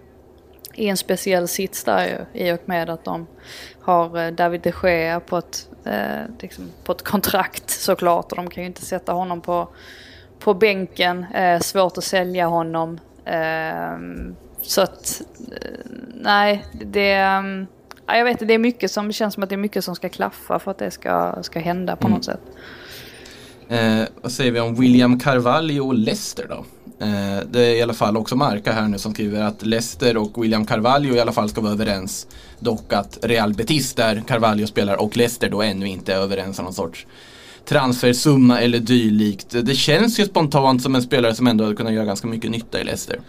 i 0.73 0.87
en 0.87 0.97
speciell 0.97 1.47
sits 1.47 1.83
där 1.83 2.27
ju, 2.33 2.45
i 2.45 2.51
och 2.51 2.61
med 2.65 2.89
att 2.89 3.05
de 3.05 3.27
har 3.81 4.25
eh, 4.25 4.31
David 4.31 4.61
de 4.61 4.73
Gea 4.83 5.19
på 5.19 5.37
ett, 5.37 5.69
eh, 5.85 6.35
liksom 6.39 6.71
på 6.83 6.91
ett 6.91 7.03
kontrakt 7.03 7.69
såklart 7.69 8.31
och 8.31 8.37
de 8.37 8.49
kan 8.49 8.63
ju 8.63 8.67
inte 8.67 8.85
sätta 8.85 9.11
honom 9.11 9.41
på, 9.41 9.67
på 10.39 10.53
bänken. 10.53 11.25
Eh, 11.33 11.59
svårt 11.59 11.97
att 11.97 12.03
sälja 12.03 12.47
honom. 12.47 12.99
Eh, 13.25 13.97
så 14.61 14.81
att, 14.81 15.21
eh, 15.51 15.79
nej, 16.13 16.65
det... 16.73 17.37
Um, 17.37 17.67
jag 18.17 18.25
vet 18.25 18.39
det 18.39 18.53
är 18.53 18.59
mycket 18.59 18.91
som, 18.91 19.07
det 19.07 19.13
känns 19.13 19.33
som 19.33 19.43
att 19.43 19.49
det 19.49 19.55
är 19.55 19.57
mycket 19.57 19.83
som 19.83 19.95
ska 19.95 20.09
klaffa 20.09 20.59
för 20.59 20.71
att 20.71 20.77
det 20.77 20.91
ska, 20.91 21.43
ska 21.43 21.59
hända 21.59 21.95
på 21.95 22.07
mm. 22.07 22.17
något 22.17 22.25
sätt. 22.25 22.41
Eh, 23.69 24.01
vad 24.21 24.31
säger 24.31 24.51
vi 24.51 24.59
om 24.59 24.75
William 24.75 25.19
Carvalho 25.19 25.87
och 25.87 25.93
Leicester 25.93 26.45
då? 26.49 26.65
Eh, 27.05 27.43
det 27.51 27.61
är 27.61 27.75
i 27.75 27.81
alla 27.81 27.93
fall 27.93 28.17
också 28.17 28.35
Marca 28.35 28.71
här 28.71 28.87
nu 28.87 28.97
som 28.97 29.13
skriver 29.13 29.41
att 29.41 29.65
Leicester 29.65 30.17
och 30.17 30.43
William 30.43 30.65
Carvalho 30.65 31.15
i 31.15 31.19
alla 31.19 31.31
fall 31.31 31.49
ska 31.49 31.61
vara 31.61 31.73
överens. 31.73 32.27
Dock 32.59 32.93
att 32.93 33.17
Real 33.21 33.53
Betis 33.53 33.93
där 33.93 34.23
Carvalho 34.27 34.67
spelar 34.67 35.01
och 35.01 35.17
Leicester 35.17 35.49
då 35.49 35.61
ännu 35.61 35.87
inte 35.87 36.13
är 36.13 36.17
överens 36.17 36.59
om 36.59 36.65
någon 36.65 36.73
sorts 36.73 37.07
transfersumma 37.65 38.61
eller 38.61 38.79
dylikt. 38.79 39.49
Det 39.49 39.75
känns 39.75 40.19
ju 40.19 40.25
spontant 40.25 40.81
som 40.81 40.95
en 40.95 41.01
spelare 41.01 41.35
som 41.35 41.47
ändå 41.47 41.63
hade 41.63 41.75
kunnat 41.75 41.93
göra 41.93 42.05
ganska 42.05 42.27
mycket 42.27 42.51
nytta 42.51 42.81
i 42.81 42.83
Leicester. 42.83 43.19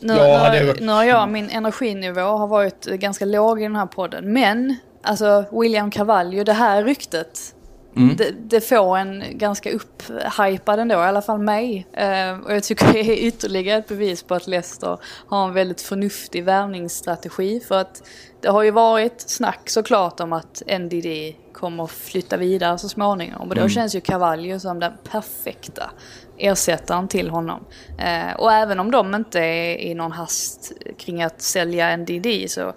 Nu, 0.00 0.14
ja, 0.14 0.52
nu, 0.52 0.74
nu 0.80 0.92
har 0.92 1.04
jag, 1.04 1.28
min 1.28 1.50
energinivå 1.50 2.20
har 2.20 2.46
varit 2.46 2.84
ganska 2.84 3.24
låg 3.24 3.60
i 3.60 3.62
den 3.62 3.76
här 3.76 3.86
podden. 3.86 4.32
Men, 4.32 4.76
alltså 5.02 5.44
William 5.52 5.90
Carvalho, 5.90 6.44
det 6.44 6.52
här 6.52 6.84
ryktet 6.84 7.54
Mm. 7.96 8.16
Det, 8.16 8.30
det, 8.30 8.60
får 8.60 8.98
en 8.98 9.24
ganska 9.30 9.70
upphypad 9.70 10.80
ändå, 10.80 10.94
i 10.94 10.98
alla 10.98 11.22
fall 11.22 11.38
mig. 11.38 11.86
Uh, 12.00 12.44
och 12.44 12.54
jag 12.54 12.64
tycker 12.64 12.86
det 12.92 13.00
är 13.00 13.26
ytterligare 13.26 13.78
ett 13.78 13.88
bevis 13.88 14.22
på 14.22 14.34
att 14.34 14.46
Leicester 14.46 14.98
har 15.26 15.48
en 15.48 15.54
väldigt 15.54 15.80
förnuftig 15.80 16.44
värvningsstrategi. 16.44 17.60
För 17.60 17.78
att 17.78 18.02
det 18.40 18.48
har 18.48 18.62
ju 18.62 18.70
varit 18.70 19.20
snack 19.20 19.70
såklart 19.70 20.20
om 20.20 20.32
att 20.32 20.62
NDD 20.78 21.06
kommer 21.54 21.86
flytta 21.86 22.36
vidare 22.36 22.78
så 22.78 22.88
småningom. 22.88 23.48
Och 23.48 23.54
då 23.54 23.60
mm. 23.60 23.70
känns 23.70 23.94
ju 23.94 24.00
Cavallo 24.00 24.60
som 24.60 24.80
den 24.80 24.92
perfekta 25.10 25.90
ersättaren 26.38 27.08
till 27.08 27.30
honom. 27.30 27.64
Uh, 27.90 28.40
och 28.40 28.52
även 28.52 28.80
om 28.80 28.90
de 28.90 29.14
inte 29.14 29.40
är 29.40 29.76
i 29.76 29.94
någon 29.94 30.12
hast 30.12 30.72
kring 30.98 31.22
att 31.22 31.42
sälja 31.42 31.96
NDD 31.96 32.26
så 32.50 32.72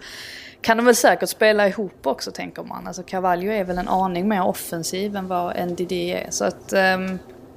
kan 0.61 0.77
de 0.77 0.85
väl 0.85 0.95
säkert 0.95 1.29
spela 1.29 1.67
ihop 1.67 2.07
också 2.07 2.31
tänker 2.31 2.63
man. 2.63 2.87
Alltså 2.87 3.03
Carvalho 3.03 3.51
är 3.51 3.63
väl 3.63 3.77
en 3.77 3.87
aning 3.87 4.27
mer 4.27 4.43
offensiv 4.43 5.15
än 5.15 5.27
vad 5.27 5.67
NDD 5.67 5.91
är. 5.91 6.27
Så 6.29 6.45
att, 6.45 6.73
um, 6.73 7.05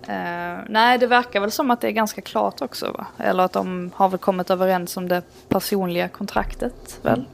uh, 0.09 0.59
nej 0.69 0.99
det 0.99 1.07
verkar 1.07 1.41
väl 1.41 1.51
som 1.51 1.71
att 1.71 1.81
det 1.81 1.89
är 1.89 1.93
ganska 1.93 2.21
klart 2.21 2.63
också 2.63 2.93
va? 2.93 3.07
Eller 3.19 3.43
att 3.43 3.53
de 3.53 3.91
har 3.95 4.09
väl 4.09 4.19
kommit 4.19 4.51
överens 4.51 4.97
om 4.97 5.09
det 5.09 5.23
personliga 5.49 6.09
kontraktet 6.09 6.99
väl? 7.03 7.25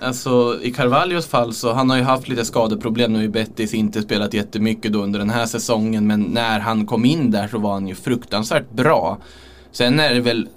Alltså 0.00 0.58
i 0.62 0.70
Carvalhos 0.70 1.26
fall 1.26 1.54
så 1.54 1.72
han 1.72 1.90
har 1.90 1.96
ju 1.96 2.02
haft 2.02 2.28
lite 2.28 2.44
skadeproblem 2.44 3.12
nu 3.12 3.24
i 3.24 3.28
Betis, 3.28 3.74
inte 3.74 4.02
spelat 4.02 4.34
jättemycket 4.34 4.92
då 4.92 5.02
under 5.02 5.18
den 5.18 5.30
här 5.30 5.46
säsongen 5.46 6.06
men 6.06 6.22
när 6.22 6.60
han 6.60 6.86
kom 6.86 7.04
in 7.04 7.30
där 7.30 7.48
så 7.48 7.58
var 7.58 7.72
han 7.72 7.88
ju 7.88 7.94
fruktansvärt 7.94 8.70
bra. 8.70 9.18
Sen 9.72 10.00
är 10.00 10.14
det 10.14 10.20
väl 10.20 10.48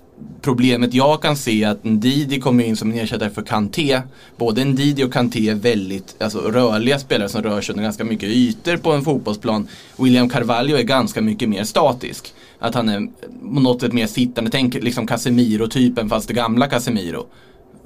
problemet 0.42 0.94
jag 0.94 1.22
kan 1.22 1.38
se 1.38 1.66
att 1.66 1.84
Ndidi 1.84 2.40
kommer 2.40 2.64
in 2.64 2.78
som 2.78 2.92
en 2.92 2.98
ersättare 2.98 3.30
för 3.30 3.42
Kanté. 3.42 4.02
Både 4.38 4.66
Ndidi 4.66 5.04
och 5.04 5.14
Kanté 5.14 5.50
är 5.50 5.56
väldigt 5.56 6.16
alltså, 6.20 6.40
rörliga 6.40 7.00
spelare 7.00 7.30
som 7.30 7.44
rör 7.44 7.62
sig 7.62 7.74
under 7.74 7.84
ganska 7.84 8.04
mycket 8.04 8.30
ytor 8.30 8.78
på 8.78 8.92
en 8.92 9.04
fotbollsplan. 9.04 9.68
William 9.98 10.30
Carvalho 10.30 10.76
är 10.78 10.84
ganska 10.84 11.22
mycket 11.22 11.50
mer 11.50 11.64
statisk. 11.64 12.34
Att 12.60 12.76
han 12.76 12.90
är 12.90 13.08
på 13.54 13.60
något 13.60 13.82
sätt 13.82 13.94
mer 13.94 14.08
sittande. 14.08 14.52
Tänk 14.52 14.74
liksom 14.74 15.08
Casemiro-typen 15.08 16.10
fast 16.10 16.28
det 16.28 16.34
gamla 16.34 16.68
Casemiro. 16.68 17.26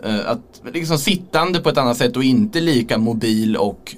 Uh, 0.05 0.29
att 0.29 0.61
liksom 0.73 0.97
sittande 0.97 1.59
på 1.59 1.69
ett 1.69 1.77
annat 1.77 1.97
sätt 1.97 2.17
och 2.17 2.23
inte 2.23 2.61
lika 2.61 2.97
mobil 2.97 3.57
och 3.57 3.95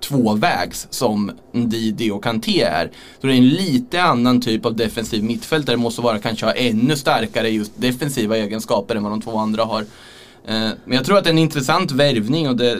tvåvägs 0.00 0.86
som 0.90 1.32
Ndidi 1.52 2.10
och 2.10 2.24
Kanté 2.24 2.62
är. 2.62 2.90
Så 3.20 3.26
det 3.26 3.32
är 3.32 3.36
en 3.36 3.48
lite 3.48 4.02
annan 4.02 4.40
typ 4.40 4.66
av 4.66 4.76
defensiv 4.76 5.24
mittfältare. 5.24 5.76
Måste 5.76 6.00
vara 6.02 6.18
kanske 6.18 6.46
ha 6.46 6.52
ännu 6.52 6.96
starkare 6.96 7.48
just 7.48 7.72
defensiva 7.76 8.36
egenskaper 8.36 8.96
än 8.96 9.02
vad 9.02 9.12
de 9.12 9.20
två 9.20 9.38
andra 9.38 9.64
har. 9.64 9.80
Eh, 10.46 10.68
Men 10.84 10.96
jag 10.96 11.04
tror 11.04 11.18
att 11.18 11.24
det 11.24 11.30
är 11.30 11.32
en 11.32 11.38
intressant 11.38 11.92
värvning 11.92 12.48
och 12.48 12.56
det, 12.56 12.78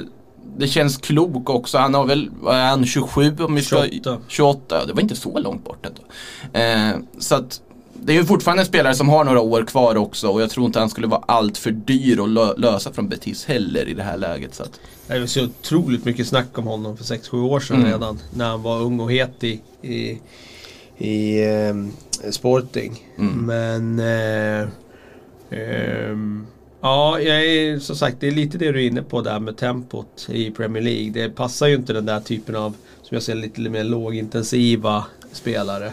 det 0.58 0.68
känns 0.68 0.96
klok 0.96 1.50
också. 1.50 1.78
Han 1.78 1.94
har 1.94 2.06
väl, 2.06 2.30
vad 2.40 2.56
är 2.56 2.68
han, 2.68 2.86
27 2.86 3.36
om 3.38 3.54
vi 3.54 3.62
ska... 3.62 3.82
28. 3.82 4.18
28, 4.28 4.86
det 4.86 4.92
var 4.92 5.00
inte 5.00 5.16
så 5.16 5.38
långt 5.38 5.64
bort 5.64 5.86
ändå. 5.86 6.02
Eh, 6.58 7.00
så 7.18 7.34
att 7.34 7.60
det 8.02 8.12
är 8.12 8.16
ju 8.16 8.24
fortfarande 8.24 8.62
en 8.62 8.66
spelare 8.66 8.94
som 8.94 9.08
har 9.08 9.24
några 9.24 9.40
år 9.40 9.64
kvar 9.64 9.96
också 9.96 10.28
och 10.28 10.42
jag 10.42 10.50
tror 10.50 10.66
inte 10.66 10.78
han 10.78 10.90
skulle 10.90 11.06
vara 11.06 11.22
allt 11.26 11.58
för 11.58 11.70
dyr 11.70 12.20
att 12.22 12.28
lö- 12.28 12.54
lösa 12.58 12.92
från 12.92 13.08
Betis 13.08 13.44
heller 13.44 13.88
i 13.88 13.94
det 13.94 14.02
här 14.02 14.16
läget. 14.16 14.54
Så 14.54 14.62
att, 14.62 14.80
Det 15.06 15.18
var 15.20 15.26
så 15.26 15.44
otroligt 15.44 16.04
mycket 16.04 16.26
snack 16.26 16.58
om 16.58 16.66
honom 16.66 16.96
för 16.96 17.04
6-7 17.04 17.42
år 17.42 17.60
sedan 17.60 17.76
Mm. 17.76 17.90
redan. 17.92 18.18
När 18.34 18.48
han 18.48 18.62
var 18.62 18.80
ung 18.82 19.00
och 19.00 19.12
het 19.12 19.44
i, 19.44 19.60
i, 19.82 20.18
i 20.98 21.44
ehm, 21.44 21.90
Sporting. 22.30 23.06
Mm. 23.18 23.46
Men... 23.46 23.98
Eh, 23.98 24.68
ehm, 25.50 26.46
ja, 26.80 27.20
jag 27.20 27.44
är, 27.46 27.78
som 27.78 27.96
sagt 27.96 28.16
det 28.20 28.26
är 28.26 28.32
lite 28.32 28.58
det 28.58 28.72
du 28.72 28.82
är 28.84 28.86
inne 28.86 29.02
på 29.02 29.20
där 29.22 29.40
med 29.40 29.56
tempot 29.56 30.26
i 30.32 30.50
Premier 30.50 30.82
League. 30.82 31.10
Det 31.10 31.30
passar 31.30 31.66
ju 31.66 31.74
inte 31.74 31.92
den 31.92 32.06
där 32.06 32.20
typen 32.20 32.56
av, 32.56 32.70
som 33.02 33.14
jag 33.14 33.22
ser 33.22 33.34
lite 33.34 33.60
mer 33.60 33.84
lågintensiva 33.84 35.04
spelare. 35.32 35.92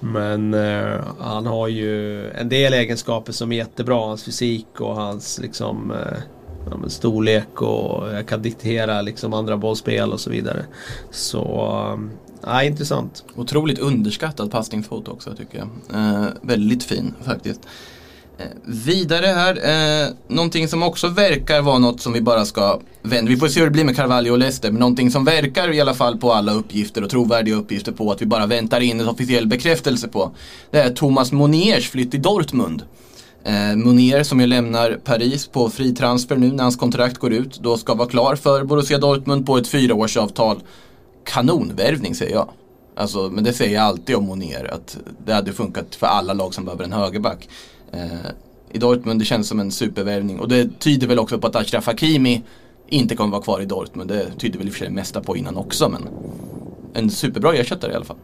Men 0.00 0.54
eh, 0.54 1.00
han 1.18 1.46
har 1.46 1.68
ju 1.68 2.26
en 2.30 2.48
del 2.48 2.72
egenskaper 2.72 3.32
som 3.32 3.52
är 3.52 3.56
jättebra. 3.56 3.94
Hans 3.94 4.24
fysik 4.24 4.80
och 4.80 4.94
hans 4.94 5.38
liksom 5.38 5.90
eh, 5.90 6.18
ja, 6.70 6.76
men 6.76 6.90
storlek 6.90 7.62
och 7.62 8.14
jag 8.14 8.28
kan 8.28 8.42
diktera 8.42 9.02
liksom 9.02 9.34
andra 9.34 9.56
bollspel 9.56 10.12
och 10.12 10.20
så 10.20 10.30
vidare. 10.30 10.66
Så, 11.10 11.42
eh, 11.42 12.16
ja, 12.42 12.62
intressant. 12.62 13.24
Otroligt 13.34 13.78
underskattad 13.78 14.50
passningsfot 14.50 15.08
också 15.08 15.34
tycker 15.34 15.58
jag. 15.58 15.68
Eh, 16.00 16.26
väldigt 16.42 16.84
fin 16.84 17.14
faktiskt. 17.22 17.60
Eh, 18.38 18.46
vidare 18.64 19.26
här, 19.26 19.54
eh, 20.04 20.08
någonting 20.28 20.68
som 20.68 20.82
också 20.82 21.08
verkar 21.08 21.62
vara 21.62 21.78
något 21.78 22.00
som 22.00 22.12
vi 22.12 22.20
bara 22.20 22.44
ska 22.44 22.80
vända. 23.02 23.30
Vi 23.30 23.36
får 23.36 23.48
se 23.48 23.60
hur 23.60 23.66
det 23.66 23.72
blir 23.72 23.84
med 23.84 23.96
Carvalho 23.96 24.32
och 24.32 24.38
Leicester, 24.38 24.70
men 24.70 24.80
någonting 24.80 25.10
som 25.10 25.24
verkar 25.24 25.72
i 25.72 25.80
alla 25.80 25.94
fall 25.94 26.18
på 26.18 26.32
alla 26.32 26.52
uppgifter 26.52 27.04
och 27.04 27.10
trovärdiga 27.10 27.54
uppgifter 27.54 27.92
på 27.92 28.12
att 28.12 28.22
vi 28.22 28.26
bara 28.26 28.46
väntar 28.46 28.80
in 28.80 29.00
en 29.00 29.08
officiell 29.08 29.46
bekräftelse 29.46 30.08
på. 30.08 30.30
Det 30.70 30.78
är 30.78 30.90
Thomas 30.90 31.32
Moniers 31.32 31.90
flytt 31.90 32.10
till 32.10 32.22
Dortmund. 32.22 32.82
Eh, 33.44 33.76
Monier 33.76 34.22
som 34.22 34.40
ju 34.40 34.46
lämnar 34.46 34.98
Paris 35.04 35.46
på 35.46 35.70
fri 35.70 35.94
transfer 35.94 36.36
nu 36.36 36.52
när 36.52 36.62
hans 36.62 36.76
kontrakt 36.76 37.18
går 37.18 37.32
ut. 37.32 37.60
Då 37.62 37.76
ska 37.76 37.94
vara 37.94 38.08
klar 38.08 38.36
för 38.36 38.64
Borussia 38.64 38.98
Dortmund 38.98 39.46
på 39.46 39.56
ett 39.56 39.68
fyraårsavtal. 39.68 40.62
Kanonvärvning 41.24 42.14
säger 42.14 42.34
jag. 42.34 42.48
Alltså, 42.96 43.30
men 43.30 43.44
det 43.44 43.52
säger 43.52 43.74
jag 43.74 43.84
alltid 43.84 44.16
om 44.16 44.24
Monier, 44.24 44.74
att 44.74 44.98
det 45.26 45.32
hade 45.32 45.52
funkat 45.52 45.94
för 45.94 46.06
alla 46.06 46.32
lag 46.32 46.54
som 46.54 46.64
behöver 46.64 46.84
en 46.84 46.92
högerback. 46.92 47.48
Eh, 47.92 48.30
I 48.72 48.78
Dortmund 48.78 49.20
det 49.20 49.24
känns 49.24 49.48
som 49.48 49.60
en 49.60 49.70
supervärvning 49.70 50.40
och 50.40 50.48
det 50.48 50.80
tyder 50.80 51.06
väl 51.06 51.18
också 51.18 51.38
på 51.38 51.46
att 51.46 51.56
Achraf 51.56 51.86
Hakimi 51.86 52.42
inte 52.88 53.16
kommer 53.16 53.30
vara 53.30 53.42
kvar 53.42 53.60
i 53.60 53.64
Dortmund. 53.64 54.10
Det 54.10 54.30
tyder 54.38 54.58
väl 54.58 54.66
i 54.66 54.70
och 54.70 54.74
för 54.74 54.78
sig 54.78 54.88
det 54.88 54.94
mesta 54.94 55.20
på 55.20 55.36
innan 55.36 55.56
också 55.56 55.88
men 55.88 56.08
en 56.94 57.10
superbra 57.10 57.54
ersättare 57.54 57.92
i 57.92 57.94
alla 57.94 58.04
fall. 58.04 58.16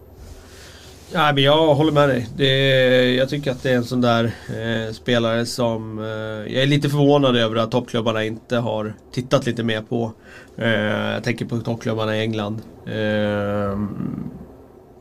Ja, 1.15 1.33
men 1.33 1.43
jag 1.43 1.75
håller 1.75 1.93
med 1.93 2.09
dig. 2.09 2.29
Det, 2.37 3.15
jag 3.15 3.29
tycker 3.29 3.51
att 3.51 3.63
det 3.63 3.71
är 3.71 3.77
en 3.77 3.85
sån 3.85 4.01
där 4.01 4.25
eh, 4.25 4.93
spelare 4.93 5.47
som 5.47 5.99
eh, 5.99 6.53
jag 6.53 6.63
är 6.63 6.67
lite 6.67 6.89
förvånad 6.89 7.37
över 7.37 7.57
att 7.57 7.71
toppklubbarna 7.71 8.25
inte 8.25 8.57
har 8.57 8.95
tittat 9.13 9.47
lite 9.47 9.63
mer 9.63 9.83
på. 9.83 10.13
Eh, 10.57 10.69
jag 11.13 11.25
tänker 11.25 11.45
på 11.45 11.59
toppklubbarna 11.59 12.17
i 12.17 12.21
England. 12.21 12.63
Eh, 12.87 13.79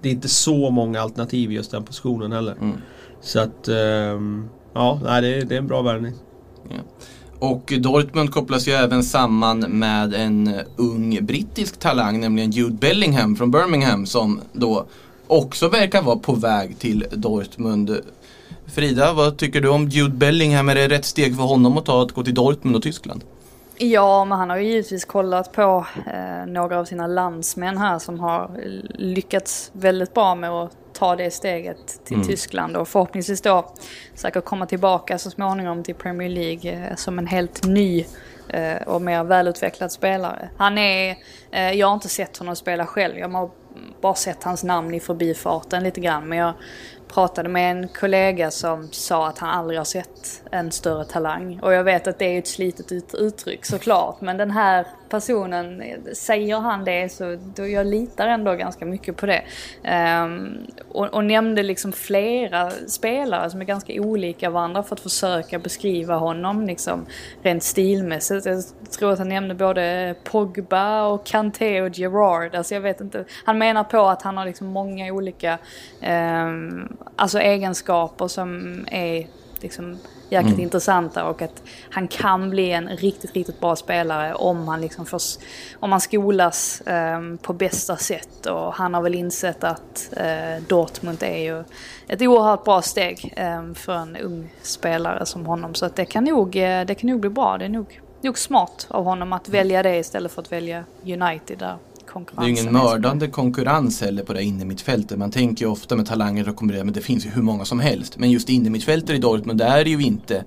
det 0.01 0.09
är 0.09 0.13
inte 0.13 0.29
så 0.29 0.69
många 0.69 1.01
alternativ 1.01 1.51
i 1.51 1.55
just 1.55 1.71
den 1.71 1.83
positionen 1.83 2.31
heller. 2.31 2.55
Mm. 2.61 2.77
Så 3.21 3.39
att 3.39 3.67
ehm, 3.67 4.49
ja, 4.73 4.99
nej, 5.03 5.21
det, 5.21 5.27
är- 5.37 5.45
det 5.45 5.55
är 5.55 5.59
en 5.59 5.67
bra 5.67 5.81
värvning. 5.81 6.13
Och 7.39 7.73
Dortmund 7.79 8.31
kopplas 8.31 8.67
ju 8.67 8.71
även 8.71 9.03
samman 9.03 9.59
med 9.59 10.13
en 10.13 10.53
ung 10.77 11.17
brittisk 11.25 11.79
talang, 11.79 12.19
nämligen 12.19 12.51
Jude 12.51 12.73
Bellingham 12.73 13.35
från 13.35 13.51
Birmingham 13.51 14.05
som 14.05 14.41
då 14.53 14.85
också 15.27 15.69
verkar 15.69 16.01
vara 16.01 16.15
på 16.17 16.33
väg 16.33 16.79
till 16.79 17.05
Dortmund. 17.11 17.97
Frida, 18.65 19.13
vad 19.13 19.37
tycker 19.37 19.61
du 19.61 19.69
om 19.69 19.87
Jude 19.89 20.13
Bellingham? 20.15 20.69
Är 20.69 20.75
det 20.75 20.87
rätt 20.87 21.05
steg 21.05 21.35
för 21.35 21.43
honom 21.43 21.77
att 21.77 21.85
ta 21.85 22.01
att 22.03 22.11
gå 22.11 22.23
till 22.23 22.33
Dortmund 22.33 22.75
och 22.75 22.83
Tyskland? 22.83 23.23
Ja, 23.77 24.25
men 24.25 24.37
han 24.37 24.49
har 24.49 24.57
ju 24.57 24.67
givetvis 24.69 25.05
kollat 25.05 25.51
på 25.53 25.85
eh, 26.13 26.45
några 26.47 26.79
av 26.79 26.85
sina 26.85 27.07
landsmän 27.07 27.77
här 27.77 27.99
som 27.99 28.19
har 28.19 28.51
lyckats 28.97 29.71
väldigt 29.73 30.13
bra 30.13 30.35
med 30.35 30.49
att 30.49 30.71
ta 30.93 31.15
det 31.15 31.31
steget 31.31 32.05
till 32.05 32.15
Mm. 32.15 32.27
Tyskland 32.27 32.77
och 32.77 32.87
förhoppningsvis 32.87 33.41
då 33.41 33.73
säkert 34.15 34.45
komma 34.45 34.65
tillbaka 34.65 35.17
så 35.19 35.29
småningom 35.29 35.83
till 35.83 35.95
Premier 35.95 36.29
League 36.29 36.71
eh, 36.89 36.95
som 36.95 37.19
en 37.19 37.27
helt 37.27 37.65
ny 37.67 38.05
eh, 38.49 38.81
och 38.87 39.01
mer 39.01 39.23
välutvecklad 39.23 39.91
spelare. 39.91 40.49
Han 40.57 40.77
är, 40.77 41.15
eh, 41.51 41.71
jag 41.71 41.87
har 41.87 41.93
inte 41.93 42.09
sett 42.09 42.37
honom 42.37 42.55
spela 42.55 42.85
själv, 42.85 43.17
jag 43.17 43.29
har 43.29 43.49
bara 44.01 44.15
sett 44.15 44.43
hans 44.43 44.63
namn 44.63 44.93
i 44.93 44.99
förbifarten 44.99 45.83
lite 45.83 46.01
grann 46.01 46.27
men 46.29 46.37
jag 46.37 46.53
pratade 47.07 47.49
med 47.49 47.71
en 47.71 47.87
kollega 47.87 48.51
som 48.51 48.89
sa 48.91 49.27
att 49.27 49.37
han 49.37 49.49
aldrig 49.49 49.79
har 49.79 49.85
sett 49.85 50.43
en 50.51 50.71
större 50.71 51.05
talang. 51.05 51.59
Och 51.63 51.73
jag 51.73 51.83
vet 51.83 52.07
att 52.07 52.19
det 52.19 52.25
är 52.25 52.39
ett 52.39 52.47
slitet 52.47 52.91
ut- 52.91 53.13
uttryck 53.13 53.65
såklart. 53.65 54.21
Men 54.21 54.37
den 54.37 54.51
här 54.51 54.87
personen, 55.11 55.83
säger 56.13 56.59
han 56.59 56.85
det 56.85 57.11
så 57.11 57.37
då 57.55 57.67
jag 57.67 57.87
litar 57.87 58.27
ändå 58.27 58.53
ganska 58.53 58.85
mycket 58.85 59.17
på 59.17 59.25
det. 59.25 59.43
Um, 60.23 60.67
och, 60.89 61.13
och 61.13 61.23
nämnde 61.23 61.63
liksom 61.63 61.91
flera 61.91 62.71
spelare 62.71 63.49
som 63.49 63.61
är 63.61 63.65
ganska 63.65 63.93
olika 63.93 64.49
varandra 64.49 64.83
för 64.83 64.95
att 64.95 64.99
försöka 64.99 65.59
beskriva 65.59 66.15
honom 66.15 66.67
liksom 66.67 67.05
rent 67.41 67.63
stilmässigt. 67.63 68.45
Jag 68.45 68.63
tror 68.99 69.11
att 69.11 69.19
han 69.19 69.29
nämnde 69.29 69.55
både 69.55 70.15
Pogba 70.23 71.03
och 71.03 71.25
Kanté 71.25 71.81
och 71.81 71.97
Gerard. 71.97 72.55
Alltså 72.55 72.73
jag 72.73 72.81
vet 72.81 73.01
inte. 73.01 73.25
Han 73.45 73.57
menar 73.57 73.83
på 73.83 74.01
att 74.07 74.21
han 74.21 74.37
har 74.37 74.45
liksom 74.45 74.67
många 74.67 75.13
olika 75.13 75.57
um, 76.09 76.97
alltså 77.15 77.39
egenskaper 77.39 78.27
som 78.27 78.79
är 78.91 79.27
liksom 79.61 79.97
jäkligt 80.31 80.59
intressanta 80.59 81.25
och 81.25 81.41
att 81.41 81.63
han 81.89 82.07
kan 82.07 82.49
bli 82.49 82.71
en 82.71 82.87
riktigt, 82.87 83.33
riktigt 83.33 83.59
bra 83.59 83.75
spelare 83.75 84.33
om 84.33 84.67
han 84.67 84.81
liksom 84.81 85.05
får, 85.05 85.21
om 85.79 85.91
han 85.91 86.01
skolas 86.01 86.81
ehm, 86.85 87.37
på 87.37 87.53
bästa 87.53 87.97
sätt. 87.97 88.45
Och 88.45 88.73
han 88.73 88.93
har 88.93 89.01
väl 89.01 89.15
insett 89.15 89.63
att 89.63 90.09
eh, 90.17 90.63
Dortmund 90.67 91.23
är 91.23 91.37
ju 91.37 91.63
ett 92.07 92.21
oerhört 92.21 92.63
bra 92.63 92.81
steg 92.81 93.33
ehm, 93.35 93.75
för 93.75 93.93
en 93.93 94.17
ung 94.17 94.53
spelare 94.61 95.25
som 95.25 95.45
honom. 95.45 95.75
Så 95.75 95.85
att 95.85 95.95
det 95.95 96.05
kan 96.05 96.23
nog, 96.23 96.55
eh, 96.55 96.85
det 96.85 96.95
kan 96.95 97.09
nog 97.09 97.19
bli 97.19 97.29
bra. 97.29 97.57
Det 97.57 97.65
är 97.65 97.69
nog, 97.69 98.01
nog 98.21 98.37
smart 98.37 98.87
av 98.89 99.03
honom 99.03 99.33
att 99.33 99.49
välja 99.49 99.83
det 99.83 99.97
istället 99.97 100.31
för 100.31 100.41
att 100.41 100.51
välja 100.51 100.83
United 101.03 101.57
där 101.57 101.77
Det 102.13 102.41
är 102.41 102.43
ju 102.43 102.49
ingen 102.49 102.73
mördande 102.73 103.27
konkurrens 103.27 104.01
heller 104.01 104.23
på 104.23 104.33
det 104.33 104.43
innermittfältet. 104.43 105.17
Man 105.17 105.31
tänker 105.31 105.65
ju 105.65 105.71
ofta 105.71 105.95
med 105.95 106.05
talanger 106.05 106.49
att 106.49 106.55
konkurrera, 106.55 106.83
men 106.83 106.93
det 106.93 107.01
finns 107.01 107.25
ju 107.25 107.29
hur 107.29 107.41
många 107.41 107.65
som 107.65 107.79
helst. 107.79 108.17
Men 108.17 108.31
just 108.31 108.49
innermittfältet 108.49 109.09
i 109.09 109.17
Dortmund, 109.17 109.59
där 109.59 109.77
är 109.77 109.83
det 109.83 109.89
ju 109.89 110.01
inte 110.01 110.43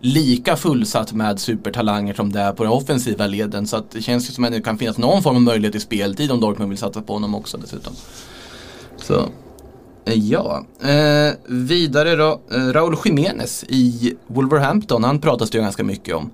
lika 0.00 0.56
fullsatt 0.56 1.12
med 1.12 1.40
supertalanger 1.40 2.14
som 2.14 2.32
det 2.32 2.40
är 2.40 2.52
på 2.52 2.62
den 2.62 2.72
offensiva 2.72 3.26
leden. 3.26 3.66
Så 3.66 3.76
att 3.76 3.90
det 3.90 4.02
känns 4.02 4.30
ju 4.30 4.34
som 4.34 4.44
att 4.44 4.52
det 4.52 4.60
kan 4.60 4.78
finnas 4.78 4.98
någon 4.98 5.22
form 5.22 5.36
av 5.36 5.42
möjlighet 5.42 5.72
till 5.72 5.80
speltid 5.80 6.30
om 6.30 6.40
Dortmund 6.40 6.68
vill 6.70 6.78
satsa 6.78 7.02
på 7.02 7.12
honom 7.12 7.34
också 7.34 7.58
dessutom. 7.58 7.92
Så, 8.96 9.28
eh, 10.04 10.14
ja. 10.14 10.66
Eh, 10.80 11.34
vidare 11.46 12.16
då, 12.16 12.40
eh, 12.50 12.58
Raúl 12.58 12.96
Jiménez 13.04 13.64
i 13.68 14.16
Wolverhampton, 14.26 15.04
han 15.04 15.20
pratas 15.20 15.50
det 15.50 15.58
ju 15.58 15.62
ganska 15.62 15.84
mycket 15.84 16.14
om. 16.14 16.30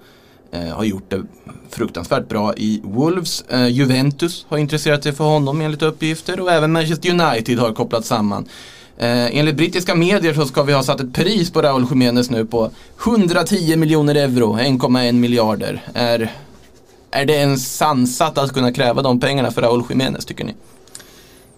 Eh, 0.54 0.68
har 0.68 0.84
gjort 0.84 1.10
det 1.10 1.22
fruktansvärt 1.70 2.28
bra 2.28 2.54
i 2.54 2.80
Wolves. 2.84 3.44
Eh, 3.48 3.68
Juventus 3.68 4.46
har 4.48 4.58
intresserat 4.58 5.02
sig 5.02 5.12
för 5.12 5.24
honom 5.24 5.60
enligt 5.60 5.82
uppgifter 5.82 6.40
och 6.40 6.52
även 6.52 6.72
Manchester 6.72 7.10
United 7.10 7.58
har 7.58 7.72
kopplats 7.72 8.08
samman. 8.08 8.48
Eh, 8.98 9.38
enligt 9.38 9.56
brittiska 9.56 9.94
medier 9.94 10.34
så 10.34 10.46
ska 10.46 10.62
vi 10.62 10.72
ha 10.72 10.82
satt 10.82 11.00
ett 11.00 11.12
pris 11.12 11.50
på 11.50 11.62
Raúl 11.62 11.86
Jiménez 11.90 12.30
nu 12.30 12.46
på 12.46 12.70
110 13.04 13.76
miljoner 13.76 14.14
euro, 14.14 14.56
1,1 14.56 15.12
miljarder. 15.12 15.82
Är, 15.94 16.32
är 17.10 17.24
det 17.24 17.34
ens 17.34 17.76
sansat 17.76 18.38
att 18.38 18.52
kunna 18.52 18.72
kräva 18.72 19.02
de 19.02 19.20
pengarna 19.20 19.50
för 19.50 19.62
Raúl 19.62 19.84
Jiménez 19.90 20.24
tycker 20.24 20.44
ni? 20.44 20.54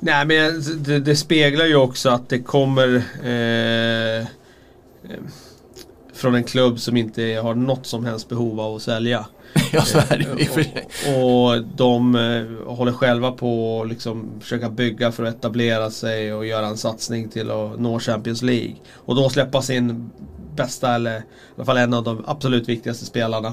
Nej 0.00 0.26
men 0.26 0.62
det, 0.82 1.00
det 1.00 1.16
speglar 1.16 1.64
ju 1.64 1.76
också 1.76 2.08
att 2.08 2.28
det 2.28 2.38
kommer 2.38 3.02
eh, 3.24 4.18
eh, 4.18 4.26
från 6.24 6.34
en 6.34 6.44
klubb 6.44 6.80
som 6.80 6.96
inte 6.96 7.22
har 7.22 7.54
något 7.54 7.86
som 7.86 8.04
helst 8.04 8.28
behov 8.28 8.60
av 8.60 8.76
att 8.76 8.82
sälja. 8.82 9.26
ja, 9.72 9.82
så 9.82 9.98
är 9.98 10.18
det 10.18 10.42
i 10.42 10.46
och 10.46 10.48
för 10.48 10.62
sig. 10.62 10.88
Och, 11.16 11.44
och 11.46 11.62
de 11.76 12.14
eh, 12.14 12.74
håller 12.74 12.92
själva 12.92 13.32
på 13.32 13.82
att 13.82 13.88
liksom 13.88 14.30
försöka 14.40 14.70
bygga 14.70 15.12
för 15.12 15.24
att 15.24 15.34
etablera 15.34 15.90
sig 15.90 16.34
och 16.34 16.46
göra 16.46 16.66
en 16.66 16.76
satsning 16.76 17.28
till 17.28 17.50
att 17.50 17.80
nå 17.80 18.00
Champions 18.00 18.42
League. 18.42 18.74
Och 18.94 19.14
då 19.14 19.30
släppa 19.30 19.62
sin 19.62 20.10
bästa, 20.56 20.94
eller 20.94 21.18
i 21.18 21.22
alla 21.56 21.64
fall 21.64 21.76
en 21.76 21.94
av 21.94 22.04
de 22.04 22.24
absolut 22.26 22.68
viktigaste 22.68 23.04
spelarna 23.04 23.52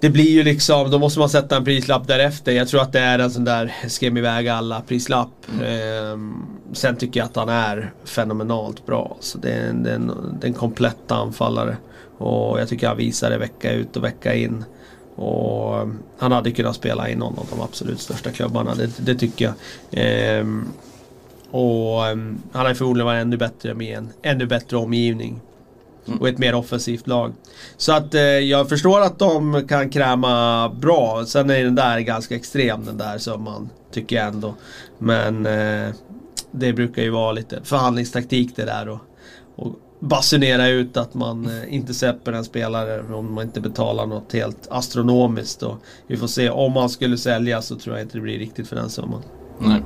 det 0.00 0.10
blir 0.10 0.30
ju 0.30 0.42
liksom, 0.42 0.90
då 0.90 0.98
måste 0.98 1.18
man 1.18 1.28
sätta 1.28 1.56
en 1.56 1.64
prislapp 1.64 2.06
därefter. 2.06 2.52
Jag 2.52 2.68
tror 2.68 2.82
att 2.82 2.92
det 2.92 3.00
är 3.00 3.18
en 3.18 3.30
sån 3.30 3.44
där 3.44 3.74
skräm 3.88 4.16
iväg 4.16 4.48
alla 4.48 4.80
prislapp. 4.80 5.46
Ehm, 5.64 6.34
sen 6.72 6.96
tycker 6.96 7.20
jag 7.20 7.24
att 7.26 7.36
han 7.36 7.48
är 7.48 7.92
fenomenalt 8.04 8.86
bra. 8.86 9.16
Så 9.20 9.38
det 9.38 9.52
är 9.52 9.68
en, 9.68 9.82
det 9.82 9.90
är 9.90 9.94
en, 9.94 10.38
det 10.40 10.46
är 10.46 10.48
en 10.48 10.54
komplett 10.54 11.10
anfallare. 11.12 11.76
Och 12.18 12.60
jag 12.60 12.68
tycker 12.68 12.88
han 12.88 12.96
visar 12.96 13.30
det 13.30 13.38
vecka 13.38 13.72
ut 13.72 13.96
och 13.96 14.04
vecka 14.04 14.34
in. 14.34 14.64
Och 15.16 15.82
um, 15.82 15.98
han 16.18 16.32
hade 16.32 16.50
kunnat 16.50 16.76
spela 16.76 17.08
i 17.08 17.16
någon 17.16 17.38
av 17.38 17.46
de 17.50 17.60
absolut 17.60 18.00
största 18.00 18.30
klubbarna, 18.30 18.74
det, 18.74 18.90
det 18.98 19.14
tycker 19.14 19.44
jag. 19.44 19.54
Ehm, 19.90 20.68
och 21.50 22.04
um, 22.04 22.38
han 22.52 22.66
har 22.66 22.74
förmodligen 22.74 23.06
varit 23.06 23.20
ännu 23.22 23.36
bättre 23.36 23.74
med 23.74 23.98
en 23.98 24.08
ännu 24.22 24.46
bättre 24.46 24.76
omgivning. 24.76 25.40
Och 26.18 26.28
ett 26.28 26.38
mer 26.38 26.54
offensivt 26.54 27.06
lag. 27.06 27.32
Så 27.76 27.92
att 27.92 28.14
eh, 28.14 28.22
jag 28.22 28.68
förstår 28.68 29.00
att 29.00 29.18
de 29.18 29.66
kan 29.68 29.90
kräma 29.90 30.68
bra. 30.68 31.24
Sen 31.26 31.50
är 31.50 31.64
den 31.64 31.74
där 31.74 32.00
ganska 32.00 32.36
extrem 32.36 32.84
den 32.84 32.98
där 32.98 33.18
summan. 33.18 33.70
Tycker 33.92 34.16
jag 34.16 34.26
ändå. 34.26 34.54
Men 34.98 35.46
eh, 35.46 35.94
det 36.50 36.72
brukar 36.72 37.02
ju 37.02 37.10
vara 37.10 37.32
lite 37.32 37.60
förhandlingstaktik 37.64 38.56
det 38.56 38.64
där. 38.64 38.88
Och, 38.88 39.00
och 39.56 39.74
basunera 40.00 40.68
ut 40.68 40.96
att 40.96 41.14
man 41.14 41.46
eh, 41.46 41.74
inte 41.74 41.94
släpper 41.94 42.32
en 42.32 42.44
spelare 42.44 43.14
om 43.14 43.34
man 43.34 43.44
inte 43.44 43.60
betalar 43.60 44.06
något 44.06 44.32
helt 44.32 44.68
astronomiskt. 44.70 45.62
Och 45.62 45.76
vi 46.06 46.16
får 46.16 46.26
se, 46.26 46.50
om 46.50 46.72
man 46.72 46.90
skulle 46.90 47.18
sälja 47.18 47.62
så 47.62 47.76
tror 47.76 47.96
jag 47.96 48.04
inte 48.04 48.16
det 48.16 48.22
blir 48.22 48.38
riktigt 48.38 48.68
för 48.68 48.76
den 48.76 48.90
summan. 48.90 49.22
Nej. 49.58 49.82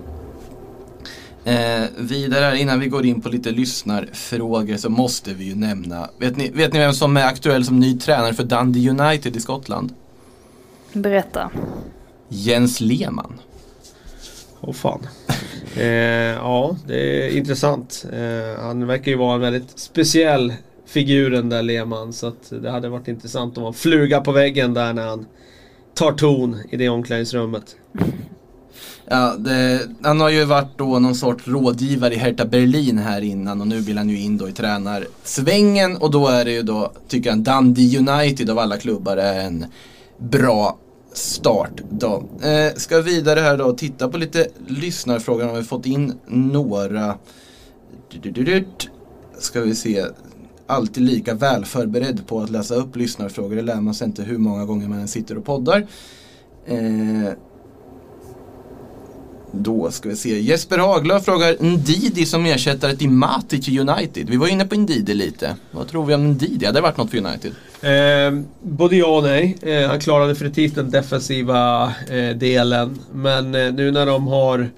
Eh, 1.44 1.84
vidare 1.96 2.44
här, 2.44 2.54
innan 2.54 2.80
vi 2.80 2.88
går 2.88 3.06
in 3.06 3.20
på 3.20 3.28
lite 3.28 3.50
lyssnarfrågor 3.50 4.76
så 4.76 4.90
måste 4.90 5.34
vi 5.34 5.44
ju 5.44 5.54
nämna, 5.54 6.10
vet 6.18 6.36
ni, 6.36 6.50
vet 6.50 6.72
ni 6.72 6.78
vem 6.78 6.92
som 6.92 7.16
är 7.16 7.24
aktuell 7.24 7.64
som 7.64 7.80
ny 7.80 7.98
tränare 7.98 8.34
för 8.34 8.44
Dundee 8.44 8.90
United 8.90 9.36
i 9.36 9.40
Skottland? 9.40 9.94
Berätta. 10.92 11.50
Jens 12.28 12.80
Lehmann. 12.80 13.40
Åh 14.60 14.72
fan. 14.72 15.06
Eh, 15.76 15.86
ja, 15.86 16.76
det 16.86 17.26
är 17.26 17.36
intressant. 17.36 18.04
Eh, 18.12 18.62
han 18.62 18.86
verkar 18.86 19.10
ju 19.10 19.16
vara 19.16 19.34
en 19.34 19.40
väldigt 19.40 19.78
speciell 19.78 20.52
figur 20.86 21.30
den 21.30 21.48
där 21.48 21.62
Lehmann. 21.62 22.12
Så 22.12 22.26
att 22.26 22.52
det 22.62 22.70
hade 22.70 22.88
varit 22.88 23.08
intressant 23.08 23.58
om 23.58 23.64
han 23.64 23.74
fluga 23.74 24.20
på 24.20 24.32
väggen 24.32 24.74
där 24.74 24.92
när 24.92 25.06
han 25.06 25.26
tar 25.94 26.12
ton 26.12 26.56
i 26.70 26.76
det 26.76 26.88
omklädningsrummet. 26.88 27.76
Ja, 29.06 29.34
det, 29.38 29.88
han 30.02 30.20
har 30.20 30.30
ju 30.30 30.44
varit 30.44 30.78
då 30.78 30.98
någon 30.98 31.14
sorts 31.14 31.48
rådgivare 31.48 32.14
i 32.14 32.16
Hertha 32.16 32.44
Berlin 32.44 32.98
här 32.98 33.20
innan 33.20 33.60
och 33.60 33.66
nu 33.66 33.80
vill 33.80 33.98
han 33.98 34.08
ju 34.08 34.20
in 34.20 34.38
då 34.38 34.48
i 34.48 34.52
tränarsvängen 34.52 35.96
och 35.96 36.10
då 36.10 36.28
är 36.28 36.44
det 36.44 36.50
ju 36.50 36.62
då, 36.62 36.92
tycker 37.08 37.30
han, 37.30 37.42
Dundee 37.42 37.98
United 37.98 38.50
av 38.50 38.58
alla 38.58 38.76
klubbar 38.76 39.16
är 39.16 39.40
en 39.40 39.66
bra 40.18 40.78
start 41.12 41.80
då. 41.90 42.24
Eh, 42.42 42.74
ska 42.76 43.00
vidare 43.00 43.40
här 43.40 43.56
då 43.56 43.64
och 43.64 43.78
titta 43.78 44.08
på 44.08 44.18
lite 44.18 44.48
lyssnarfrågor. 44.66 45.44
Har 45.44 45.56
vi 45.56 45.62
fått 45.62 45.86
in 45.86 46.12
några. 46.26 47.18
Ska 49.38 49.60
vi 49.60 49.74
se. 49.74 50.04
Alltid 50.66 51.02
lika 51.02 51.34
väl 51.34 51.64
förberedd 51.64 52.26
på 52.26 52.40
att 52.40 52.50
läsa 52.50 52.74
upp 52.74 52.96
lyssnarfrågor. 52.96 53.56
Det 53.56 53.62
lär 53.62 53.80
man 53.80 53.94
sig 53.94 54.06
inte 54.06 54.22
hur 54.22 54.38
många 54.38 54.64
gånger 54.64 54.88
man 54.88 54.98
än 54.98 55.08
sitter 55.08 55.38
och 55.38 55.44
poddar. 55.44 55.86
Eh, 56.66 57.32
då 59.56 59.90
ska 59.90 60.08
vi 60.08 60.16
se. 60.16 60.40
Jesper 60.40 60.78
Haglöf 60.78 61.24
frågar 61.24 61.56
Ndidi 61.60 62.26
som 62.26 62.46
ersättare 62.46 62.96
till 62.96 63.10
Matic 63.10 63.68
i 63.68 63.78
United. 63.78 64.30
Vi 64.30 64.36
var 64.36 64.48
inne 64.48 64.64
på 64.64 64.74
Ndidi 64.74 65.14
lite. 65.14 65.56
Vad 65.70 65.88
tror 65.88 66.06
vi 66.06 66.14
om 66.14 66.30
Ndidi? 66.30 66.66
Hade 66.66 66.78
det 66.78 66.82
varit 66.82 66.96
något 66.96 67.10
för 67.10 67.18
United? 67.18 67.52
Eh, 67.80 68.44
både 68.62 68.96
ja 68.96 69.16
och 69.16 69.22
nej. 69.22 69.56
Eh, 69.62 69.88
han 69.88 70.00
klarar 70.00 70.28
definitivt 70.28 70.74
den 70.74 70.90
defensiva 70.90 71.92
eh, 72.10 72.36
delen. 72.36 72.98
Men 73.12 73.54
eh, 73.54 73.72
nu 73.72 73.90
när 73.90 74.06
de 74.06 74.26
har 74.26 74.70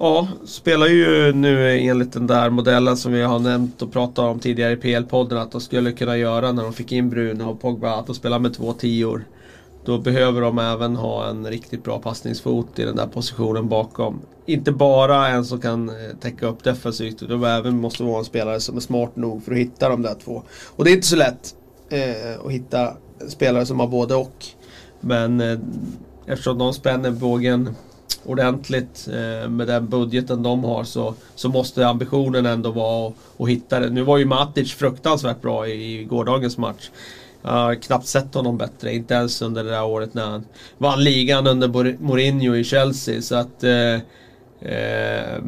Ja, 0.00 0.28
spelar 0.46 0.86
ju 0.86 1.32
nu 1.32 1.78
enligt 1.78 2.12
den 2.12 2.26
där 2.26 2.50
modellen 2.50 2.96
som 2.96 3.12
vi 3.12 3.22
har 3.22 3.38
nämnt 3.38 3.82
och 3.82 3.92
pratat 3.92 4.18
om 4.18 4.38
tidigare 4.38 4.72
i 4.72 4.76
PL-podden 4.76 5.38
att 5.38 5.52
de 5.52 5.60
skulle 5.60 5.92
kunna 5.92 6.16
göra 6.16 6.52
när 6.52 6.62
de 6.62 6.72
fick 6.72 6.92
in 6.92 7.10
Bruno 7.10 7.42
och 7.44 7.60
Pogba, 7.60 7.94
att 7.94 8.06
de 8.06 8.14
spelar 8.14 8.38
med 8.38 8.54
två 8.54 8.72
tior. 8.72 9.24
Då 9.88 9.98
behöver 9.98 10.40
de 10.40 10.58
även 10.58 10.96
ha 10.96 11.28
en 11.28 11.46
riktigt 11.46 11.84
bra 11.84 11.98
passningsfot 11.98 12.78
i 12.78 12.84
den 12.84 12.96
där 12.96 13.06
positionen 13.06 13.68
bakom. 13.68 14.20
Inte 14.46 14.72
bara 14.72 15.28
en 15.28 15.44
som 15.44 15.60
kan 15.60 15.88
eh, 15.88 15.94
täcka 16.20 16.46
upp 16.46 16.64
defensivt, 16.64 17.22
utan 17.22 17.44
även 17.44 17.80
måste 17.80 18.02
vara 18.02 18.18
en 18.18 18.24
spelare 18.24 18.60
som 18.60 18.76
är 18.76 18.80
smart 18.80 19.16
nog 19.16 19.44
för 19.44 19.52
att 19.52 19.58
hitta 19.58 19.88
de 19.88 20.02
där 20.02 20.14
två. 20.24 20.42
Och 20.76 20.84
det 20.84 20.90
är 20.90 20.94
inte 20.94 21.06
så 21.06 21.16
lätt 21.16 21.54
eh, 21.88 22.46
att 22.46 22.52
hitta 22.52 22.92
spelare 23.28 23.66
som 23.66 23.80
har 23.80 23.86
både 23.86 24.14
och. 24.14 24.44
Men 25.00 25.40
eh, 25.40 25.58
eftersom 26.26 26.58
de 26.58 26.74
spänner 26.74 27.10
bågen 27.10 27.74
ordentligt 28.24 29.08
eh, 29.08 29.48
med 29.48 29.66
den 29.66 29.88
budgeten 29.88 30.42
de 30.42 30.64
har 30.64 30.84
så, 30.84 31.14
så 31.34 31.48
måste 31.48 31.88
ambitionen 31.88 32.46
ändå 32.46 32.70
vara 32.70 33.08
att, 33.08 33.14
att 33.38 33.48
hitta 33.48 33.80
det. 33.80 33.90
Nu 33.90 34.02
var 34.02 34.18
ju 34.18 34.24
Matic 34.24 34.74
fruktansvärt 34.74 35.42
bra 35.42 35.68
i, 35.68 36.00
i 36.00 36.04
gårdagens 36.04 36.58
match. 36.58 36.90
Jag 37.48 37.54
har 37.54 37.74
knappt 37.74 38.06
sett 38.06 38.34
honom 38.34 38.58
bättre, 38.58 38.94
inte 38.94 39.14
ens 39.14 39.42
under 39.42 39.64
det 39.64 39.70
där 39.70 39.84
året 39.84 40.14
när 40.14 40.26
han 40.26 40.44
vann 40.78 41.04
ligan 41.04 41.46
under 41.46 41.68
Mourinho 42.02 42.54
i 42.54 42.64
Chelsea. 42.64 43.22
Så 43.22 43.34
att... 43.34 43.64
Eh, 43.64 43.94
eh, 44.72 45.42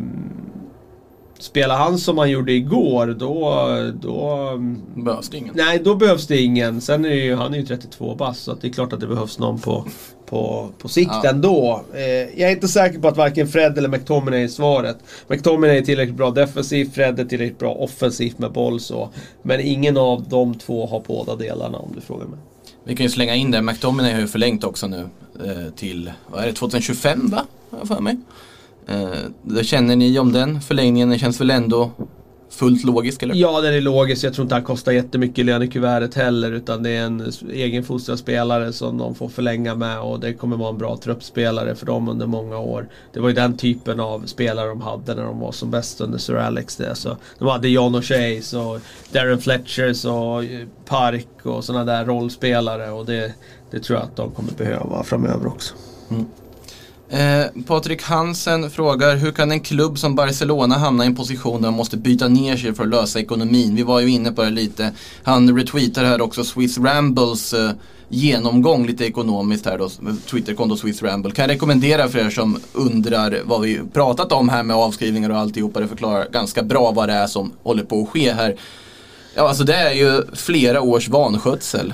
spelar 1.39 1.77
han 1.77 1.99
som 1.99 2.19
han 2.19 2.31
gjorde 2.31 2.53
igår, 2.53 3.07
då... 3.07 3.67
då 4.03 4.51
Behövs 4.95 5.29
det 5.29 5.37
ingen. 5.37 5.55
nej, 5.57 5.81
då 5.85 5.95
behövs 5.95 6.27
det 6.27 6.41
ingen. 6.41 6.81
Sen 6.81 7.05
är 7.05 7.15
ju, 7.15 7.35
han 7.35 7.55
är 7.55 7.59
ju 7.59 7.67
32 7.67 8.15
bast, 8.15 8.43
så 8.43 8.55
det 8.55 8.69
är 8.69 8.73
klart 8.73 8.93
att 8.93 9.01
det 9.01 9.07
behövs 9.07 9.39
någon 9.39 9.59
på, 9.59 9.85
på, 10.31 10.69
på 10.79 10.89
sikt 10.89 11.11
Ja. 11.23 11.31
ändå. 11.31 11.85
Eh, 11.95 12.03
jag 12.41 12.41
är 12.41 12.51
inte 12.51 12.69
säker 12.69 12.99
på 12.99 13.09
att 13.09 13.17
varken 13.17 13.49
Fred 13.49 13.79
eller 13.79 13.89
McTominay 13.89 14.43
är 14.45 14.49
svaret. 14.49 14.97
McTominay 15.29 15.79
är 15.79 15.83
tillräckligt 15.83 16.17
bra 16.17 16.31
defensivt, 16.31 16.95
Fred 16.95 17.21
är 17.21 17.25
tillräckligt 17.25 17.59
bra 17.59 17.75
offensivt 17.75 18.39
med 18.39 18.53
boll 18.53 18.81
så. 18.81 19.09
Men 19.43 19.61
ingen 19.61 19.97
av 19.97 20.29
de 20.29 20.55
två 20.55 20.87
har 20.87 21.03
båda 21.07 21.37
delarna 21.37 21.79
om 21.79 21.93
du 21.95 22.01
frågar 22.01 22.27
mig. 22.27 22.39
Vi 22.85 22.97
kan 22.97 23.07
ju 23.07 23.11
slänga 23.11 23.35
in 23.35 23.51
det. 23.51 23.63
McTominay 23.63 24.13
har 24.13 24.21
ju 24.21 24.27
förlängt 24.29 24.65
också 24.65 24.87
nu 24.87 25.09
eh, 25.45 25.73
till, 25.77 26.13
vad 26.27 26.43
är 26.43 26.47
det, 26.47 26.53
2025 26.53 27.29
va? 27.31 27.45
Har 27.71 27.79
jag 27.79 27.89
för 27.89 28.01
mig. 28.01 28.17
Eh, 28.89 29.09
då 29.43 29.63
känner 29.63 29.97
ni 29.97 30.19
om 30.19 30.33
den 30.33 30.61
förlängningen? 30.61 31.09
Den 31.11 31.19
känns 31.19 31.41
väl 31.41 31.51
ändå 31.51 31.91
fullt 32.51 32.85
logisk 32.85 33.23
eller? 33.23 33.35
Ja, 33.35 33.61
den 33.61 33.75
är 33.75 33.81
logisk. 33.81 34.25
Jag 34.25 34.35
tror 34.35 34.45
inte 34.45 34.55
han 34.55 34.65
kostar 34.65 34.93
jättemycket 34.93 35.39
i 35.39 35.43
lönekuvertet 35.43 36.15
heller. 36.15 36.53
Utan 36.53 36.83
det 36.83 36.91
är 36.91 37.03
en 37.03 37.33
egenfostrad 37.53 38.19
spelare 38.19 38.73
som 38.73 38.99
de 38.99 39.15
får 39.15 39.29
förlänga 39.29 39.75
med. 39.75 40.01
Och 40.01 40.21
det 40.21 40.33
kommer 40.33 40.57
vara 40.57 40.69
en 40.69 40.79
bra 40.79 40.97
truppspelare 40.97 41.75
för 41.75 41.87
dem 41.87 42.09
under 42.09 42.27
många 42.27 42.59
år. 42.59 42.89
Det 43.13 43.21
var 43.21 43.29
ju 43.29 43.35
den 43.35 43.57
typen 43.57 44.01
av 44.01 44.27
spelare 44.27 44.69
de 44.69 44.81
hade 44.81 45.15
när 45.15 45.23
de 45.23 45.39
var 45.41 45.53
som 45.53 45.71
bäst 45.71 46.01
under 46.01 46.19
Sir 46.19 46.37
Alex. 46.37 46.77
Det. 46.77 46.95
Så 46.95 47.17
de 47.39 47.49
hade 47.49 47.69
John 47.69 47.97
O'Sheas 47.97 48.57
och 48.57 48.81
Darren 49.13 49.41
Fletchers 49.41 50.05
och 50.05 50.45
eh, 50.45 50.67
Park 50.85 51.29
och 51.43 51.65
sådana 51.65 51.85
där 51.85 52.05
rollspelare. 52.05 52.91
Och 52.91 53.07
det, 53.07 53.35
det 53.71 53.81
tror 53.81 53.99
jag 53.99 54.07
att 54.07 54.17
de 54.17 54.31
kommer 54.31 54.53
behöva 54.53 55.03
framöver 55.03 55.47
också. 55.47 55.75
Eh, 57.11 57.63
Patrik 57.67 58.03
Hansen 58.03 58.71
frågar 58.71 59.17
hur 59.17 59.33
kan 59.33 59.53
en 59.53 59.61
klubb 59.61 59.99
som 59.99 60.15
Barcelona 60.15 60.79
hamna 60.79 61.05
i 61.05 61.07
en 61.07 61.17
position 61.17 61.63
där 61.63 61.69
de 61.69 61.75
måste 61.75 61.97
byta 61.97 62.29
ner 62.29 62.57
sig 62.57 62.75
för 62.75 62.83
att 62.83 62.91
lösa 62.91 63.21
ekonomin? 63.21 63.75
Vi 63.75 63.83
var 63.83 64.01
ju 64.01 64.11
inne 64.11 64.33
på 64.33 64.43
det 64.43 64.51
lite. 64.51 64.93
Han 65.23 65.59
retweetar 65.59 66.05
här 66.05 66.21
också 66.21 66.45
Swiss 66.45 66.79
Rambles 66.79 67.53
eh, 67.53 67.71
genomgång 68.09 68.87
lite 68.87 69.05
ekonomiskt 69.05 69.67
här 69.67 69.79
då. 69.79 69.89
Twitterkonto 70.27 70.77
Swiss 70.77 71.03
Ramble. 71.03 71.33
Kan 71.33 71.43
jag 71.43 71.55
rekommendera 71.55 72.09
för 72.09 72.19
er 72.19 72.31
som 72.31 72.61
undrar 72.73 73.39
vad 73.45 73.61
vi 73.61 73.81
pratat 73.93 74.33
om 74.33 74.49
här 74.49 74.63
med 74.63 74.77
avskrivningar 74.77 75.31
och 75.31 75.39
alltihopa. 75.39 75.81
Det 75.81 75.89
förklarar 75.89 76.29
ganska 76.33 76.63
bra 76.63 76.91
vad 76.91 77.09
det 77.09 77.15
är 77.15 77.27
som 77.27 77.53
håller 77.63 77.85
på 77.85 78.03
att 78.03 78.09
ske 78.09 78.33
här. 78.33 78.57
Ja, 79.35 79.49
alltså 79.49 79.65
det 79.65 79.75
är 79.75 79.93
ju 79.93 80.23
flera 80.35 80.81
års 80.81 81.09
vanskötsel. 81.09 81.93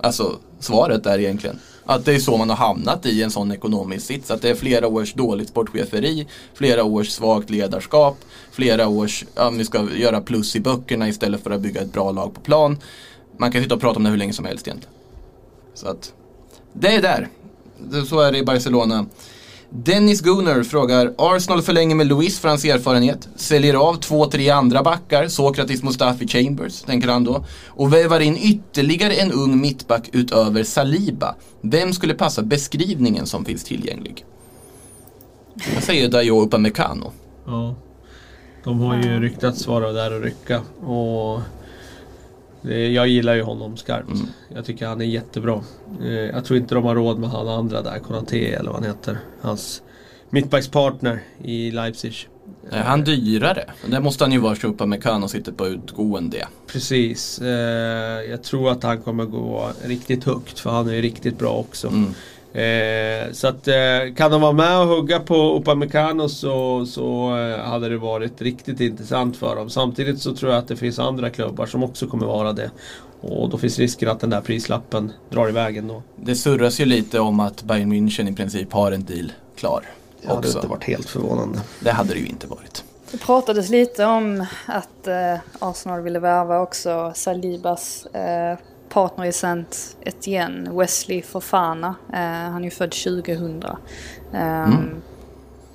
Alltså 0.00 0.36
svaret 0.60 1.06
är 1.06 1.18
egentligen. 1.18 1.58
Att 1.84 2.04
det 2.04 2.14
är 2.14 2.18
så 2.18 2.36
man 2.36 2.50
har 2.50 2.56
hamnat 2.56 3.06
i 3.06 3.22
en 3.22 3.30
sån 3.30 3.52
ekonomisk 3.52 4.06
sits. 4.06 4.30
Att 4.30 4.42
det 4.42 4.50
är 4.50 4.54
flera 4.54 4.88
års 4.88 5.12
dåligt 5.12 5.48
sportcheferi, 5.48 6.26
flera 6.54 6.84
års 6.84 7.08
svagt 7.08 7.50
ledarskap, 7.50 8.16
flera 8.52 8.88
års, 8.88 9.24
ja 9.34 9.50
vi 9.50 9.64
ska 9.64 9.88
göra 9.96 10.20
plus 10.20 10.56
i 10.56 10.60
böckerna 10.60 11.08
istället 11.08 11.42
för 11.42 11.50
att 11.50 11.60
bygga 11.60 11.80
ett 11.80 11.92
bra 11.92 12.10
lag 12.10 12.34
på 12.34 12.40
plan. 12.40 12.78
Man 13.36 13.52
kan 13.52 13.62
sitta 13.62 13.74
och 13.74 13.80
prata 13.80 13.96
om 13.96 14.04
det 14.04 14.10
hur 14.10 14.16
länge 14.16 14.32
som 14.32 14.44
helst 14.44 14.66
egentligen. 14.66 14.94
Så 15.74 15.88
att, 15.88 16.12
det 16.72 16.94
är 16.94 17.02
där. 17.02 17.28
Så 18.08 18.20
är 18.20 18.32
det 18.32 18.38
i 18.38 18.44
Barcelona. 18.44 19.06
Dennis 19.74 20.20
Gunnar 20.20 20.62
frågar, 20.62 21.14
Arsenal 21.18 21.62
förlänger 21.62 21.94
med 21.94 22.06
Luis 22.06 22.38
för 22.40 22.48
hans 22.48 22.64
erfarenhet, 22.64 23.28
säljer 23.36 23.74
av 23.74 23.94
två, 23.94 24.26
tre 24.26 24.50
andra 24.50 24.82
backar, 24.82 25.28
Sokratis, 25.28 25.82
Mustafi, 25.82 26.28
Chambers, 26.28 26.82
tänker 26.82 27.08
han 27.08 27.24
då, 27.24 27.44
och 27.68 27.92
vävar 27.92 28.20
in 28.20 28.36
ytterligare 28.36 29.12
en 29.12 29.32
ung 29.32 29.60
mittback 29.60 30.08
utöver 30.12 30.64
Saliba. 30.64 31.34
Vem 31.60 31.92
skulle 31.92 32.14
passa 32.14 32.42
beskrivningen 32.42 33.26
som 33.26 33.44
finns 33.44 33.64
tillgänglig? 33.64 34.24
Jag 35.74 35.82
säger 35.82 36.08
Dayo 36.08 36.42
Upamecano. 36.42 37.12
Ja. 37.46 37.74
De 38.64 38.80
har 38.80 38.96
ju 38.96 39.20
ryktats 39.20 39.66
vara 39.66 39.92
där 39.92 40.12
och 40.12 40.22
rycka. 40.22 40.60
Och 40.86 41.40
Jag 42.70 43.08
gillar 43.08 43.34
ju 43.34 43.42
honom 43.42 43.76
skarpt. 43.76 44.08
Mm. 44.10 44.26
Jag 44.54 44.64
tycker 44.64 44.86
han 44.86 45.00
är 45.00 45.04
jättebra. 45.04 45.62
Eh, 46.02 46.10
Jag 46.12 46.44
tror 46.44 46.58
inte 46.58 46.74
de 46.74 46.84
har 46.84 46.94
råd 46.94 47.18
med 47.18 47.30
han 47.30 47.48
andra 47.48 47.82
där, 47.82 47.98
Konate 47.98 48.38
eller 48.38 48.70
vad 48.70 48.80
han 48.82 48.90
heter. 48.90 49.18
Hans 49.40 49.82
mittbackspartner 50.30 51.22
i 51.44 51.70
Leipzig. 51.70 52.28
Är 52.70 52.82
han 52.82 53.04
dyrare? 53.04 53.64
Det 53.86 54.00
måste 54.00 54.24
han 54.24 54.32
ju 54.32 54.38
vara 54.38 54.54
för 54.54 54.68
Upamecano 54.68 55.28
sitter 55.28 55.52
på 55.52 55.66
utgående. 55.68 56.46
Precis. 56.66 57.38
Eh, 57.38 57.50
jag 58.30 58.42
tror 58.42 58.70
att 58.70 58.82
han 58.82 59.02
kommer 59.02 59.24
gå 59.24 59.70
riktigt 59.84 60.24
högt 60.24 60.58
för 60.58 60.70
han 60.70 60.88
är 60.88 60.92
ju 60.94 61.02
riktigt 61.02 61.38
bra 61.38 61.52
också. 61.52 61.88
Mm. 61.88 62.14
Eh, 62.54 63.32
så 63.32 63.48
att 63.48 63.68
eh, 63.68 64.14
kan 64.16 64.30
de 64.30 64.40
vara 64.40 64.52
med 64.52 64.80
och 64.80 64.86
hugga 64.86 65.20
på 65.20 65.56
Upamecano 65.56 66.28
så, 66.28 66.86
så 66.86 67.38
eh, 67.38 67.58
hade 67.58 67.88
det 67.88 67.98
varit 67.98 68.42
riktigt 68.42 68.80
intressant 68.80 69.36
för 69.36 69.56
dem. 69.56 69.70
Samtidigt 69.70 70.20
så 70.20 70.34
tror 70.34 70.52
jag 70.52 70.58
att 70.58 70.68
det 70.68 70.76
finns 70.76 70.98
andra 70.98 71.30
klubbar 71.30 71.66
som 71.66 71.82
också 71.82 72.06
kommer 72.06 72.26
vara 72.26 72.52
det. 72.52 72.70
Och 73.20 73.48
då 73.48 73.58
finns 73.58 73.78
risken 73.78 74.08
att 74.08 74.20
den 74.20 74.30
där 74.30 74.40
prislappen 74.40 75.12
drar 75.30 75.48
iväg 75.48 75.76
ändå. 75.76 76.02
Det 76.16 76.34
surras 76.34 76.80
ju 76.80 76.84
lite 76.84 77.20
om 77.20 77.40
att 77.40 77.62
Bayern 77.62 77.92
München 77.92 78.28
i 78.28 78.34
princip 78.34 78.72
har 78.72 78.92
en 78.92 79.04
deal 79.04 79.32
klar. 79.56 79.84
Det 80.22 80.28
hade 80.28 80.38
också. 80.38 80.58
inte 80.58 80.68
varit 80.68 80.84
helt 80.84 81.08
förvånande. 81.08 81.60
Det 81.80 81.90
hade 81.90 82.14
det 82.14 82.20
ju 82.20 82.26
inte 82.26 82.46
varit. 82.46 82.84
Det 83.10 83.18
pratades 83.18 83.68
lite 83.68 84.04
om 84.04 84.46
att 84.66 85.06
eh, 85.06 85.38
Arsenal 85.58 86.00
ville 86.00 86.18
värva 86.18 86.60
också 86.60 87.12
Salibas 87.14 88.06
eh, 88.06 88.58
partner 88.92 89.24
i 89.24 89.32
Saint 89.32 89.96
Etienne, 90.00 90.70
Wesley 90.70 91.22
Fofana. 91.22 91.94
Eh, 92.12 92.50
han 92.50 92.56
är 92.60 92.64
ju 92.64 92.70
född 92.70 92.90
2000. 92.92 93.64
Ehm, 94.32 95.02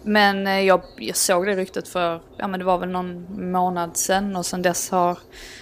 Men 0.03 0.47
eh, 0.47 0.59
jag, 0.59 0.81
jag 0.97 1.15
såg 1.15 1.45
det 1.45 1.55
ryktet 1.55 1.87
för, 1.87 2.21
ja 2.37 2.47
men 2.47 2.59
det 2.59 2.65
var 2.65 2.77
väl 2.77 2.89
någon 2.89 3.25
månad 3.51 3.97
sedan 3.97 4.35
och 4.35 4.45
sedan 4.45 4.61
dess 4.61 4.89
har, 4.91 5.17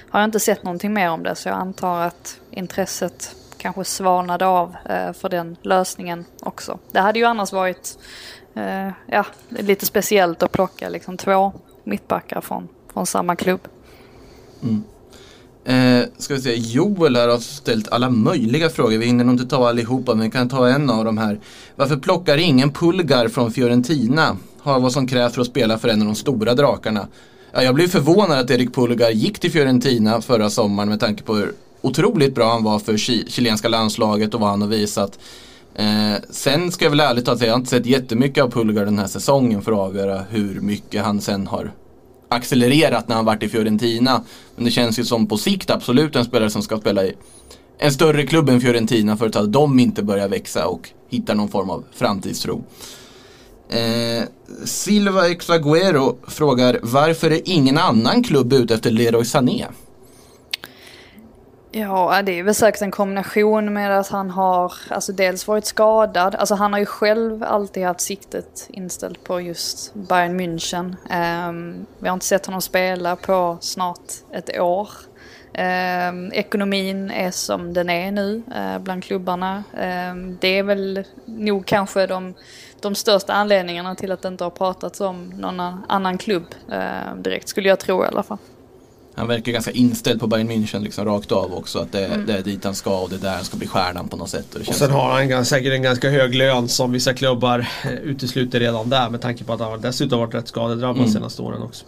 har 0.09 0.19
jag 0.19 0.27
inte 0.27 0.39
sett 0.39 0.63
någonting 0.63 0.93
mer 0.93 1.09
om 1.09 1.23
det. 1.23 1.35
Så 1.35 1.49
jag 1.49 1.57
antar 1.57 2.01
att 2.01 2.39
intresset 2.51 3.35
kanske 3.57 3.83
svalnade 3.83 4.45
av 4.45 4.75
eh, 4.85 5.13
för 5.13 5.29
den 5.29 5.57
lösningen 5.61 6.25
också. 6.41 6.79
Det 6.91 6.99
hade 6.99 7.19
ju 7.19 7.25
annars 7.25 7.51
varit 7.53 7.97
eh, 8.55 8.89
ja, 9.05 9.25
lite 9.49 9.85
speciellt 9.85 10.43
att 10.43 10.51
plocka 10.51 10.89
liksom 10.89 11.17
två 11.17 11.53
mittbackar 11.83 12.41
från, 12.41 12.67
från 12.93 13.05
samma 13.05 13.35
klubb. 13.35 13.67
Eh, 15.65 16.01
ska 16.17 16.33
vi 16.33 16.41
se, 16.41 16.55
Joel 16.55 17.15
här 17.15 17.27
har 17.27 17.37
ställt 17.37 17.91
alla 17.91 18.09
möjliga 18.09 18.69
frågor. 18.69 18.97
Vi 18.97 19.05
hinner 19.05 19.23
nog 19.23 19.35
inte 19.35 19.45
ta 19.45 19.69
allihopa 19.69 20.15
men 20.15 20.23
vi 20.23 20.31
kan 20.31 20.49
ta 20.49 20.67
en 20.69 20.89
av 20.89 21.05
de 21.05 21.17
här. 21.17 21.39
Varför 21.75 21.97
plockar 21.97 22.37
ingen 22.37 22.73
Pulgar 22.73 23.27
från 23.27 23.51
Fiorentina? 23.51 24.37
Har 24.59 24.79
vad 24.79 24.91
som 24.91 25.07
krävs 25.07 25.33
för 25.33 25.41
att 25.41 25.47
spela 25.47 25.77
för 25.77 25.87
en 25.89 26.01
av 26.01 26.05
de 26.05 26.15
stora 26.15 26.53
drakarna. 26.53 27.07
Ja, 27.51 27.63
jag 27.63 27.75
blev 27.75 27.87
förvånad 27.87 28.39
att 28.39 28.51
Erik 28.51 28.75
Pulgar 28.75 29.09
gick 29.09 29.39
till 29.39 29.51
Fiorentina 29.51 30.21
förra 30.21 30.49
sommaren 30.49 30.89
med 30.89 30.99
tanke 30.99 31.23
på 31.23 31.35
hur 31.35 31.53
otroligt 31.81 32.35
bra 32.35 32.51
han 32.51 32.63
var 32.63 32.79
för 32.79 32.97
chilenska 32.97 33.69
landslaget 33.69 34.33
och 34.33 34.39
vad 34.39 34.49
han 34.49 34.61
har 34.61 34.69
visat. 34.69 35.19
Eh, 35.75 36.21
sen 36.29 36.71
ska 36.71 36.85
jag 36.85 36.89
väl 36.89 36.99
ärligt 36.99 37.25
säga 37.25 37.35
att 37.35 37.41
jag 37.41 37.49
har 37.49 37.57
inte 37.57 37.69
sett 37.69 37.85
jättemycket 37.85 38.43
av 38.43 38.51
Pulgar 38.51 38.85
den 38.85 38.99
här 38.99 39.07
säsongen 39.07 39.61
för 39.61 39.71
att 39.71 39.77
avgöra 39.77 40.21
hur 40.29 40.61
mycket 40.61 41.05
han 41.05 41.21
sen 41.21 41.47
har 41.47 41.71
accelererat 42.35 43.07
när 43.07 43.15
han 43.15 43.25
varit 43.25 43.43
i 43.43 43.49
Fiorentina. 43.49 44.21
Men 44.55 44.65
det 44.65 44.71
känns 44.71 44.99
ju 44.99 45.03
som 45.03 45.27
på 45.27 45.37
sikt 45.37 45.69
absolut 45.69 46.15
en 46.15 46.25
spelare 46.25 46.49
som 46.49 46.61
ska 46.61 46.77
spela 46.77 47.03
i 47.03 47.15
en 47.77 47.91
större 47.91 48.25
klubb 48.25 48.49
än 48.49 48.61
Fiorentina 48.61 49.17
för 49.17 49.25
att 49.25 49.53
de 49.53 49.79
inte 49.79 50.03
börjar 50.03 50.27
växa 50.27 50.67
och 50.67 50.89
hittar 51.09 51.35
någon 51.35 51.49
form 51.49 51.69
av 51.69 51.83
framtidstro. 51.93 52.63
Eh, 53.69 54.23
Silva 54.63 55.29
Exaguero 55.29 56.17
frågar 56.27 56.79
varför 56.83 57.31
är 57.31 57.41
ingen 57.45 57.77
annan 57.77 58.23
klubb 58.23 58.53
ute 58.53 58.73
efter 58.73 58.91
Leroy 58.91 59.25
Sané? 59.25 59.65
Ja, 61.77 62.21
det 62.21 62.39
är 62.39 62.43
väl 62.43 62.55
säkert 62.55 62.81
en 62.81 62.91
kombination 62.91 63.73
med 63.73 63.99
att 63.99 64.07
han 64.07 64.29
har 64.29 64.73
alltså 64.89 65.11
dels 65.13 65.47
varit 65.47 65.65
skadad. 65.65 66.35
Alltså 66.35 66.55
han 66.55 66.73
har 66.73 66.79
ju 66.79 66.85
själv 66.85 67.43
alltid 67.43 67.83
haft 67.83 68.01
siktet 68.01 68.67
inställt 68.69 69.23
på 69.23 69.41
just 69.41 69.93
Bayern 69.93 70.39
München. 70.39 70.95
Um, 71.49 71.85
vi 71.99 72.07
har 72.07 72.13
inte 72.13 72.25
sett 72.25 72.45
honom 72.45 72.61
spela 72.61 73.15
på 73.15 73.57
snart 73.61 74.11
ett 74.31 74.59
år. 74.59 74.89
Um, 75.53 76.31
ekonomin 76.33 77.11
är 77.11 77.31
som 77.31 77.73
den 77.73 77.89
är 77.89 78.11
nu 78.11 78.43
uh, 78.55 78.79
bland 78.79 79.03
klubbarna. 79.03 79.63
Um, 79.73 80.37
det 80.41 80.47
är 80.47 80.63
väl 80.63 81.03
nog 81.25 81.65
kanske 81.65 82.07
de, 82.07 82.33
de 82.81 82.95
största 82.95 83.33
anledningarna 83.33 83.95
till 83.95 84.11
att 84.11 84.21
det 84.21 84.27
inte 84.27 84.43
har 84.43 84.51
pratats 84.51 85.01
om 85.01 85.29
någon 85.29 85.59
annan 85.87 86.17
klubb 86.17 86.55
uh, 86.71 87.15
direkt, 87.15 87.47
skulle 87.47 87.69
jag 87.69 87.79
tro 87.79 88.03
i 88.03 88.07
alla 88.07 88.23
fall. 88.23 88.37
Han 89.15 89.27
verkar 89.27 89.51
ganska 89.51 89.71
inställd 89.71 90.19
på 90.19 90.27
Bayern 90.27 90.51
München 90.51 90.79
liksom 90.83 91.05
rakt 91.05 91.31
av 91.31 91.53
också. 91.53 91.79
Att 91.79 91.91
det, 91.91 92.23
det 92.27 92.33
är 92.33 92.41
dit 92.41 92.63
han 92.63 92.75
ska 92.75 92.99
och 92.99 93.09
det 93.09 93.15
är 93.15 93.19
där 93.19 93.35
han 93.35 93.43
ska 93.45 93.57
bli 93.57 93.67
stjärnan 93.67 94.07
på 94.07 94.17
något 94.17 94.29
sätt. 94.29 94.53
Och 94.53 94.59
det 94.59 94.67
Och 94.67 94.75
sen 94.75 94.91
har 94.91 95.11
han 95.11 95.27
gans- 95.29 95.49
säkert 95.49 95.73
en 95.73 95.81
ganska 95.81 96.09
hög 96.09 96.35
lön 96.35 96.67
som 96.67 96.91
vissa 96.91 97.13
klubbar 97.13 97.67
eh, 97.85 97.91
utesluter 97.91 98.59
redan 98.59 98.89
där 98.89 99.09
med 99.09 99.21
tanke 99.21 99.43
på 99.43 99.53
att 99.53 99.59
han 99.59 99.81
dessutom 99.81 100.19
varit 100.19 100.33
rätt 100.33 100.47
skadedrabbad 100.47 100.97
Mm. 101.01 101.11
senaste 101.13 101.41
åren 101.41 101.61
också. 101.61 101.85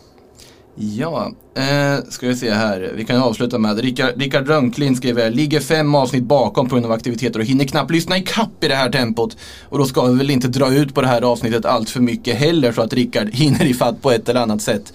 Ja, 0.80 1.32
eh, 1.56 2.04
ska 2.10 2.28
vi 2.28 2.36
se 2.36 2.52
här. 2.52 2.92
Vi 2.96 3.06
kan 3.06 3.16
ju 3.16 3.22
avsluta 3.22 3.58
med 3.58 3.80
Rickard, 3.80 4.12
Rickard 4.22 4.48
Rönnklin 4.48 4.96
skriver 4.96 5.30
Ligger 5.32 5.60
fem 5.60 5.96
avsnitt 5.96 6.24
bakom 6.24 6.70
på 6.70 6.76
grund 6.76 6.86
av 6.86 6.92
aktiviteter 6.92 7.40
och 7.40 7.46
hinner 7.46 7.66
knappt 7.66 7.92
lyssna 7.92 8.18
i 8.18 8.22
kapp 8.22 8.64
i 8.64 8.68
det 8.68 8.76
här 8.76 8.90
tempot. 8.92 9.38
Och 9.70 9.78
då 9.78 9.86
ska 9.86 10.06
vi 10.06 10.18
väl 10.18 10.30
inte 10.30 10.48
dra 10.48 10.74
ut 10.74 10.94
på 10.96 11.02
det 11.02 11.08
här 11.08 11.22
avsnittet 11.22 11.66
allt 11.66 11.90
för 11.90 12.00
mycket 12.00 12.36
heller 12.38 12.72
så 12.72 12.82
att 12.82 12.94
Rickard 12.94 13.30
hinner 13.34 13.66
ifatt 13.66 14.02
på 14.02 14.12
ett 14.12 14.30
eller 14.30 14.42
annat 14.42 14.62
sätt. 14.62 14.94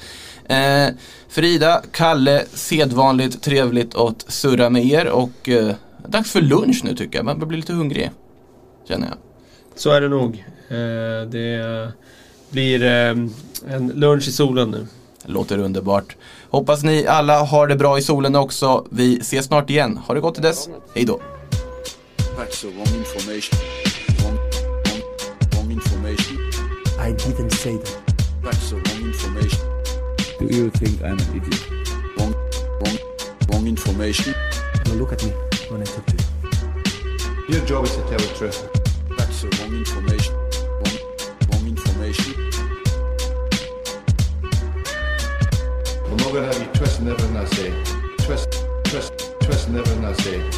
Eh, 0.52 0.94
Frida, 1.28 1.82
Kalle, 1.92 2.44
sedvanligt 2.54 3.42
trevligt 3.42 3.94
att 3.94 4.24
surra 4.28 4.70
med 4.70 4.86
er 4.86 5.06
och 5.06 5.48
eh, 5.48 5.74
dags 6.06 6.32
för 6.32 6.40
lunch 6.40 6.80
nu 6.84 6.94
tycker 6.94 7.18
jag. 7.18 7.24
Man 7.24 7.38
börjar 7.38 7.48
bli 7.48 7.56
lite 7.56 7.72
hungrig. 7.72 8.10
Känner 8.88 9.06
jag. 9.06 9.16
Så 9.74 9.90
är 9.90 10.00
det 10.00 10.08
nog. 10.08 10.44
Eh, 10.68 11.28
det 11.30 11.92
blir 12.50 12.82
eh, 12.82 13.10
en 13.74 13.92
lunch 13.94 14.28
i 14.28 14.32
solen 14.32 14.70
nu. 14.70 14.86
Låter 15.24 15.58
underbart. 15.58 16.16
Hoppas 16.50 16.82
ni 16.82 17.06
alla 17.06 17.44
har 17.44 17.66
det 17.66 17.76
bra 17.76 17.98
i 17.98 18.02
solen 18.02 18.34
också. 18.34 18.86
Vi 18.90 19.18
ses 19.18 19.46
snart 19.46 19.70
igen. 19.70 19.96
Ha 19.96 20.14
det 20.14 20.20
gott 20.20 20.34
till 20.34 20.42
dess. 20.42 20.68
Hej 20.94 21.04
då. 21.04 21.20
I 26.98 27.14
didn't 27.14 27.50
say 27.50 27.76
that. 27.78 28.02
Do 30.42 30.56
you 30.56 30.70
think 30.70 31.00
I'm 31.04 31.16
an 31.20 31.36
idiot? 31.36 31.70
Wrong, 32.18 32.34
wrong, 32.80 32.98
wrong 33.48 33.66
information. 33.68 34.34
Now 34.86 34.94
look 34.94 35.12
at 35.12 35.22
me 35.22 35.30
when 35.68 35.82
I 35.82 35.84
talk 35.84 36.04
to 36.06 36.16
you. 36.16 37.54
Your 37.54 37.64
job 37.64 37.84
is 37.84 37.94
to 37.94 38.02
tell 38.02 38.18
the 38.18 38.34
truth. 38.36 38.68
That's 39.16 39.42
the 39.42 39.48
wrong 39.60 39.72
information. 39.72 40.34
Wrong, 40.82 40.98
wrong 41.48 41.66
information. 41.68 42.34
I'm 46.10 46.16
not 46.16 46.32
going 46.32 46.42
to 46.42 46.52
have 46.52 46.60
you 46.60 46.72
twisting 46.74 47.06
everything 47.06 47.36
I 47.36 47.44
say. 47.44 47.72
Twist, 48.26 48.66
twist, 48.82 49.12
twisting 49.42 49.76
everything 49.76 50.04
I 50.04 50.12
say. 50.14 50.50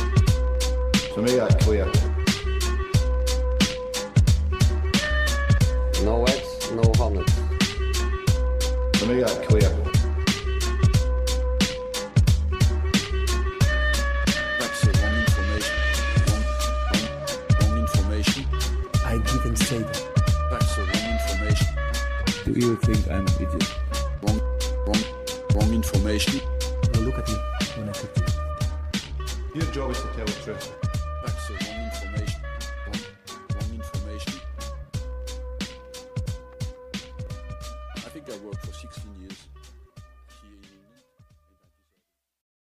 So 1.15 1.21
make 1.21 1.37
that 1.37 1.61
clear. 1.61 1.85
No 6.05 6.25
eggs, 6.25 6.71
no 6.73 6.91
honey. 6.97 7.44
So 9.05 9.11
make 9.13 9.21
that 9.27 9.47
clear. 9.47 9.69
That's 14.59 14.81
the 14.81 14.93
wrong 14.99 15.17
information. 15.21 15.77
Wrong, 16.27 16.45
wrong, 16.89 17.05
wrong 17.61 17.75
information. 17.81 18.43
I 19.05 19.19
didn't 19.19 19.57
say 19.57 19.81
that. 19.81 20.01
That's 20.51 20.77
the 20.77 20.83
wrong 20.85 21.07
information. 21.21 21.69
Do 22.47 22.53
you 22.59 22.77
think 22.77 23.07
I'm 23.11 23.27
an 23.27 23.35
idiot? 23.35 23.75
Wrong, 24.23 24.41
wrong, 24.87 25.05
wrong 25.55 25.75
information. 25.75 26.41
Now 26.95 27.01
look 27.01 27.19
at 27.19 27.29
me 27.29 27.35
when 27.77 27.91
I 27.91 27.93
talk 27.93 28.15
to 28.15 28.21
you. 29.55 29.61
Your 29.61 29.71
job 29.71 29.91
is 29.91 30.01
to 30.01 30.09
tell 30.17 30.25
the 30.25 30.33
truth. 30.45 30.94